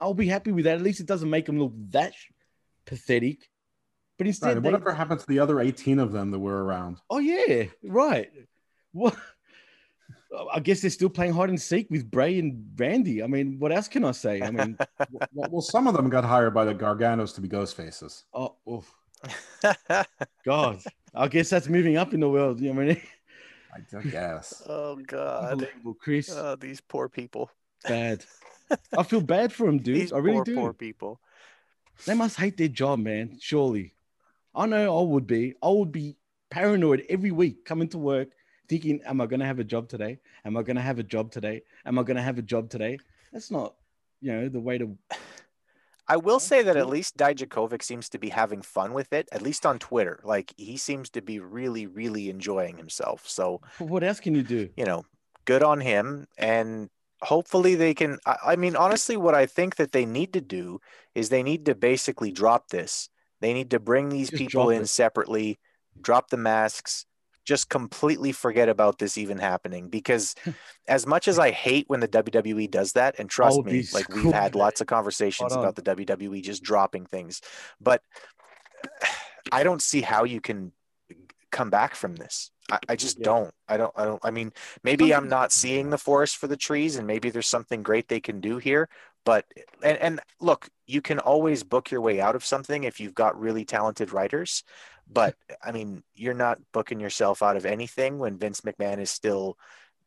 [0.00, 0.76] I'll be happy with that.
[0.76, 2.12] At least it doesn't make them look that
[2.84, 3.48] pathetic.
[4.18, 4.28] But Right.
[4.28, 6.98] instead, they, whatever happened to the other 18 of them that were around?
[7.10, 8.30] oh yeah, right.
[8.92, 9.16] What?
[10.52, 13.22] I guess they're still playing hide and seek with Bray and Randy.
[13.22, 14.40] I mean, what else can I say?
[14.42, 14.78] I mean,
[15.32, 18.24] Well, well, some of them got hired by the Garganos to be ghost faces.
[18.32, 18.92] oh, oof.
[20.44, 20.80] God,
[21.14, 22.60] I guess that's moving up in the world.
[22.60, 23.02] You know what I mean?
[23.74, 24.62] I I guess.
[24.68, 26.30] oh god Unbelievable, Chris.
[26.30, 27.50] oh, these poor people
[27.84, 28.24] bad.
[28.98, 29.96] I feel bad for them, dude.
[29.96, 30.54] these I really poor do.
[30.56, 31.20] poor people
[32.06, 33.38] They must hate their job, man.
[33.40, 33.94] Surely.
[34.54, 35.54] I know I would be.
[35.62, 36.16] I would be
[36.50, 38.28] paranoid every week coming to work
[38.68, 40.18] thinking, Am I going to have a job today?
[40.44, 41.62] Am I going to have a job today?
[41.84, 42.98] Am I going to have a job today?
[43.32, 43.74] That's not,
[44.20, 44.96] you know, the way to.
[46.08, 49.40] I will say that at least Dijakovic seems to be having fun with it, at
[49.40, 50.20] least on Twitter.
[50.24, 53.28] Like he seems to be really, really enjoying himself.
[53.28, 54.68] So, What else can you do?
[54.76, 55.04] you know,
[55.44, 56.26] good on him.
[56.36, 56.90] And
[57.22, 58.18] hopefully they can.
[58.26, 60.80] I, I mean, honestly, what I think that they need to do
[61.14, 63.08] is they need to basically drop this.
[63.40, 64.88] They need to bring these Just people in it.
[64.88, 65.58] separately,
[66.00, 67.06] drop the masks,
[67.44, 69.88] just completely forget about this even happening.
[69.88, 70.34] Because
[70.88, 74.08] as much as I hate when the WWE does that, and trust Oh, me, like
[74.08, 77.40] we've had lots of conversations about the WWE just dropping things,
[77.80, 78.02] but
[79.52, 80.72] I don't see how you can
[81.50, 82.50] come back from this.
[82.70, 83.24] I, I just Yeah.
[83.24, 83.52] don't.
[83.68, 83.92] I don't.
[83.96, 84.20] I don't.
[84.24, 84.52] I mean,
[84.84, 88.20] maybe I'm not seeing the forest for the trees, and maybe there's something great they
[88.20, 88.88] can do here.
[89.24, 89.46] But
[89.82, 93.38] and and look, you can always book your way out of something if you've got
[93.40, 94.64] really talented writers.
[95.12, 99.58] But I mean, you're not booking yourself out of anything when Vince McMahon is still,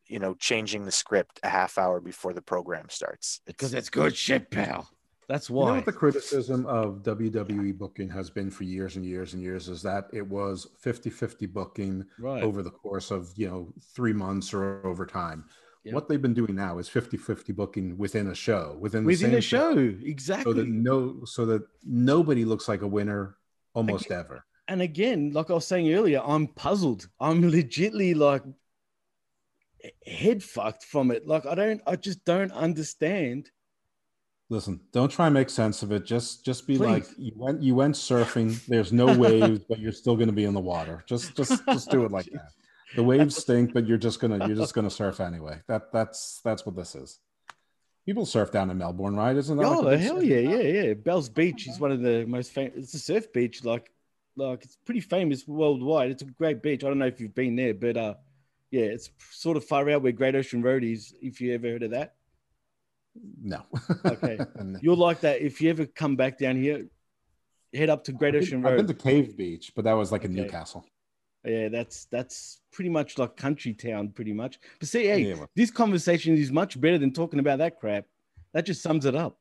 [0.08, 3.42] you know, changing the script a half hour before the program starts.
[3.46, 4.90] Because it's good shit, pal.
[5.28, 5.72] That's You know why.
[5.78, 9.82] what the criticism of WWE booking has been for years and years and years is
[9.82, 12.44] that it was 50-50 booking right.
[12.44, 15.46] over the course of, you know, 3 months or over time.
[15.84, 15.94] Yep.
[15.96, 19.38] What they've been doing now is 50-50 booking within a show, within the Within same
[19.38, 19.74] a show.
[19.74, 20.54] so Exactly.
[20.54, 23.38] that no so that nobody looks like a winner
[23.74, 24.46] almost ever.
[24.68, 27.08] And again, like I was saying earlier, I'm puzzled.
[27.20, 28.44] I'm legitly like
[30.06, 31.28] head fucked from it.
[31.28, 33.50] Like I don't, I just don't understand.
[34.50, 36.06] Listen, don't try and make sense of it.
[36.06, 36.88] Just just be Please.
[36.88, 38.64] like you went you went surfing.
[38.68, 41.04] There's no waves, but you're still going to be in the water.
[41.08, 42.50] Just just just do it like that.
[42.96, 45.60] The waves stink, but you're just gonna you're just gonna surf anyway.
[45.68, 47.20] That that's that's what this is.
[48.06, 49.36] People surf down in Melbourne, right?
[49.36, 49.66] Isn't that?
[49.66, 50.94] Oh big hell yeah, yeah, yeah.
[50.94, 52.76] Bell's Beach is one of the most famous.
[52.78, 53.92] It's a surf beach, like,
[54.36, 56.12] like it's pretty famous worldwide.
[56.12, 56.84] It's a great beach.
[56.84, 58.14] I don't know if you've been there, but uh,
[58.72, 61.14] yeah, it's sort of far out where Great Ocean Road is.
[61.22, 62.16] If you ever heard of that,
[63.42, 63.64] No.
[64.06, 64.38] Okay.
[64.64, 64.80] No.
[64.82, 65.42] you'll like that.
[65.42, 66.88] If you ever come back down here,
[67.74, 68.72] head up to Great Ocean Road.
[68.72, 70.42] I've been to Cave Beach, but that was like in Okay.
[70.42, 70.86] Newcastle.
[71.46, 74.58] Yeah, that's that's pretty much like country town, pretty much.
[74.80, 78.06] But see, hey, Yeah, well- this conversation is much better than talking about that crap.
[78.54, 79.38] That just sums it up.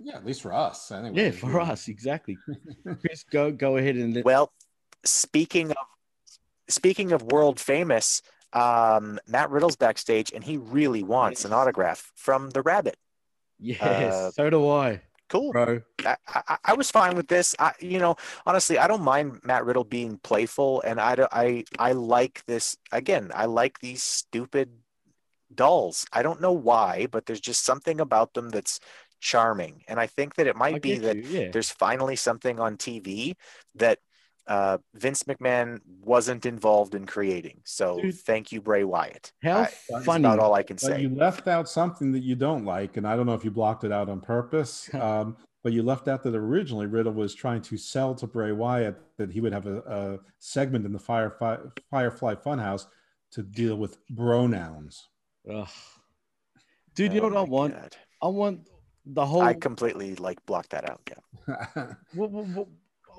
[0.00, 0.90] Yeah, at least for us.
[0.90, 1.24] Anyway.
[1.24, 2.38] Yeah, for us, exactly.
[3.00, 4.52] Chris, go go ahead and let, Well,
[5.04, 5.76] speaking of
[6.68, 8.22] speaking of world famous,
[8.52, 12.96] um, Matt Riddle's backstage, and he really wants an autograph from the Rabbit.
[13.58, 13.82] yes,
[14.14, 15.52] uh, so do I, Cool.
[15.52, 15.82] bro.
[16.06, 17.54] I, I, I was fine with this.
[17.58, 18.16] I, you know,
[18.46, 22.76] honestly, I don't mind Matt Riddle being playful, and I, I, I like this.
[22.92, 24.70] Again, I like these stupid
[25.54, 26.06] dolls.
[26.12, 28.80] I don't know why, but there's just something about them that's
[29.20, 31.50] charming, and I think that it might I be that you, yeah.
[31.52, 33.34] there's finally something on TV
[33.76, 33.98] that
[34.46, 37.60] uh, Vince McMahon wasn't involved in creating.
[37.64, 38.14] So Dude.
[38.14, 39.32] thank you, Bray Wyatt.
[39.42, 40.24] How I- that's funny!
[40.24, 41.02] about all I can say.
[41.02, 43.84] you left out something that you don't like, and I don't know if you blocked
[43.84, 44.88] it out on purpose.
[44.98, 48.96] Um, but you left out that originally Riddle was trying to sell to Bray Wyatt
[49.18, 51.56] that he would have a, a segment in the Firefly,
[51.90, 52.86] Firefly Funhouse
[53.32, 55.08] to deal with pronouns.
[55.52, 55.68] Ugh.
[56.94, 57.74] Dude, you know Oh what I want?
[57.74, 57.96] God.
[58.22, 58.68] I want
[59.08, 59.42] the whole.
[59.42, 61.00] I completely like blocked that out.
[61.08, 61.94] Yeah.
[62.14, 62.68] Wou- wou- wou-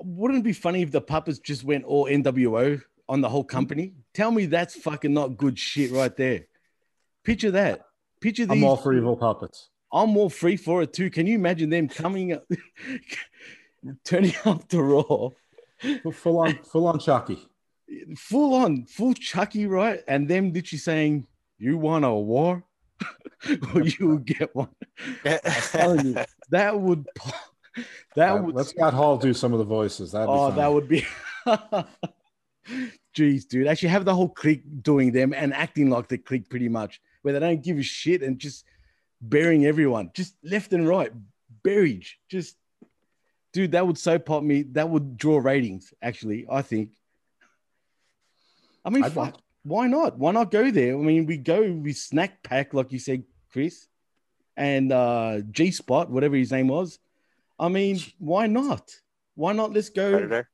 [0.02, 3.92] wouldn't it be funny if the puppets just went all NWO on the whole company?
[4.14, 6.46] Tell me that's fucking not good shit right there.
[7.24, 7.86] Picture that.
[8.20, 8.52] Picture these.
[8.56, 9.68] I'm all for evil puppets.
[9.92, 11.10] I'm all free for it too.
[11.10, 12.44] Can you imagine them coming up,
[14.04, 15.30] turning up to Raw,
[16.12, 17.38] Full on, full on Chucky.
[18.16, 20.00] full on, full Chucky, right?
[20.06, 21.26] And them literally saying,
[21.58, 22.62] "You want a war,
[23.48, 24.68] you will get one."
[25.72, 27.06] telling you, That would,
[28.16, 28.54] that Uh, would.
[28.54, 30.12] let Scott Hall do some of the voices.
[30.12, 31.06] That'd Oh, that would be.
[33.16, 33.66] Jeez, dude.
[33.66, 37.34] Actually, have the whole clique doing them and acting like the clique pretty much, where
[37.34, 38.64] they don't give a shit and just
[39.20, 41.10] burying everyone, just left and right,
[41.64, 42.04] buried.
[42.30, 42.56] Just,
[43.52, 44.62] dude, that would so pop me.
[44.62, 46.90] That would draw ratings, actually, I think.
[48.84, 49.40] I mean, I'd fuck, watch.
[49.62, 50.18] Why not?
[50.18, 50.94] Why not go there?
[50.94, 53.86] I mean, we go with Snack Pack, like you said, Chris,
[54.56, 56.98] and uh G Spot, whatever his name was.
[57.58, 58.90] I mean, why not?
[59.34, 59.72] Why not?
[59.72, 60.12] Let's go.
[60.12, 60.48] Predator.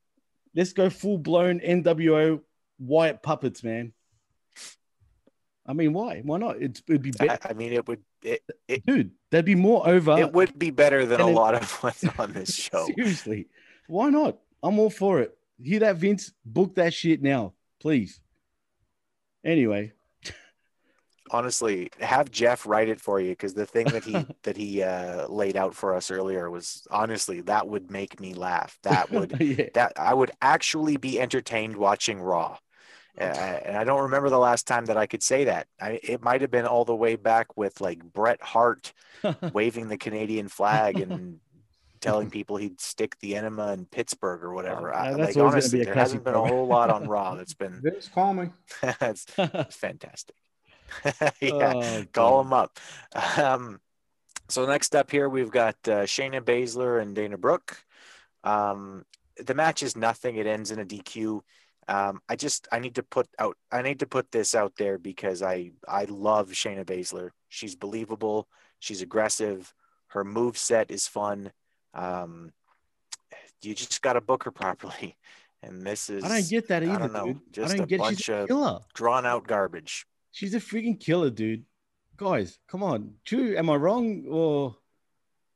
[0.55, 2.41] Let's go full blown NWO
[2.79, 3.93] Wyatt puppets, man.
[5.69, 6.21] I mean, why?
[6.25, 6.63] Why not?
[6.63, 9.11] It's, it'd be better, I mean, it would it, it, dude.
[9.31, 10.17] That'd be more over.
[10.19, 12.87] it would be better than a it- lot of what's on this show.
[12.97, 13.49] Seriously,
[13.89, 14.39] why not?
[14.63, 15.37] I'm all for it.
[15.63, 16.33] Hear that, Vince?
[16.45, 18.21] Book that shit now, please.
[19.47, 19.93] Anyway,
[21.31, 25.27] Honestly, have Jeff write it for you because the thing that he that he uh,
[25.29, 28.79] laid out for us earlier was honestly that would make me laugh.
[28.83, 32.59] That would yeah, that I would actually be entertained watching Raw.
[33.19, 35.69] Uh, and I don't remember the last time that I could say that.
[35.81, 38.93] I, it might have been all the way back with like Bret Hart
[39.53, 41.41] waving the Canadian flag and
[42.07, 44.95] telling people he'd stick the enema in Pittsburgh or whatever.
[44.95, 47.35] Oh, I, that's like honestly, be a there hasn't been a whole lot on Raw
[47.35, 48.51] that's been Vince, call me.
[49.01, 49.25] that's
[49.71, 50.37] fantastic.
[51.41, 52.45] yeah, Oh, call God.
[52.45, 52.79] them up.
[53.39, 53.81] Um,
[54.49, 57.77] so next up here, we've got uh, Shayna Baszler and Dana Brooke.
[58.45, 59.05] Um,
[59.45, 60.37] the match is nothing.
[60.37, 61.41] It ends in a DQ.
[61.89, 64.99] Um, I just I need to put out I need to put this out there
[64.99, 67.31] because I I love Shayna Baszler.
[67.49, 68.49] She's believable.
[68.79, 69.73] She's aggressive.
[70.09, 71.53] Her move set is fun.
[71.97, 72.53] Um,
[73.63, 75.17] you just got to book her properly.
[75.63, 77.41] And this is I don't get that I either, don't know, dude.
[77.53, 77.99] just I don't a get.
[77.99, 80.07] bunch a of- drawn out garbage.
[80.31, 81.65] She's a freaking killer, dude.
[82.17, 83.15] Guys, come on.
[83.25, 84.77] True, am I wrong or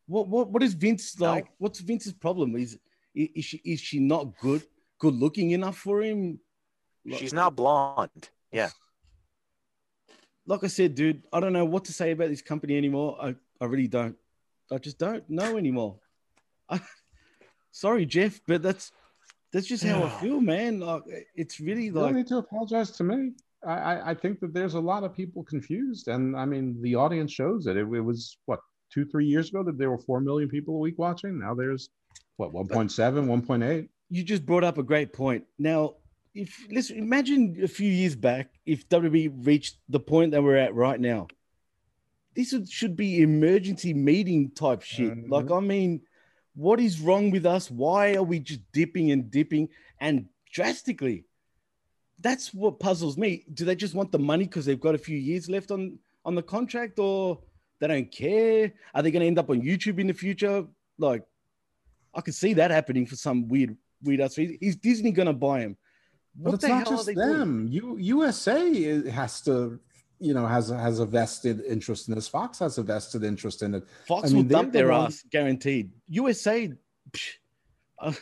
[0.06, 0.26] what?
[0.26, 0.50] What?
[0.50, 1.26] What is Vince No.
[1.32, 1.46] like?
[1.58, 2.56] What's Vince's problem?
[2.56, 2.78] Is
[3.14, 4.62] is she is she not good?
[4.98, 6.40] good looking enough for him.
[7.16, 8.30] She's not blonde.
[8.50, 8.70] Yeah.
[10.46, 13.16] Like I said, dude, I don't know what to say about this company anymore.
[13.22, 14.16] I, I really don't.
[14.72, 15.98] I just don't know anymore.
[16.70, 16.80] I,
[17.72, 18.92] sorry, Jeff, but that's
[19.52, 20.80] that's just how I feel, man.
[20.80, 21.02] Like
[21.34, 23.32] it's really like You don't need to apologize to me.
[23.66, 26.94] I, I, I think that there's a lot of people confused, and I mean the
[26.94, 27.76] audience shows it.
[27.76, 28.60] It, it was what
[28.92, 31.38] two, three years ago that there were four million people a week watching.
[31.38, 31.90] Now there's
[32.36, 33.88] what 1.7, 1.8.
[34.08, 35.44] you just brought up a great point.
[35.58, 35.96] Now,
[36.34, 40.74] if let's imagine a few years back, if WWE reached the point that we're at
[40.74, 41.28] right now,
[42.34, 45.28] this should be emergency meeting type shit.
[45.28, 45.54] Like, mm-hmm.
[45.54, 46.00] I mean,
[46.54, 47.70] what is wrong with us?
[47.70, 49.68] Why are we just dipping and dipping
[50.00, 51.24] and drastically?
[52.20, 53.44] That's what puzzles me.
[53.54, 56.34] Do they just want the money because they've got a few years left on on
[56.34, 57.40] the contract, or
[57.80, 58.72] they don't care?
[58.94, 60.66] Are they going to end up on YouTube in the future?
[60.98, 61.24] Like,
[62.14, 64.58] I could see that happening for some weird, weird ass reason.
[64.60, 65.76] Is Disney going to buy him?
[66.36, 67.68] But it's not just them.
[67.70, 69.80] You USA has to,
[70.20, 72.28] you know, has has a vested interest in this.
[72.28, 73.84] Fox has a vested interest in it.
[74.06, 75.90] Fox I mean, will dump their ones- ass, guaranteed.
[76.08, 76.70] USA,
[77.10, 77.30] psh,
[77.98, 78.12] uh,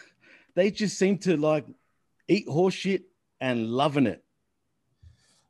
[0.54, 1.66] they just seem to like
[2.28, 3.02] eat horseshit
[3.40, 4.22] and loving it.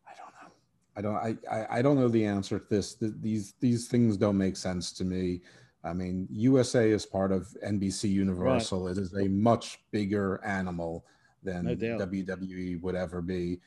[0.07, 0.51] I don't know.
[0.97, 1.49] I don't.
[1.51, 2.95] I, I, I don't know the answer to this.
[2.95, 5.43] Th- These these things don't make sense to me.
[5.85, 8.89] I mean, USA is part of NBC Universal.
[8.89, 11.05] It is a much bigger animal
[11.43, 11.75] than No.
[11.77, 13.61] WWE would ever be.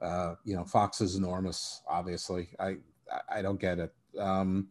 [0.00, 1.82] Uh, you know, Fox is enormous.
[1.88, 2.76] Obviously, I
[3.30, 3.94] I, don't get it.
[4.18, 4.68] Um,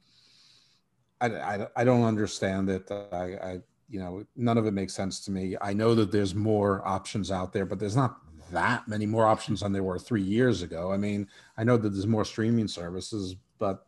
[1.22, 2.90] I, I, I don't understand it.
[2.92, 5.56] I, I you know none of it makes sense to me.
[5.62, 8.18] I know that there's more options out there, but there's not
[8.52, 10.92] that many more options than there were three years ago.
[10.92, 11.28] I mean,
[11.58, 13.86] I know that there's more streaming services, but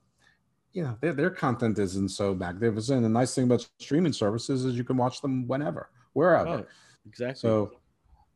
[0.73, 3.03] you know their, their content isn't so magnificent.
[3.03, 6.67] The nice thing about streaming services is you can watch them whenever, wherever.
[7.07, 7.39] Exactly.
[7.39, 7.71] So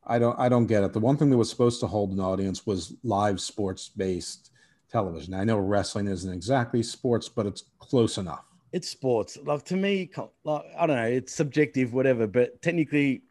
[0.06, 0.94] I don't I don't get it.
[0.94, 4.52] The one thing that was supposed to hold an audience was live sports based
[4.91, 5.34] television.
[5.34, 8.44] I know wrestling isn't exactly sports, but it's close enough.
[8.73, 9.38] it's sports.
[9.44, 10.10] Like to me,
[10.44, 12.26] like I don't know, it's subjective, whatever.
[12.28, 13.23] But technically,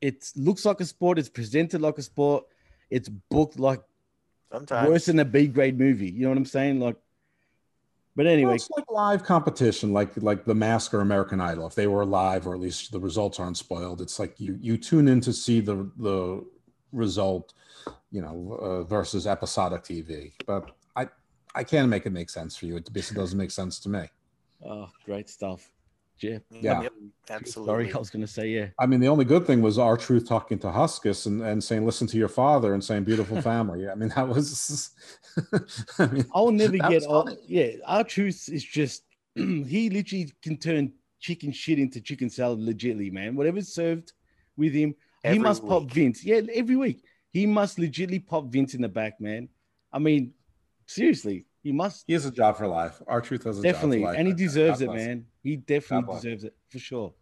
[0.00, 1.18] it looks like a sport.
[1.18, 2.44] It's presented like a sport.
[2.90, 3.82] It's booked like
[4.50, 4.88] Sometimes.
[4.88, 6.10] worse than a B grade movie.
[6.10, 6.80] You know what I'm saying?
[6.80, 6.96] Like,
[8.14, 11.66] but Well, anyway, it's like live competition, like like the Mask or American Idol.
[11.66, 14.76] If they were live, or at least the results aren't spoiled, it's like you you
[14.76, 16.44] tune in to see the the
[16.92, 17.54] result,
[18.10, 20.32] you know, uh, versus episodic TV.
[20.46, 21.08] But I
[21.54, 22.76] I can't make it make sense for you.
[22.76, 24.08] It basically doesn't make sense to me.
[24.66, 25.70] oh, great stuff,
[26.22, 26.42] Jeff.
[26.52, 26.82] Yeah.
[26.82, 26.92] Yep,
[27.30, 27.72] absolutely.
[27.72, 28.66] Sorry, I was going to say yeah.
[28.78, 32.06] I mean, the only good thing was R-Truth talking to Huskus and, and saying, listen
[32.06, 33.88] to your father and saying, beautiful family.
[33.88, 34.90] I mean, that was,
[35.98, 39.02] I mean, I'll never get was Yeah, R-Truth is just
[39.34, 43.34] he literally can turn chicken shit into chicken salad legitly, man.
[43.34, 44.12] Whatever's served
[44.56, 44.94] with him,
[45.24, 45.90] he Every must pop.
[45.90, 46.24] Vince.
[46.24, 47.02] Yeah, every week.
[47.32, 49.48] He must legitly pop Vince in the back, man.
[49.92, 50.34] I mean,
[50.86, 53.02] seriously, he must He has a job for life.
[53.08, 54.18] R-Truth has a definitely, job for life.
[54.18, 55.08] and he God deserves it, bless him.
[55.08, 55.26] man.
[55.42, 57.12] He definitely deserves it for sure.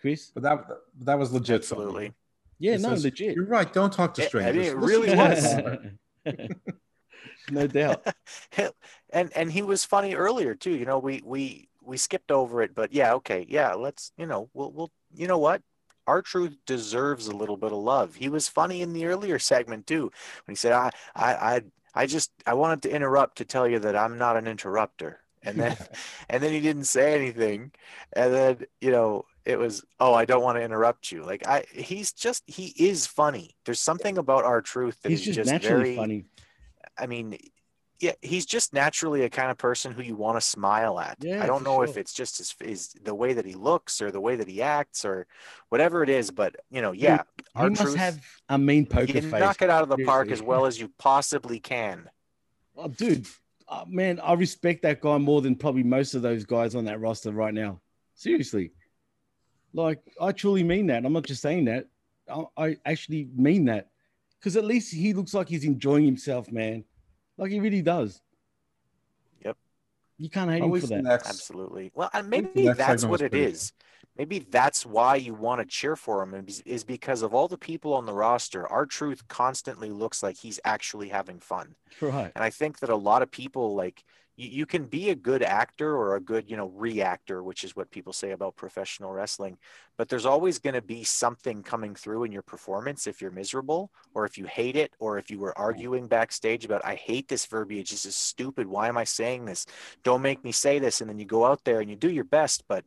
[0.00, 0.66] Chris, But that
[1.00, 1.64] that was legit.
[1.64, 1.82] funny.
[1.82, 2.12] Absolutely.
[2.58, 3.36] yeah, He no, says, legit.
[3.36, 3.72] You're right.
[3.72, 4.56] Don't talk to Yeah, I strangers.
[4.56, 5.54] mean, it really to was.
[7.50, 8.06] no doubt.
[9.10, 10.72] and and he was funny earlier too.
[10.76, 13.74] You know, we we we skipped over it, but yeah, okay, yeah.
[13.74, 15.62] Let's you know, we'll we'll you know what.
[16.06, 18.14] R-Truth deserves a little bit of love.
[18.16, 20.12] He was funny in the earlier segment too,
[20.46, 21.60] when he said, "I, I, I,
[21.94, 25.58] I just, I wanted to interrupt to tell you that I'm not an interrupter," and
[25.58, 25.76] then,
[26.28, 27.72] and then he didn't say anything,
[28.14, 31.64] and then you know, it was, "Oh, I don't want to interrupt you." Like I,
[31.72, 33.56] he's just, he is funny.
[33.64, 36.24] There's something about R-Truth that He's is just, just naturally very, funny.
[36.98, 37.36] I mean,
[38.00, 41.16] yeah, he's just naturally a kind of person who you want to smile at.
[41.20, 44.10] Yeah, I don't know if it's just his, his the way that he looks or
[44.10, 45.26] the way that he acts or
[45.68, 47.22] whatever it is, but you know, yeah,
[47.56, 49.40] He our must truth, have a mean poker you face.
[49.40, 52.10] knock it out of the park as well as you possibly can.
[52.76, 53.26] Oh, dude,
[53.68, 57.00] uh, man, I respect that guy more than probably most of those guys on that
[57.00, 57.80] roster right now.
[58.14, 58.72] Seriously,
[59.72, 61.04] like I truly mean that.
[61.04, 61.88] I'm not just saying that.
[62.30, 63.90] I, I actually mean that
[64.38, 66.84] because at least he looks like he's enjoying himself, man.
[67.36, 68.20] Like he really does.
[69.44, 69.56] Yep.
[70.18, 71.02] You can't hate At him for that.
[71.02, 71.90] next, Absolutely.
[71.94, 73.26] Well, and maybe that's what it is.
[73.26, 73.72] it pretty is.
[74.16, 77.58] Maybe that's why you want to cheer for him is- is because of all the
[77.58, 78.70] people on the roster.
[78.70, 81.74] R-Truth constantly looks like he's actually having fun.
[82.00, 82.30] Right.
[82.34, 84.04] And I think that a lot of people like
[84.36, 87.76] you, you can be a good actor or a good, you know, reactor, which is
[87.76, 89.58] what people say about professional wrestling.
[89.96, 93.90] But there's always going to be something coming through in your performance if you're miserable
[94.12, 97.46] or if you hate it or if you were arguing backstage about, I hate this
[97.46, 97.90] verbiage.
[97.90, 98.66] This is stupid.
[98.66, 99.66] Why am I saying this?
[100.02, 101.00] Don't make me say this.
[101.00, 102.64] And then you go out there and you do your best.
[102.68, 102.84] But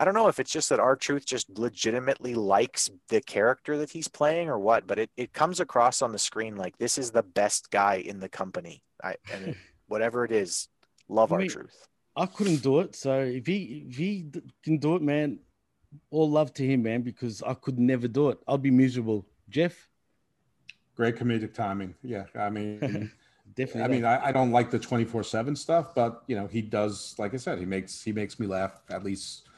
[0.00, 4.08] I don't know if it's just that R-Truth just legitimately likes the character that he's
[4.08, 7.22] playing or what, but it, it comes across on the screen like this is the
[7.22, 8.82] best guy in the company.
[9.04, 9.56] I and it,
[9.88, 10.68] whatever it is,
[11.08, 11.86] love I R-Truth.
[12.16, 12.96] I couldn't do it.
[12.96, 14.30] So if he if he
[14.64, 15.38] can do it, man,
[16.10, 18.38] all love to him, man, because I could never do it.
[18.48, 19.26] I'd be miserable.
[19.50, 19.90] Jeff,
[20.96, 21.94] Great comedic timing.
[22.02, 23.10] Yeah, I mean,
[23.54, 23.82] definitely.
[23.82, 24.04] I mean.
[24.06, 27.14] I, I don't like the twenty four seven stuff, but you know, he does.
[27.18, 29.49] Like I said, he makes he makes me laugh at least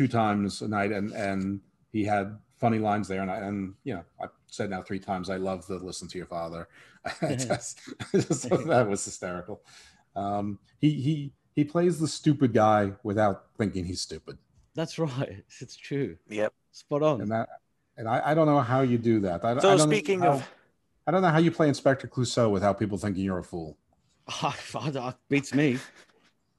[0.00, 1.60] two times a night, and and
[1.92, 5.28] he had funny lines there, and I, and you know, I've said now three times.
[5.28, 6.68] I love the listen to your father.
[7.20, 7.80] Just,
[8.14, 9.60] I just that was hysterical.
[10.16, 14.38] Um, he he he plays the stupid guy without thinking he's stupid,
[14.74, 15.44] that's right.
[15.60, 16.16] It's true.
[16.30, 16.52] Yep.
[16.72, 17.20] Spot on.
[17.20, 17.48] and that
[17.98, 19.44] and I, I don't know how you do that.
[19.44, 20.48] I, I So don't know speaking how- of
[21.06, 23.76] I don't know how you play Inspector Clouseau without people thinking you're a fool.
[24.28, 24.56] Ah,
[24.92, 25.78] that beats me.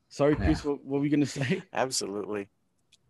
[0.10, 0.66] Sorry, Chris.
[0.66, 1.62] What, what were you going to say?
[1.72, 2.50] Absolutely.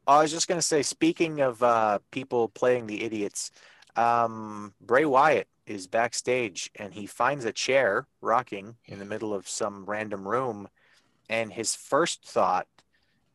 [0.07, 3.51] I was just going to say, speaking of uh, people playing the idiots,
[3.95, 9.47] um, Bray Wyatt is backstage and he finds a chair rocking in the middle of
[9.47, 10.67] some random room.
[11.29, 12.67] And his first thought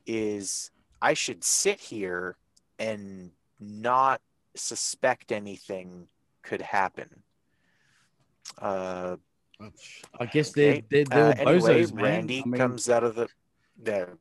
[0.06, 0.70] is,
[1.00, 2.36] I should sit here
[2.78, 3.30] and
[3.60, 4.20] not
[4.54, 6.08] suspect anything
[6.42, 7.22] could happen.
[8.60, 9.16] Uh,
[10.20, 10.84] I guess okay.
[10.90, 11.84] they're, they're, Uh, they're anyway.
[11.86, 13.28] Randy I mean, comes out of the.
[13.82, 14.18] the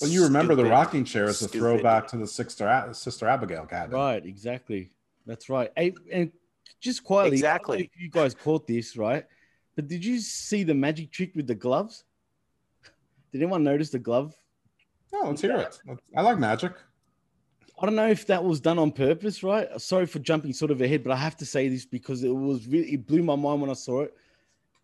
[0.00, 3.26] Well, you remember the rocking chair as a stupid- throwback to the sister uh, sister
[3.28, 3.94] Abigail cabin.
[3.94, 4.90] Right, exactly.
[5.26, 5.70] That's right.
[5.76, 6.32] Hey, and
[6.80, 7.90] just quietly, I don't know Exactly.
[7.94, 9.24] if you guys caught this, right?
[9.76, 12.04] But did you see the magic trick with the gloves?
[13.32, 14.34] Did anyone notice the glove?
[15.12, 15.78] No, let's hear it.
[16.16, 16.72] I like magic.
[17.80, 19.68] I don't know if that was done on purpose, right?
[19.80, 22.68] Sorry for jumping sort of ahead, but I have to say this because it was
[22.68, 24.14] really it blew my mind when I saw it.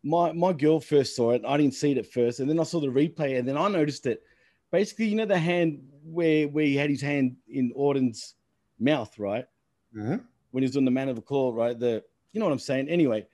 [0.02, 1.42] My my girl first saw it.
[1.46, 3.68] I didn't see it at first, and then I saw the replay, and then I
[3.68, 4.22] noticed it.
[4.70, 8.34] Basically, you know the hand where where he had his hand in Orton's
[8.78, 9.46] mouth, right?
[9.94, 10.24] Mhm.
[10.52, 11.78] When he was doing the mandible claw, right?
[11.78, 12.88] The you know what I'm saying.
[12.88, 13.26] Anyway,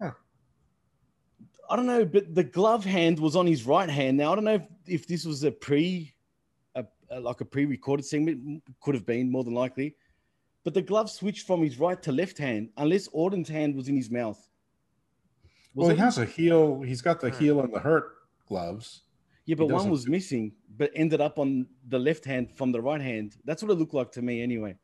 [0.00, 0.12] Huh.
[1.68, 4.16] I don't know, but the glove hand was on his right hand.
[4.16, 6.14] Now I don't know if, if this was a pre,
[6.76, 9.96] a, a- like a pre-recorded segment, could have been more than likely,
[10.62, 13.96] but the glove switched from his right to left hand, unless Orton's hand was in
[13.96, 14.38] his mouth.
[15.74, 15.94] Was Well, it?
[15.94, 16.82] he has a heel.
[16.82, 17.38] He's got the Hmm.
[17.42, 18.12] heel and the hurt
[18.46, 19.02] gloves.
[19.46, 23.00] Yeah, but one was missing, but ended up on the left hand from the right
[23.00, 23.36] hand.
[23.44, 24.76] That's what it looked like to me, anyway.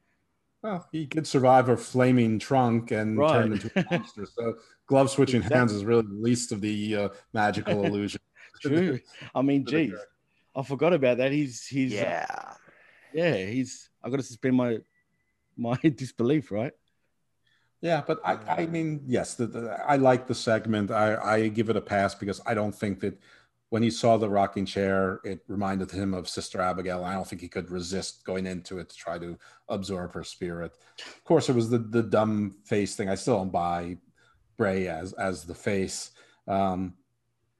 [0.62, 3.32] Well, he could survive a flaming trunk and Right.
[3.32, 4.26] turn into a monster.
[4.26, 4.56] So
[4.86, 5.58] glove switching Exactly.
[5.58, 8.20] hands is really the least of the uh, magical illusion.
[8.60, 9.00] True.
[9.34, 9.98] I mean, To geez,
[10.54, 11.32] I forgot about that.
[11.32, 12.26] He's he's Yeah.
[13.14, 13.88] yeah, he's.
[14.02, 14.78] I got to suspend my
[15.56, 16.72] my disbelief, right?
[17.80, 20.90] Yeah, but I, I mean, yes, the, the, I like the segment.
[20.90, 23.18] I, I give it a pass because I don't think that
[23.70, 27.04] when he saw the rocking chair, it reminded him of Sister Abigail.
[27.04, 29.38] I don't think he could resist going into it to try to
[29.68, 30.72] absorb her spirit.
[30.98, 33.08] Of course, it was the the dumb face thing.
[33.08, 33.96] I still don't buy
[34.56, 36.10] Bray as as the face,
[36.48, 36.94] um,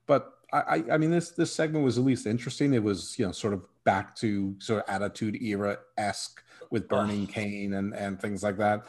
[0.07, 2.75] but I, I I mean this this segment was at least interesting.
[2.75, 7.29] It was you know sort of back to sort of Attitude Era esque with Burning
[7.29, 8.85] Cane and and things like that.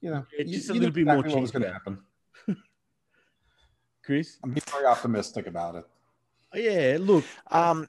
[0.00, 1.98] You know, Yeah, you- just a little bit more exactly what was going to happen.
[4.04, 4.38] Chris.
[4.44, 5.84] I'm being very optimistic about it.
[6.56, 7.88] Yeah, look, Um,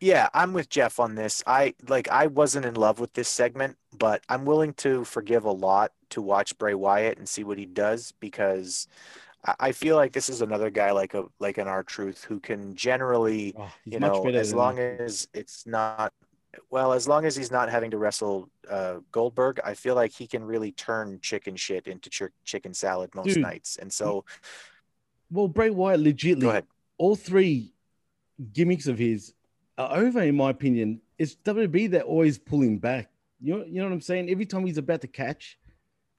[0.00, 1.42] yeah, I'm with Jeff on this.
[1.46, 5.52] I like I wasn't in love with this segment, but I'm willing to forgive a
[5.52, 8.86] lot to watch Bray Wyatt and see what he does because
[9.44, 12.40] I- I feel like this is another guy like a like an R Truth who
[12.40, 15.00] can generally, oh, you know, as long that.
[15.00, 16.12] as it's not
[16.70, 20.26] well, as long as he's not having to wrestle uh, Goldberg, I feel like he
[20.26, 23.42] can really turn chicken shit into ch- chicken salad most Dude.
[23.42, 23.76] nights.
[23.76, 24.24] And so,
[25.30, 26.62] well, Bray Wyatt legitly
[26.98, 27.72] all three
[28.52, 29.34] gimmicks of his
[29.78, 31.00] are over, in my opinion.
[31.18, 33.10] It's WB that always pull him back.
[33.40, 34.30] You know, you know what I'm saying?
[34.30, 35.58] Every time he's about to catch,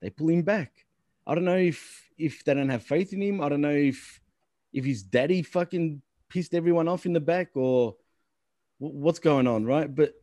[0.02, 0.86] they pull him back.
[1.26, 3.42] I don't know if if they don't have faith in him.
[3.42, 4.22] I don't know if
[4.74, 7.96] if his daddy fucking pissed everyone off in the back or
[8.78, 9.94] wh- what's going on, right?
[9.94, 10.14] But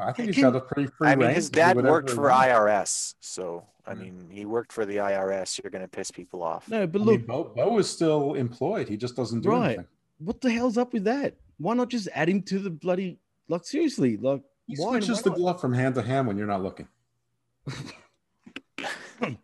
[0.00, 2.28] I think he's Can- got a pretty free I mean, his dad worked for.
[2.30, 5.60] IRS, so I mean, he worked for the IRS.
[5.62, 6.68] You're going to piss people off.
[6.68, 8.88] no, but I look, mean, Bo, Bo is still employed.
[8.88, 9.64] He just doesn't do Right.
[9.66, 9.86] anything.
[10.18, 11.34] what the hell's up with that?
[11.58, 13.18] Why not just add him to the bloody
[13.48, 14.16] like seriously?
[14.16, 15.38] Like He why, switches why the not?
[15.38, 16.88] glove from hand to hand when you're not looking.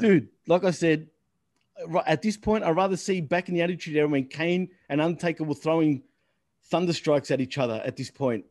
[0.00, 1.08] Dude, like I said,
[1.86, 5.00] right at this point, I'd rather see back in the Attitude Era when Kane and
[5.00, 6.02] Undertaker were throwing
[6.72, 8.44] thunderstrikes at each other at this point.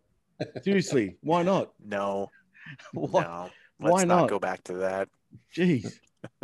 [0.63, 1.73] Seriously, why not?
[1.83, 2.29] no,
[2.93, 3.23] Why?
[3.23, 3.49] no.
[3.77, 4.29] why Let's not not?
[4.29, 5.09] go back to that.
[5.55, 5.99] Jeez.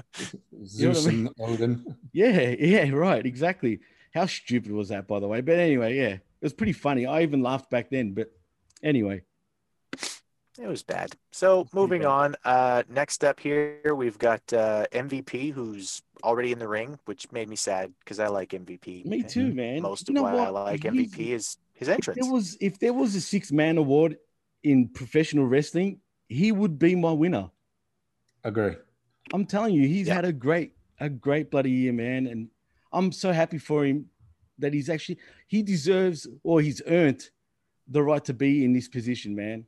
[0.66, 1.28] Zeus what I mean?
[1.28, 1.98] and Odin.
[2.14, 3.80] Yeah, yeah, right, exactly.
[4.14, 5.42] How stupid was that, by the way?
[5.42, 7.06] But anyway, yeah, it was pretty funny.
[7.06, 8.14] I even laughed back then.
[8.14, 8.32] But
[8.84, 9.24] anyway,
[10.62, 11.12] It was bad.
[11.32, 12.08] So moving bad.
[12.08, 12.36] on.
[12.46, 17.50] Uh, next up here, we've got uh, MVP, who's already in the ring, which made
[17.50, 19.06] me sad because I like MVP.
[19.06, 19.82] me too, man.
[19.82, 20.54] Most You of know why I what?
[20.66, 22.20] like He's- MVP is his If entrance.
[22.22, 24.18] there was if there was a six man award
[24.64, 27.50] in professional wrestling, he would be my winner.
[28.44, 28.76] Agree.
[29.34, 30.16] I'm telling you, he's Yeah.
[30.16, 32.28] had a great, a great bloody year, man.
[32.28, 32.50] And
[32.94, 34.10] I'm so happy for him
[34.60, 35.18] that he's actually
[35.48, 37.30] he deserves or he's earned
[37.88, 39.66] the right to be in this position, man.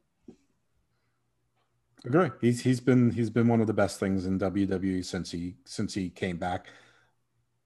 [2.06, 2.30] Agree.
[2.42, 5.94] He's he's been he's been one of the best things in WWE since he since
[5.94, 6.68] he came back,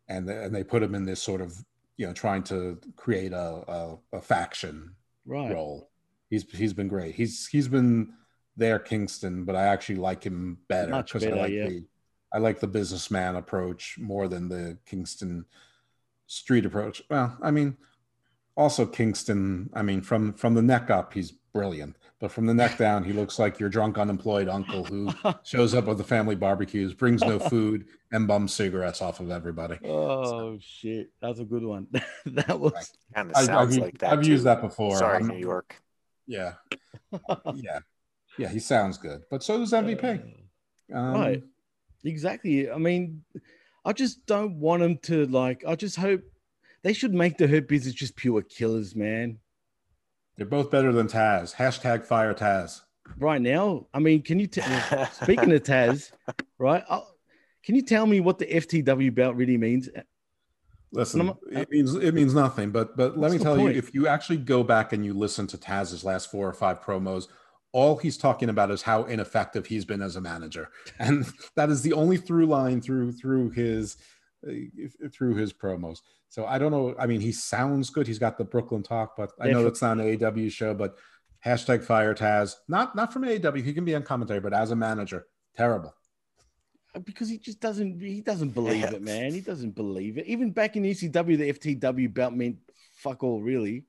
[0.08, 1.66] and and they put him in this sort of
[1.98, 4.96] you know trying to create a a, a faction
[5.28, 5.54] Right.
[5.54, 5.90] role.
[6.30, 7.16] He's he's been great.
[7.16, 8.14] He's he's been
[8.56, 11.68] there Kingston, but I actually like him better because I like yeah.
[11.68, 11.86] the
[12.34, 15.46] I like the businessman approach more than the Kingston
[16.28, 17.02] street approach.
[17.10, 17.78] Well, I mean,
[18.56, 19.70] also Kingston.
[19.74, 23.14] I mean, from from the neck up, he's brilliant, but from the neck down, he
[23.14, 25.10] looks like your drunk unemployed uncle who
[25.44, 29.78] shows up at the family barbecues, brings no food, and bums cigarettes off of everybody.
[29.88, 31.88] Oh shit, that's a good one.
[32.26, 34.14] that was kind of I, sounds have like that.
[34.14, 34.98] I've used that before.
[34.98, 35.76] Sorry, I'm- New York.
[36.26, 36.54] Yeah,
[37.56, 37.80] yeah,
[38.38, 38.50] yeah.
[38.50, 40.22] He sounds good, but so does MVP.
[40.94, 41.44] Um, right.
[42.04, 42.70] Exactly.
[42.70, 43.24] I mean,
[43.86, 45.64] I just don't want him to like.
[45.68, 46.22] I just hope
[46.84, 49.40] they should make the Hurt Business just pure killers, man.
[50.38, 51.56] They're both better than Taz.
[51.56, 52.82] Hashtag fire Taz.
[53.18, 55.06] Right now, I mean, can you tell?
[55.12, 56.12] Speaking of Taz,
[56.58, 56.84] right?
[56.90, 57.02] i
[57.64, 59.90] can you tell me what the FTW belt really means?
[60.94, 62.72] Listen, I'm- it means it means nothing.
[62.72, 63.74] But but let me tell point?
[63.74, 66.82] you, if you actually go back and you listen to Taz's last four or five
[66.82, 67.28] promos,
[67.74, 70.70] all he's talking about is how ineffective he's been as a manager,
[71.00, 73.98] and that is the only through line through through his
[74.48, 74.54] uh,
[75.12, 76.00] through his promos.
[76.30, 76.96] So I don't know.
[77.00, 78.08] I mean, he sounds good.
[78.08, 80.74] He's got the Brooklyn talk, but I know it's not an AEW show.
[80.74, 80.98] But
[81.46, 83.64] hashtag fire Taz, not not from AEW.
[83.64, 85.26] He can be on commentary, but as a manager,
[85.56, 85.94] terrible.
[87.04, 88.02] Because he just doesn't.
[88.02, 89.34] He doesn't believe it, man.
[89.34, 90.26] He doesn't believe it.
[90.26, 92.58] Even back in ECW, the FTW belt meant
[92.98, 93.86] fuck all, really.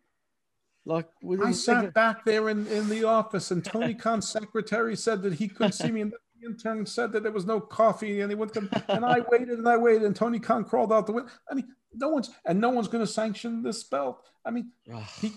[0.85, 1.09] Like,
[1.44, 5.47] I sat back there in, in the office, and Tony Khan's secretary said that he
[5.47, 8.55] couldn't see me, and the intern said that there was no coffee, and he wouldn't
[8.55, 8.82] come.
[8.89, 11.31] And I waited and I waited, and Tony Khan crawled out the window.
[11.51, 14.24] I mean, no one's and no one's going to sanction this belt.
[14.44, 14.73] I mean,
[15.20, 15.32] he,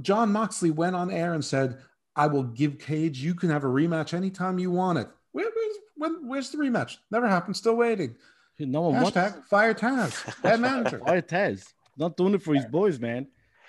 [0.00, 1.78] Jon Moxley went on air and said,
[2.16, 3.18] "I will give Cage.
[3.18, 6.96] You can have a rematch anytime you want it." Where, where's when, where's the rematch?
[7.10, 7.56] Never happened.
[7.56, 8.16] Still waiting.
[8.58, 10.98] no one wants Hashtag fire Taz, bad manager.
[11.06, 11.72] Fire Taz.
[11.96, 13.26] Not doing it for his boys, man.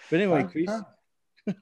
[0.10, 0.84] But anyway, Fire
[1.46, 1.56] Chris,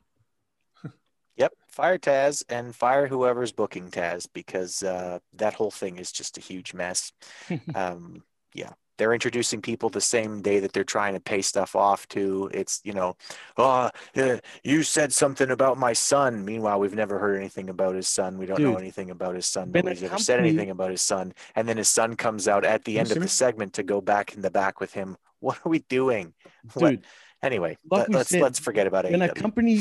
[1.37, 6.37] Yep, fire Taz and fire whoever's booking Taz because uh, that whole thing is just
[6.37, 7.11] a huge mess.
[7.75, 12.07] um, yeah, they're introducing people the same day that they're trying to pay stuff off
[12.09, 12.49] to.
[12.53, 13.15] It's you know,
[13.57, 16.43] oh, uh, you said something about my son.
[16.43, 18.37] Meanwhile, we've never heard anything about his son.
[18.37, 19.71] We don't know anything about his son.
[19.71, 21.33] Nobody's ever said anything about his son.
[21.55, 24.01] And then his son comes out at the You end of the segment to go
[24.01, 25.17] back in the back with him.
[25.39, 26.33] What are we doing?
[26.73, 27.05] What- dude,
[27.43, 29.11] Anyway, Like let, us said, let's forget about it.
[29.11, 29.79] when a company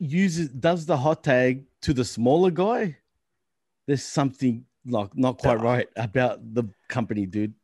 [0.00, 2.96] uses does the hot tag to the smaller guy,
[3.86, 5.62] there's something like not quite No.
[5.64, 7.54] right about the company, dude.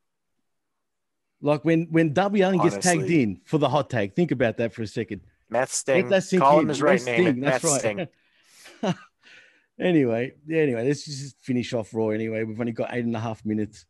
[1.43, 4.73] Like when when Darby Allin gets tagged in for the hot tag, think about that
[4.73, 5.23] for a second.
[5.51, 6.03] Meth Sting.
[6.03, 6.63] Let that sink Call in.
[6.63, 7.41] him his right Sting, name.
[7.41, 8.09] That's Meth right.
[8.81, 8.95] Sting.
[9.79, 12.09] anyway, yeah, anyway, let's just finish off Raw.
[12.11, 13.85] Anyway, we've only got eight and a half minutes.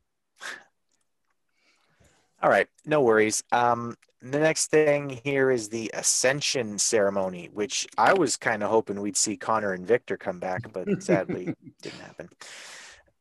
[2.42, 3.44] All right, no worries.
[3.52, 9.00] Um, the next thing here is the Ascension ceremony, which I was kind of hoping
[9.00, 12.28] we'd see Konnor and Viktor come back, but sadly didn't happen.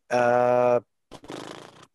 [0.09, 0.79] Uh,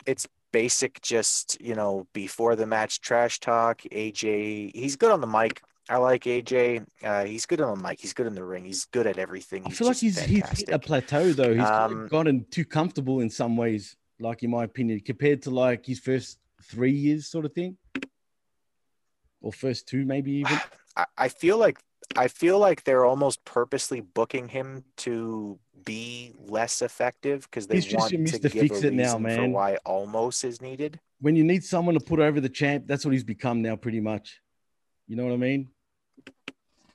[0.06, 0.28] it's
[0.60, 3.82] basic, just you know, before the match trash talk.
[3.92, 5.60] AJ, he's good on the mic.
[5.88, 6.56] I like AJ.
[7.04, 8.00] Uh, he's good on the mic.
[8.00, 8.64] He's good in the ring.
[8.64, 9.62] He's good at everything.
[9.66, 11.54] I feel like he's he's hit a plateau though.
[11.54, 15.42] He's kind of Um, gotten too comfortable in some ways, like in my opinion, compared
[15.42, 17.76] to like his first three years, sort of thing,
[19.42, 20.58] or first two, maybe even.
[20.96, 21.78] I, I feel like
[22.16, 27.94] I feel like they're almost purposely booking him to be less effective because they He's
[27.94, 29.52] want your to give Fix a It now, reason for man.
[29.52, 31.00] why almost is needed.
[31.20, 34.00] When you need someone to put over the champ, that's what he's become now, pretty
[34.00, 34.42] much.
[35.08, 35.70] You know what I mean?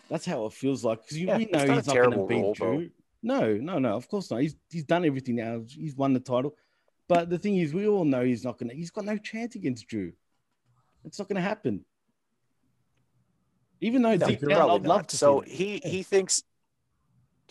[0.10, 2.54] That's how it feels like because Yeah, we know he's not going to beat.
[2.56, 2.90] Drew.
[3.24, 3.96] No, no, no.
[3.96, 4.42] Of course not.
[4.42, 5.64] He's he's done everything now.
[5.68, 6.56] He's won the title,
[7.08, 8.76] but the thing is, we all know he's not going to.
[8.76, 10.12] He's got no chance against Drew.
[11.06, 11.86] It's not going to happen.
[13.80, 15.10] Even though No, deep down, I'd love not.
[15.10, 15.18] to.
[15.18, 15.90] So he Yeah.
[15.90, 16.44] he thinks.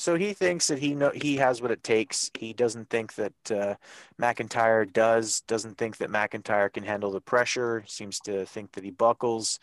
[0.01, 2.31] So he thinks that he know he has what it takes.
[2.39, 3.75] He doesn't think that uh,
[4.19, 5.43] McIntyre does.
[5.43, 7.85] Doesn't think that McIntyre can handle the pressure.
[7.87, 9.61] Seems to think that he buckles.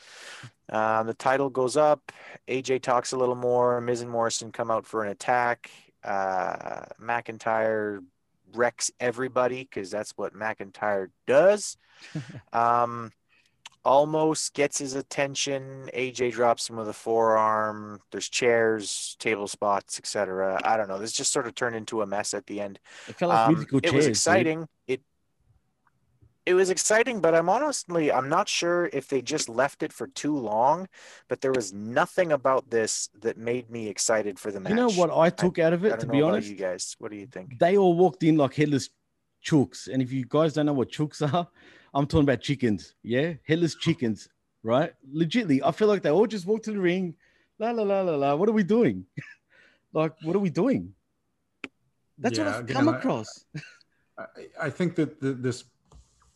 [0.70, 2.12] Um, the title goes up.
[2.48, 3.82] AJ talks a little more.
[3.82, 5.72] Miz and Morrison come out for an attack.
[6.04, 8.04] Uh, McIntyre
[8.54, 11.78] wrecks everybody because that's what McIntyre does.
[12.54, 13.12] um,
[13.88, 15.90] almost gets his attention.
[15.96, 18.00] AJ drops him with a forearm.
[18.12, 20.60] There's chairs, table spots, etc.
[20.64, 21.00] I don't know.
[21.00, 22.80] This just sort of turned into a mess at the end.
[23.08, 23.94] It like Um, it chairs.
[23.94, 24.12] was dude.
[24.12, 24.68] exciting.
[24.88, 25.02] It
[26.46, 30.08] it was exciting, but I'm honestly I'm not sure if they just left it for
[30.08, 30.88] too long.
[31.28, 34.70] But there was nothing about this that made me excited for the match.
[34.70, 36.48] You know what I took out of I it, to be honest?
[36.50, 36.96] you guys.
[37.00, 37.60] What do you think?
[37.60, 38.90] They all walked in like headless
[39.48, 39.88] chooks.
[39.92, 41.48] And if you guys don't know what chooks are,
[41.94, 42.96] I'm talking about chickens.
[43.04, 43.34] Yeah.
[43.48, 44.30] Headless chickens,
[44.64, 44.94] right?
[45.14, 47.16] Legitly, I feel like they all just walked to the ring.
[47.60, 48.36] La la la la la.
[48.36, 49.06] What are we doing?
[49.94, 50.94] like, what are we doing?
[52.18, 53.46] That's what I've again, come across.
[54.18, 54.26] I,
[54.62, 55.64] I think that the, this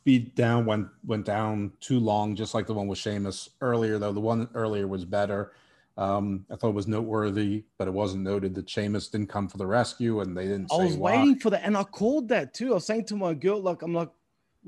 [0.04, 3.98] beat down went went down too long, just like the one with Sheamus earlier.
[4.00, 5.54] Though the one earlier was better.
[5.98, 9.58] Um, I thought it was noteworthy, but it wasn't noted that Sheamus didn't come for
[9.58, 10.72] the rescue, and they didn't.
[10.72, 11.18] I say was why.
[11.18, 12.72] waiting for that, and I called that too.
[12.72, 14.10] I was saying to my girl, like, I'm like,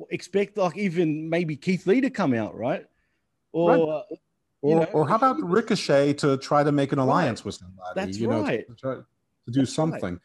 [0.10, 2.86] expect like even maybe Keith Lee to come out, right?
[3.52, 3.80] Or Right.
[3.82, 4.18] uh, you
[4.62, 7.91] Or, know, or how about Ricochet to try to make an alliance with somebody?
[7.95, 8.68] That's you know, to- right.
[8.68, 9.04] To, try, to
[9.52, 9.76] do That's right.
[9.76, 10.20] something.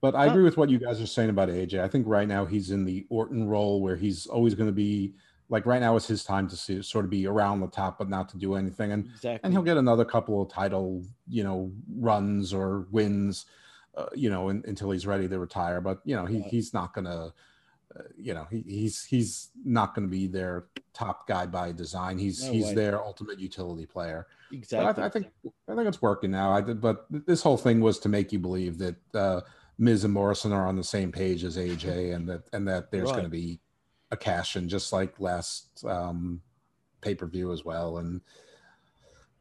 [0.00, 1.80] But I agree with what you guys are saying about AJ.
[1.80, 5.14] I think right now he's in the Orton role where he's always going to be
[5.48, 8.08] like right now is his time to see, sort of be around the top, but
[8.08, 8.92] not to do anything.
[8.92, 9.40] And exactly.
[9.42, 13.46] and he'll get another couple of title, you know, runs or wins,
[13.96, 15.80] uh, you know, in, until he's ready to retire.
[15.80, 16.50] But you know, he, Right.
[16.50, 17.32] he's not gonna,
[17.94, 20.64] uh, you know, he, he's he's not gonna be their
[20.94, 22.18] top guy by design.
[22.18, 22.74] He's No he's way.
[22.74, 24.26] their ultimate utility player.
[24.52, 25.02] Exactly.
[25.02, 25.26] I, I think
[25.68, 26.52] I think it's working now.
[26.52, 29.40] I did, but this whole thing was to make you believe that uh,
[29.78, 33.06] Miz and Morrison are on the same page as AJ, and that and that there's
[33.10, 33.16] Right.
[33.16, 33.60] going to be
[34.10, 36.40] a cash in, just like last um,
[37.00, 37.98] pay per view as well.
[37.98, 38.20] And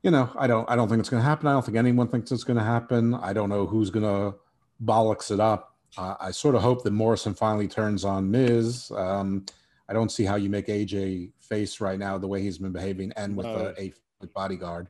[0.02, 1.48] you know, I don't I don't think it's going to happen.
[1.48, 3.14] I don't think anyone thinks it's going to happen.
[3.16, 4.38] I don't know who's going to
[4.84, 5.76] bollocks it up.
[5.98, 8.92] Uh, I sort of hope that Morrison finally turns on Miz.
[8.96, 9.46] Um,
[9.88, 13.14] I don't see how you make AJ face right now the way he's been behaving,
[13.16, 14.90] and with a eight foot bodyguard.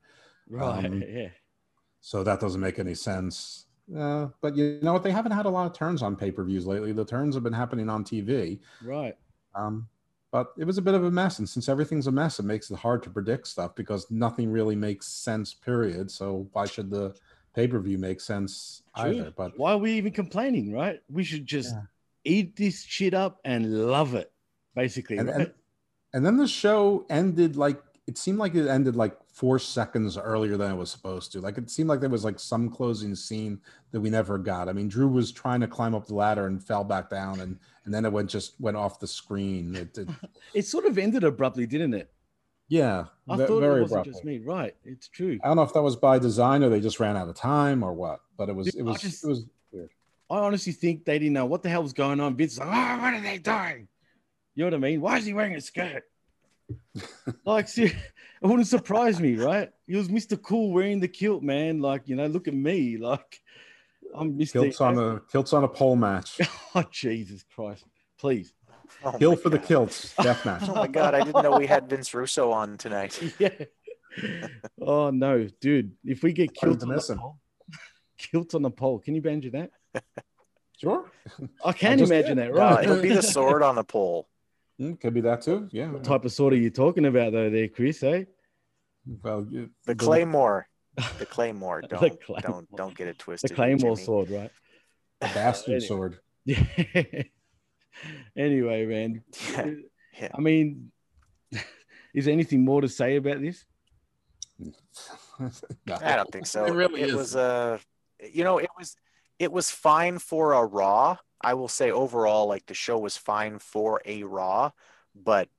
[0.49, 0.85] right.
[0.85, 1.29] um, yeah.
[2.01, 3.65] So that doesn't make any sense.
[3.95, 5.03] Uh, but you know what?
[5.03, 6.91] They haven't had a lot of turns on pay per views lately.
[6.91, 8.59] The turns have been happening on TV.
[8.83, 9.15] Right.
[9.55, 9.88] Um,
[10.31, 11.38] but it was a bit of a mess.
[11.39, 14.75] And since everything's a mess, it makes it hard to predict stuff because nothing really
[14.75, 16.09] makes sense, period.
[16.09, 17.15] So why should the
[17.53, 19.05] pay per view make sense True.
[19.05, 19.34] either?
[19.35, 20.99] But Why are we even complaining, right?
[21.07, 21.81] We should just Yeah.
[22.23, 24.31] eat this shit up and love it,
[24.75, 25.17] basically.
[25.19, 25.35] and, right?
[25.35, 25.53] and,
[26.13, 30.57] and then the show ended like it seemed like it ended like four seconds earlier
[30.57, 31.39] than it was supposed to.
[31.41, 33.61] Like it seemed like there was like some closing scene
[33.91, 34.67] that we never got.
[34.67, 37.57] I mean, Drew was trying to climb up the ladder and fell back down, and
[37.85, 39.75] and then it went just went off the screen.
[39.75, 40.09] It, it
[40.53, 42.09] it sort of ended abruptly, didn't it?
[42.69, 44.11] yeah, I ve- thought very it wasn't abruptly.
[44.13, 44.39] just me.
[44.39, 44.75] Right.
[44.84, 45.38] It's true.
[45.43, 47.84] I don't know if that was by design or they just ran out of time
[47.84, 49.89] or what, but it was Dude, it was just- it was weird.
[50.30, 52.35] I honestly think they didn't know what the hell was going on.
[52.35, 53.88] Was like, oh, what are they doing?
[54.55, 55.01] You know what I mean?
[55.01, 56.03] Why is he wearing a skirt?
[57.45, 57.95] Like, see, it
[58.41, 59.69] wouldn't surprise me, right?
[59.88, 60.41] He was Mr.
[60.41, 61.80] Cool wearing the kilt, man.
[61.80, 62.98] Like, you know, look at me.
[63.02, 63.41] Like,
[64.15, 64.53] I'm Mr.
[64.53, 66.40] Kilts on a kilts on a pole match.
[66.76, 67.84] Oh, Jesus Christ.
[68.19, 68.53] Please.
[69.03, 70.64] Oh Kill my for the kilts death match.
[70.68, 73.19] Oh my god, I didn't know we had Vince Russo on tonight.
[73.40, 73.49] Yeah.
[74.80, 75.94] Oh, no, dude.
[76.06, 77.18] If we get Started killed on the him.
[77.19, 77.40] pole,
[78.18, 79.52] kilt on the pole, can you imagine
[79.94, 80.03] that?
[80.77, 81.06] Sure,
[81.64, 82.48] I can just imagine did.
[82.49, 82.84] that, No, right?
[82.84, 84.27] it'll be the sword on the pole.
[84.81, 85.67] Mm, could be that too.
[85.71, 85.91] Yeah.
[85.91, 88.01] What type of sword are you talking about, though, there, Chris?
[88.03, 88.23] Eh?
[89.21, 90.67] Well, you- The claymore.
[91.19, 91.81] The claymore.
[91.81, 92.41] Don't Claymore.
[92.41, 93.49] don't don't get it twisted.
[93.49, 93.55] The.
[93.55, 94.05] Claymore Jimmy.
[94.05, 94.51] sword, right?
[95.19, 95.87] bastard Anyway.
[95.87, 96.19] sword.
[96.45, 96.63] Yeah.
[98.37, 99.23] anyway, man.
[99.51, 99.71] Yeah,
[100.19, 100.29] yeah.
[100.35, 100.91] I mean,
[102.13, 103.65] is there anything more to say about this?
[104.59, 105.97] No.
[106.01, 106.65] I don't think so.
[106.65, 107.13] It really is.
[107.13, 107.79] was uh
[108.31, 108.95] you know, it was
[109.39, 111.17] it was fine for a raw.
[111.43, 114.71] I will say overall, like the show was fine for a raw,
[115.15, 115.49] but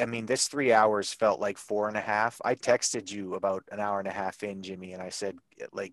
[0.00, 2.40] I mean, this three hours felt like four and a half.
[2.44, 5.66] I texted you about an hour and a half in, Jimmy, and I said, eh,
[5.72, 5.92] like,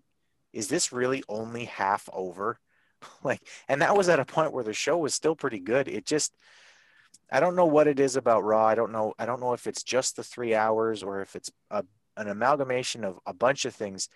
[0.52, 2.58] is this really only half over?
[3.22, 5.88] like, and that was at a point where the show was still pretty good.
[5.88, 6.34] It just,
[7.30, 8.66] I don't know what it is about Raw.
[8.66, 9.14] I don't know.
[9.18, 11.84] I don't know if it's just the three hours or if it's a,
[12.16, 14.08] an amalgamation of a bunch of things,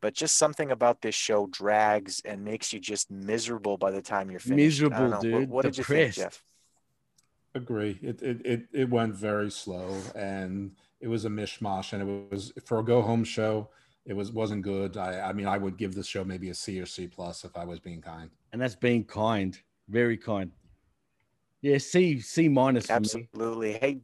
[0.00, 4.30] but just something about this show drags and makes you just miserable by the time
[4.30, 4.56] you're finished.
[4.56, 5.10] Miserable, know.
[5.10, 5.48] What- dude.
[5.48, 6.42] What, did you think, Jeff?
[7.54, 7.98] Agree.
[8.02, 12.52] It, it it it went very slow, and it was a mishmash, and it was
[12.66, 13.70] for a go home show.
[14.04, 14.96] It was wasn't good.
[14.98, 17.56] I, I mean, I would give this show maybe a C or C plus if
[17.56, 18.30] I was being kind.
[18.52, 19.58] And that's being kind,
[19.88, 20.52] very kind.
[21.62, 22.90] Yeah, C C minus.
[22.90, 23.72] Absolutely.
[23.72, 24.00] Hey,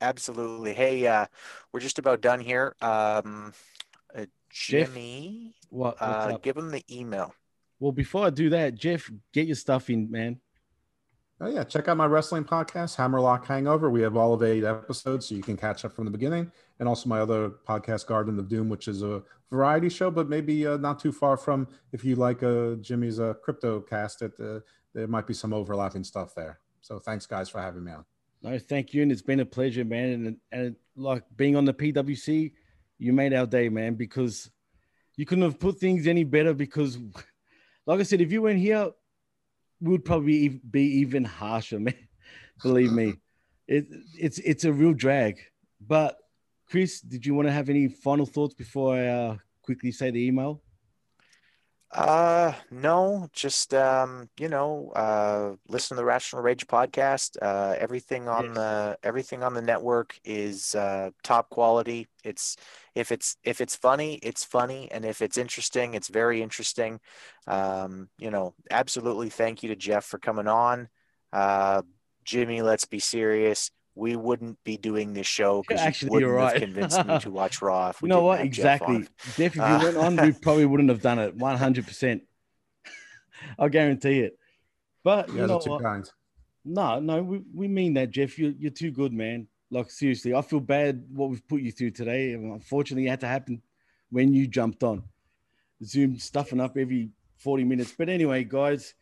[0.00, 0.74] absolutely.
[0.74, 1.26] Hey, uh,
[1.72, 2.74] we're just about done here.
[2.80, 3.52] Um,
[4.14, 7.34] uh, Jimmy, Jeff, what, uh, give him the email.
[7.78, 10.40] Well, before I do that, Jeff, get your stuff in, man.
[11.42, 13.88] Oh yeah, check out my wrestling podcast, Hammerlock Hangover.
[13.88, 16.86] We have all of eight episodes, so you can catch up from the beginning, and
[16.86, 20.76] also my other podcast, Garden of Doom, which is a variety show, but maybe uh,
[20.76, 24.20] not too far from if you like uh, Jimmy's uh, crypto cast.
[24.20, 24.60] It uh,
[24.92, 26.58] there might be some overlapping stuff there.
[26.82, 28.04] So thanks, guys, for having me on.
[28.42, 30.12] No, thank you, and it's been a pleasure, man.
[30.12, 32.52] And and like being on the PWC,
[32.98, 34.50] you made our day, man, because
[35.16, 36.54] you couldn't have put things any better.
[36.54, 36.98] Because,
[37.86, 38.90] like I said, if you weren't here,
[39.80, 41.94] we would probably be even harsher, man.
[42.62, 43.14] Believe me,
[43.66, 43.86] it,
[44.18, 45.38] it's it's a real drag.
[45.86, 46.16] But
[46.68, 50.24] Chris, did you want to have any final thoughts before I uh, quickly say the
[50.26, 50.62] email?
[51.92, 57.36] Uh, no, just um, you know, uh, listen to the Rational Rage podcast.
[57.42, 58.54] Uh, everything on yes.
[58.54, 62.06] the everything on the network is uh, top quality.
[62.22, 62.56] It's
[62.94, 67.00] if it's if it's funny, it's funny, and if it's interesting, it's very interesting.
[67.48, 69.28] Um, you know, absolutely.
[69.28, 70.88] Thank you to Jeff for coming on.
[71.32, 71.82] Uh,
[72.24, 76.60] Jimmy, let's be serious we wouldn't be doing this show because actually you are right.
[76.60, 77.90] convinced me to watch Raw.
[77.90, 78.40] if you know what?
[78.40, 79.06] Exactly.
[79.36, 81.36] Jeff, if you uh, went on, we probably wouldn't have done it.
[81.36, 82.22] One hundred percent.
[83.58, 84.38] I'll guarantee it.
[85.04, 85.82] But you, you know what?
[85.82, 86.10] Kind.
[86.64, 88.38] No, no, we, we mean that, Jeff.
[88.38, 89.46] You're you're too good, man.
[89.70, 92.32] Like seriously, I feel bad what we've put you through today.
[92.32, 93.62] Unfortunately, it had to happen
[94.10, 95.04] when you jumped on.
[95.84, 97.94] Zoom stuffing up every 40 minutes.
[97.96, 98.94] But anyway, guys,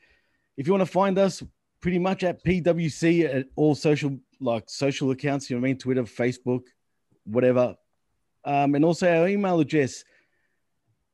[0.56, 1.42] if you want to find us,
[1.80, 5.78] pretty much at PWC at all social like social accounts, you know what I mean?
[5.78, 6.62] Twitter, Facebook,
[7.24, 7.76] whatever.
[8.44, 10.04] Um, and also our email address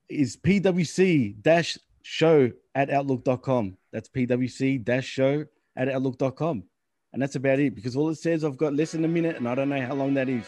[0.09, 3.76] is pwc dash show at outlook.com.
[3.92, 5.46] That's pwc dash show
[5.76, 6.64] at outlook.com.
[7.12, 9.48] And that's about it because all it says I've got less than a minute and
[9.48, 10.44] I don't know how long that is.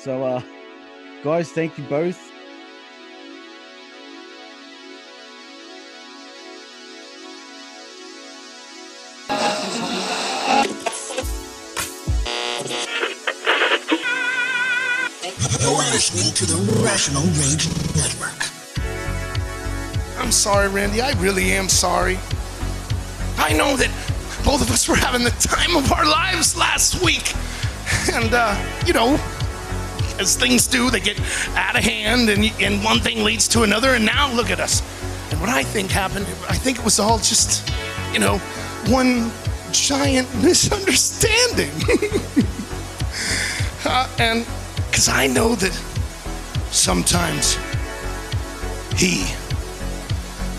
[0.00, 0.42] So uh
[1.22, 2.37] guys, thank you both.
[16.12, 18.48] Listening to the Rational Rage Network.
[20.18, 21.02] I'm sorry, Randy.
[21.02, 22.18] I really am sorry.
[23.36, 23.90] I know that
[24.42, 27.34] both of us were having the time of our lives last week.
[28.10, 28.56] And, uh,
[28.86, 29.20] you know,
[30.18, 31.20] as things do, they get
[31.56, 34.80] out of hand, and, and one thing leads to another, and now look at us.
[35.30, 37.70] And what I think happened, I think it was all just,
[38.14, 38.38] you know,
[38.86, 39.30] one
[39.72, 41.70] giant misunderstanding.
[43.84, 44.46] uh, and
[44.90, 45.87] because I know that
[46.70, 47.54] sometimes
[48.96, 49.24] he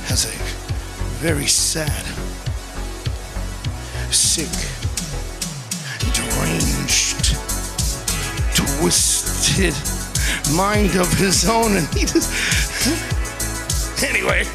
[0.06, 0.38] has a
[1.20, 2.06] very sad,
[4.12, 4.50] sick,
[6.14, 7.36] deranged,
[8.56, 9.76] twisted
[10.56, 12.30] mind of his own, and he just.
[14.04, 14.44] anyway,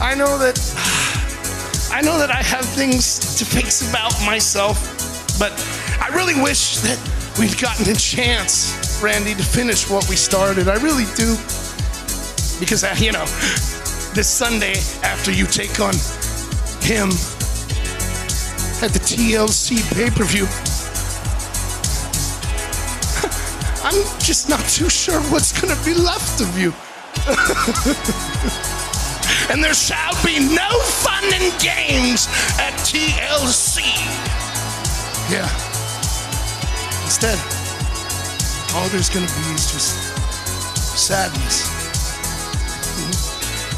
[0.00, 0.58] I know that.
[1.92, 5.52] I know that I have things to fix about myself, but
[6.00, 6.98] I really wish that
[7.38, 10.68] we'd gotten a chance Randy, to finish what we started.
[10.68, 11.34] I really do.
[12.60, 13.24] Because, uh, you know,
[14.12, 15.94] this Sunday after you take on
[16.84, 17.08] him
[18.84, 20.44] at the TLC pay per view,
[23.84, 26.74] I'm just not too sure what's going to be left of you.
[29.50, 30.68] and there shall be no
[31.00, 32.28] fun and games
[32.58, 33.80] at TLC.
[35.32, 35.48] Yeah.
[37.04, 37.59] Instead,
[38.74, 39.96] all there's going to be is just
[40.96, 41.66] sadness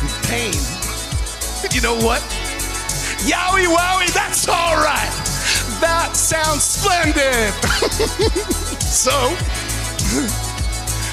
[0.02, 0.52] and pain.
[1.72, 2.20] You know what?
[3.24, 5.12] Yowie wowie, that's all right.
[5.80, 7.52] That sounds splendid.
[8.82, 9.12] so,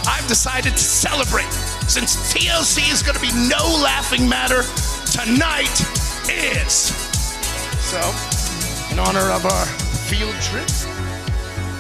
[0.10, 1.52] I've decided to celebrate.
[1.88, 4.64] Since TLC is going to be no laughing matter,
[5.12, 5.80] tonight
[6.30, 6.94] is.
[7.80, 8.00] So,
[8.92, 9.66] in honor of our
[10.10, 10.68] field trip,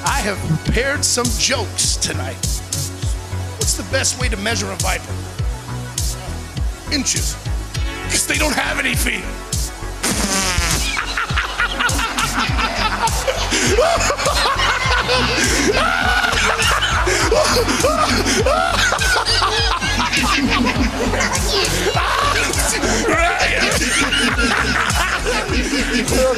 [0.05, 2.35] I have prepared some jokes tonight.
[3.57, 5.13] What's the best way to measure a viper?
[6.93, 7.35] Inches.
[8.05, 9.23] Because they don't have any feet.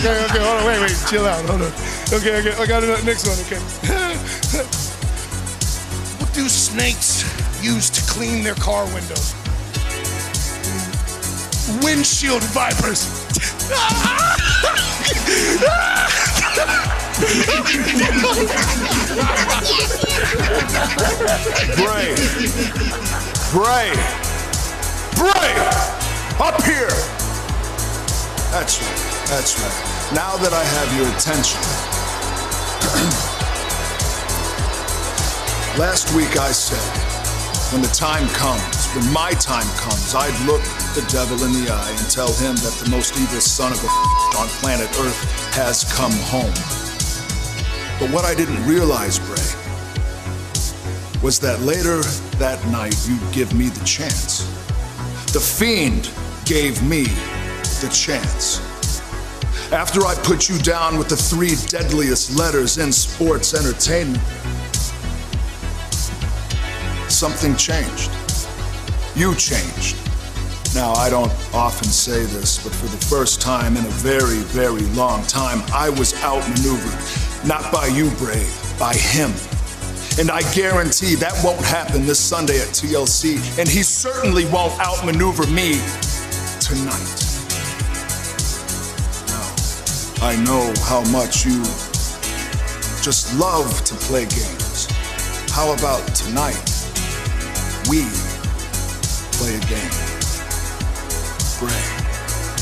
[0.01, 1.90] okay, okay, hold on, wait, wait, chill out, hold on.
[2.17, 3.05] Okay, okay, I got it.
[3.05, 3.55] Next one, okay.
[6.19, 7.23] What do snakes
[7.63, 9.33] use to clean their car windows?
[11.81, 13.07] Windshield vipers.
[21.77, 22.15] Bray.
[23.51, 23.91] Bray.
[25.15, 25.51] Bray!
[26.39, 26.91] Up here!
[28.51, 29.27] That's right.
[29.29, 30.13] That's right.
[30.13, 31.80] Now that I have your attention.
[35.79, 36.77] Last week I said,
[37.73, 40.61] when the time comes, when my time comes, I'd look
[40.93, 43.87] the devil in the eye and tell him that the most evil son of a
[44.37, 46.53] on planet Earth has come home.
[47.99, 49.37] But what I didn't realize, Bray,
[51.23, 52.01] was that later
[52.37, 54.43] that night you'd give me the chance.
[55.33, 56.11] The fiend
[56.45, 57.03] gave me
[57.79, 58.59] the chance.
[59.71, 64.21] After I put you down with the three deadliest letters in sports entertainment,
[67.09, 68.11] something changed.
[69.15, 69.95] You changed.
[70.75, 74.83] Now, I don't often say this, but for the first time in a very, very
[74.93, 77.47] long time, I was outmaneuvered.
[77.47, 78.45] Not by you, Bray,
[78.77, 79.31] by him.
[80.19, 85.47] And I guarantee that won't happen this Sunday at TLC, and he certainly won't outmaneuver
[85.47, 85.79] me
[86.59, 87.30] tonight.
[90.23, 91.63] I know how much you
[93.01, 94.85] just love to play games.
[95.49, 96.61] How about tonight?
[97.89, 98.05] We
[99.33, 99.89] play a game.
[101.57, 101.73] Bray,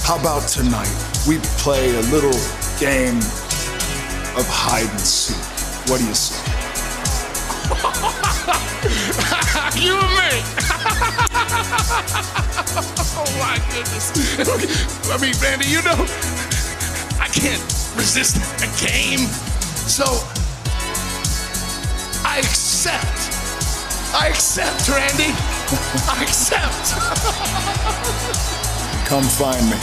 [0.08, 0.88] how about tonight?
[1.28, 2.40] We play a little
[2.80, 3.18] game
[4.40, 5.36] of hide and seek.
[5.92, 6.40] What do you say?
[9.84, 10.32] you and me.
[13.20, 14.16] oh my goodness.
[15.12, 16.08] I mean, Randy, you know,
[17.34, 17.62] can't
[17.96, 19.28] resist a game.
[19.88, 20.06] So
[22.26, 23.06] I accept.
[24.14, 25.34] I accept, Randy.
[26.10, 26.96] I accept.
[29.08, 29.78] Come find me.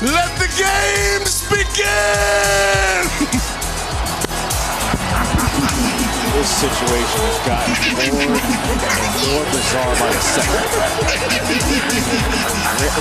[0.00, 1.88] Let the games begin.
[6.38, 7.74] This situation has gotten
[8.14, 10.62] more and more bizarre by the second.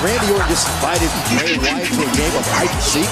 [0.02, 3.06] Randy Orton just invited Bray Wyatt to a game of hide and seek.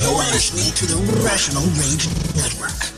[0.00, 2.06] You're listening to the Rational Rage
[2.36, 2.91] Network.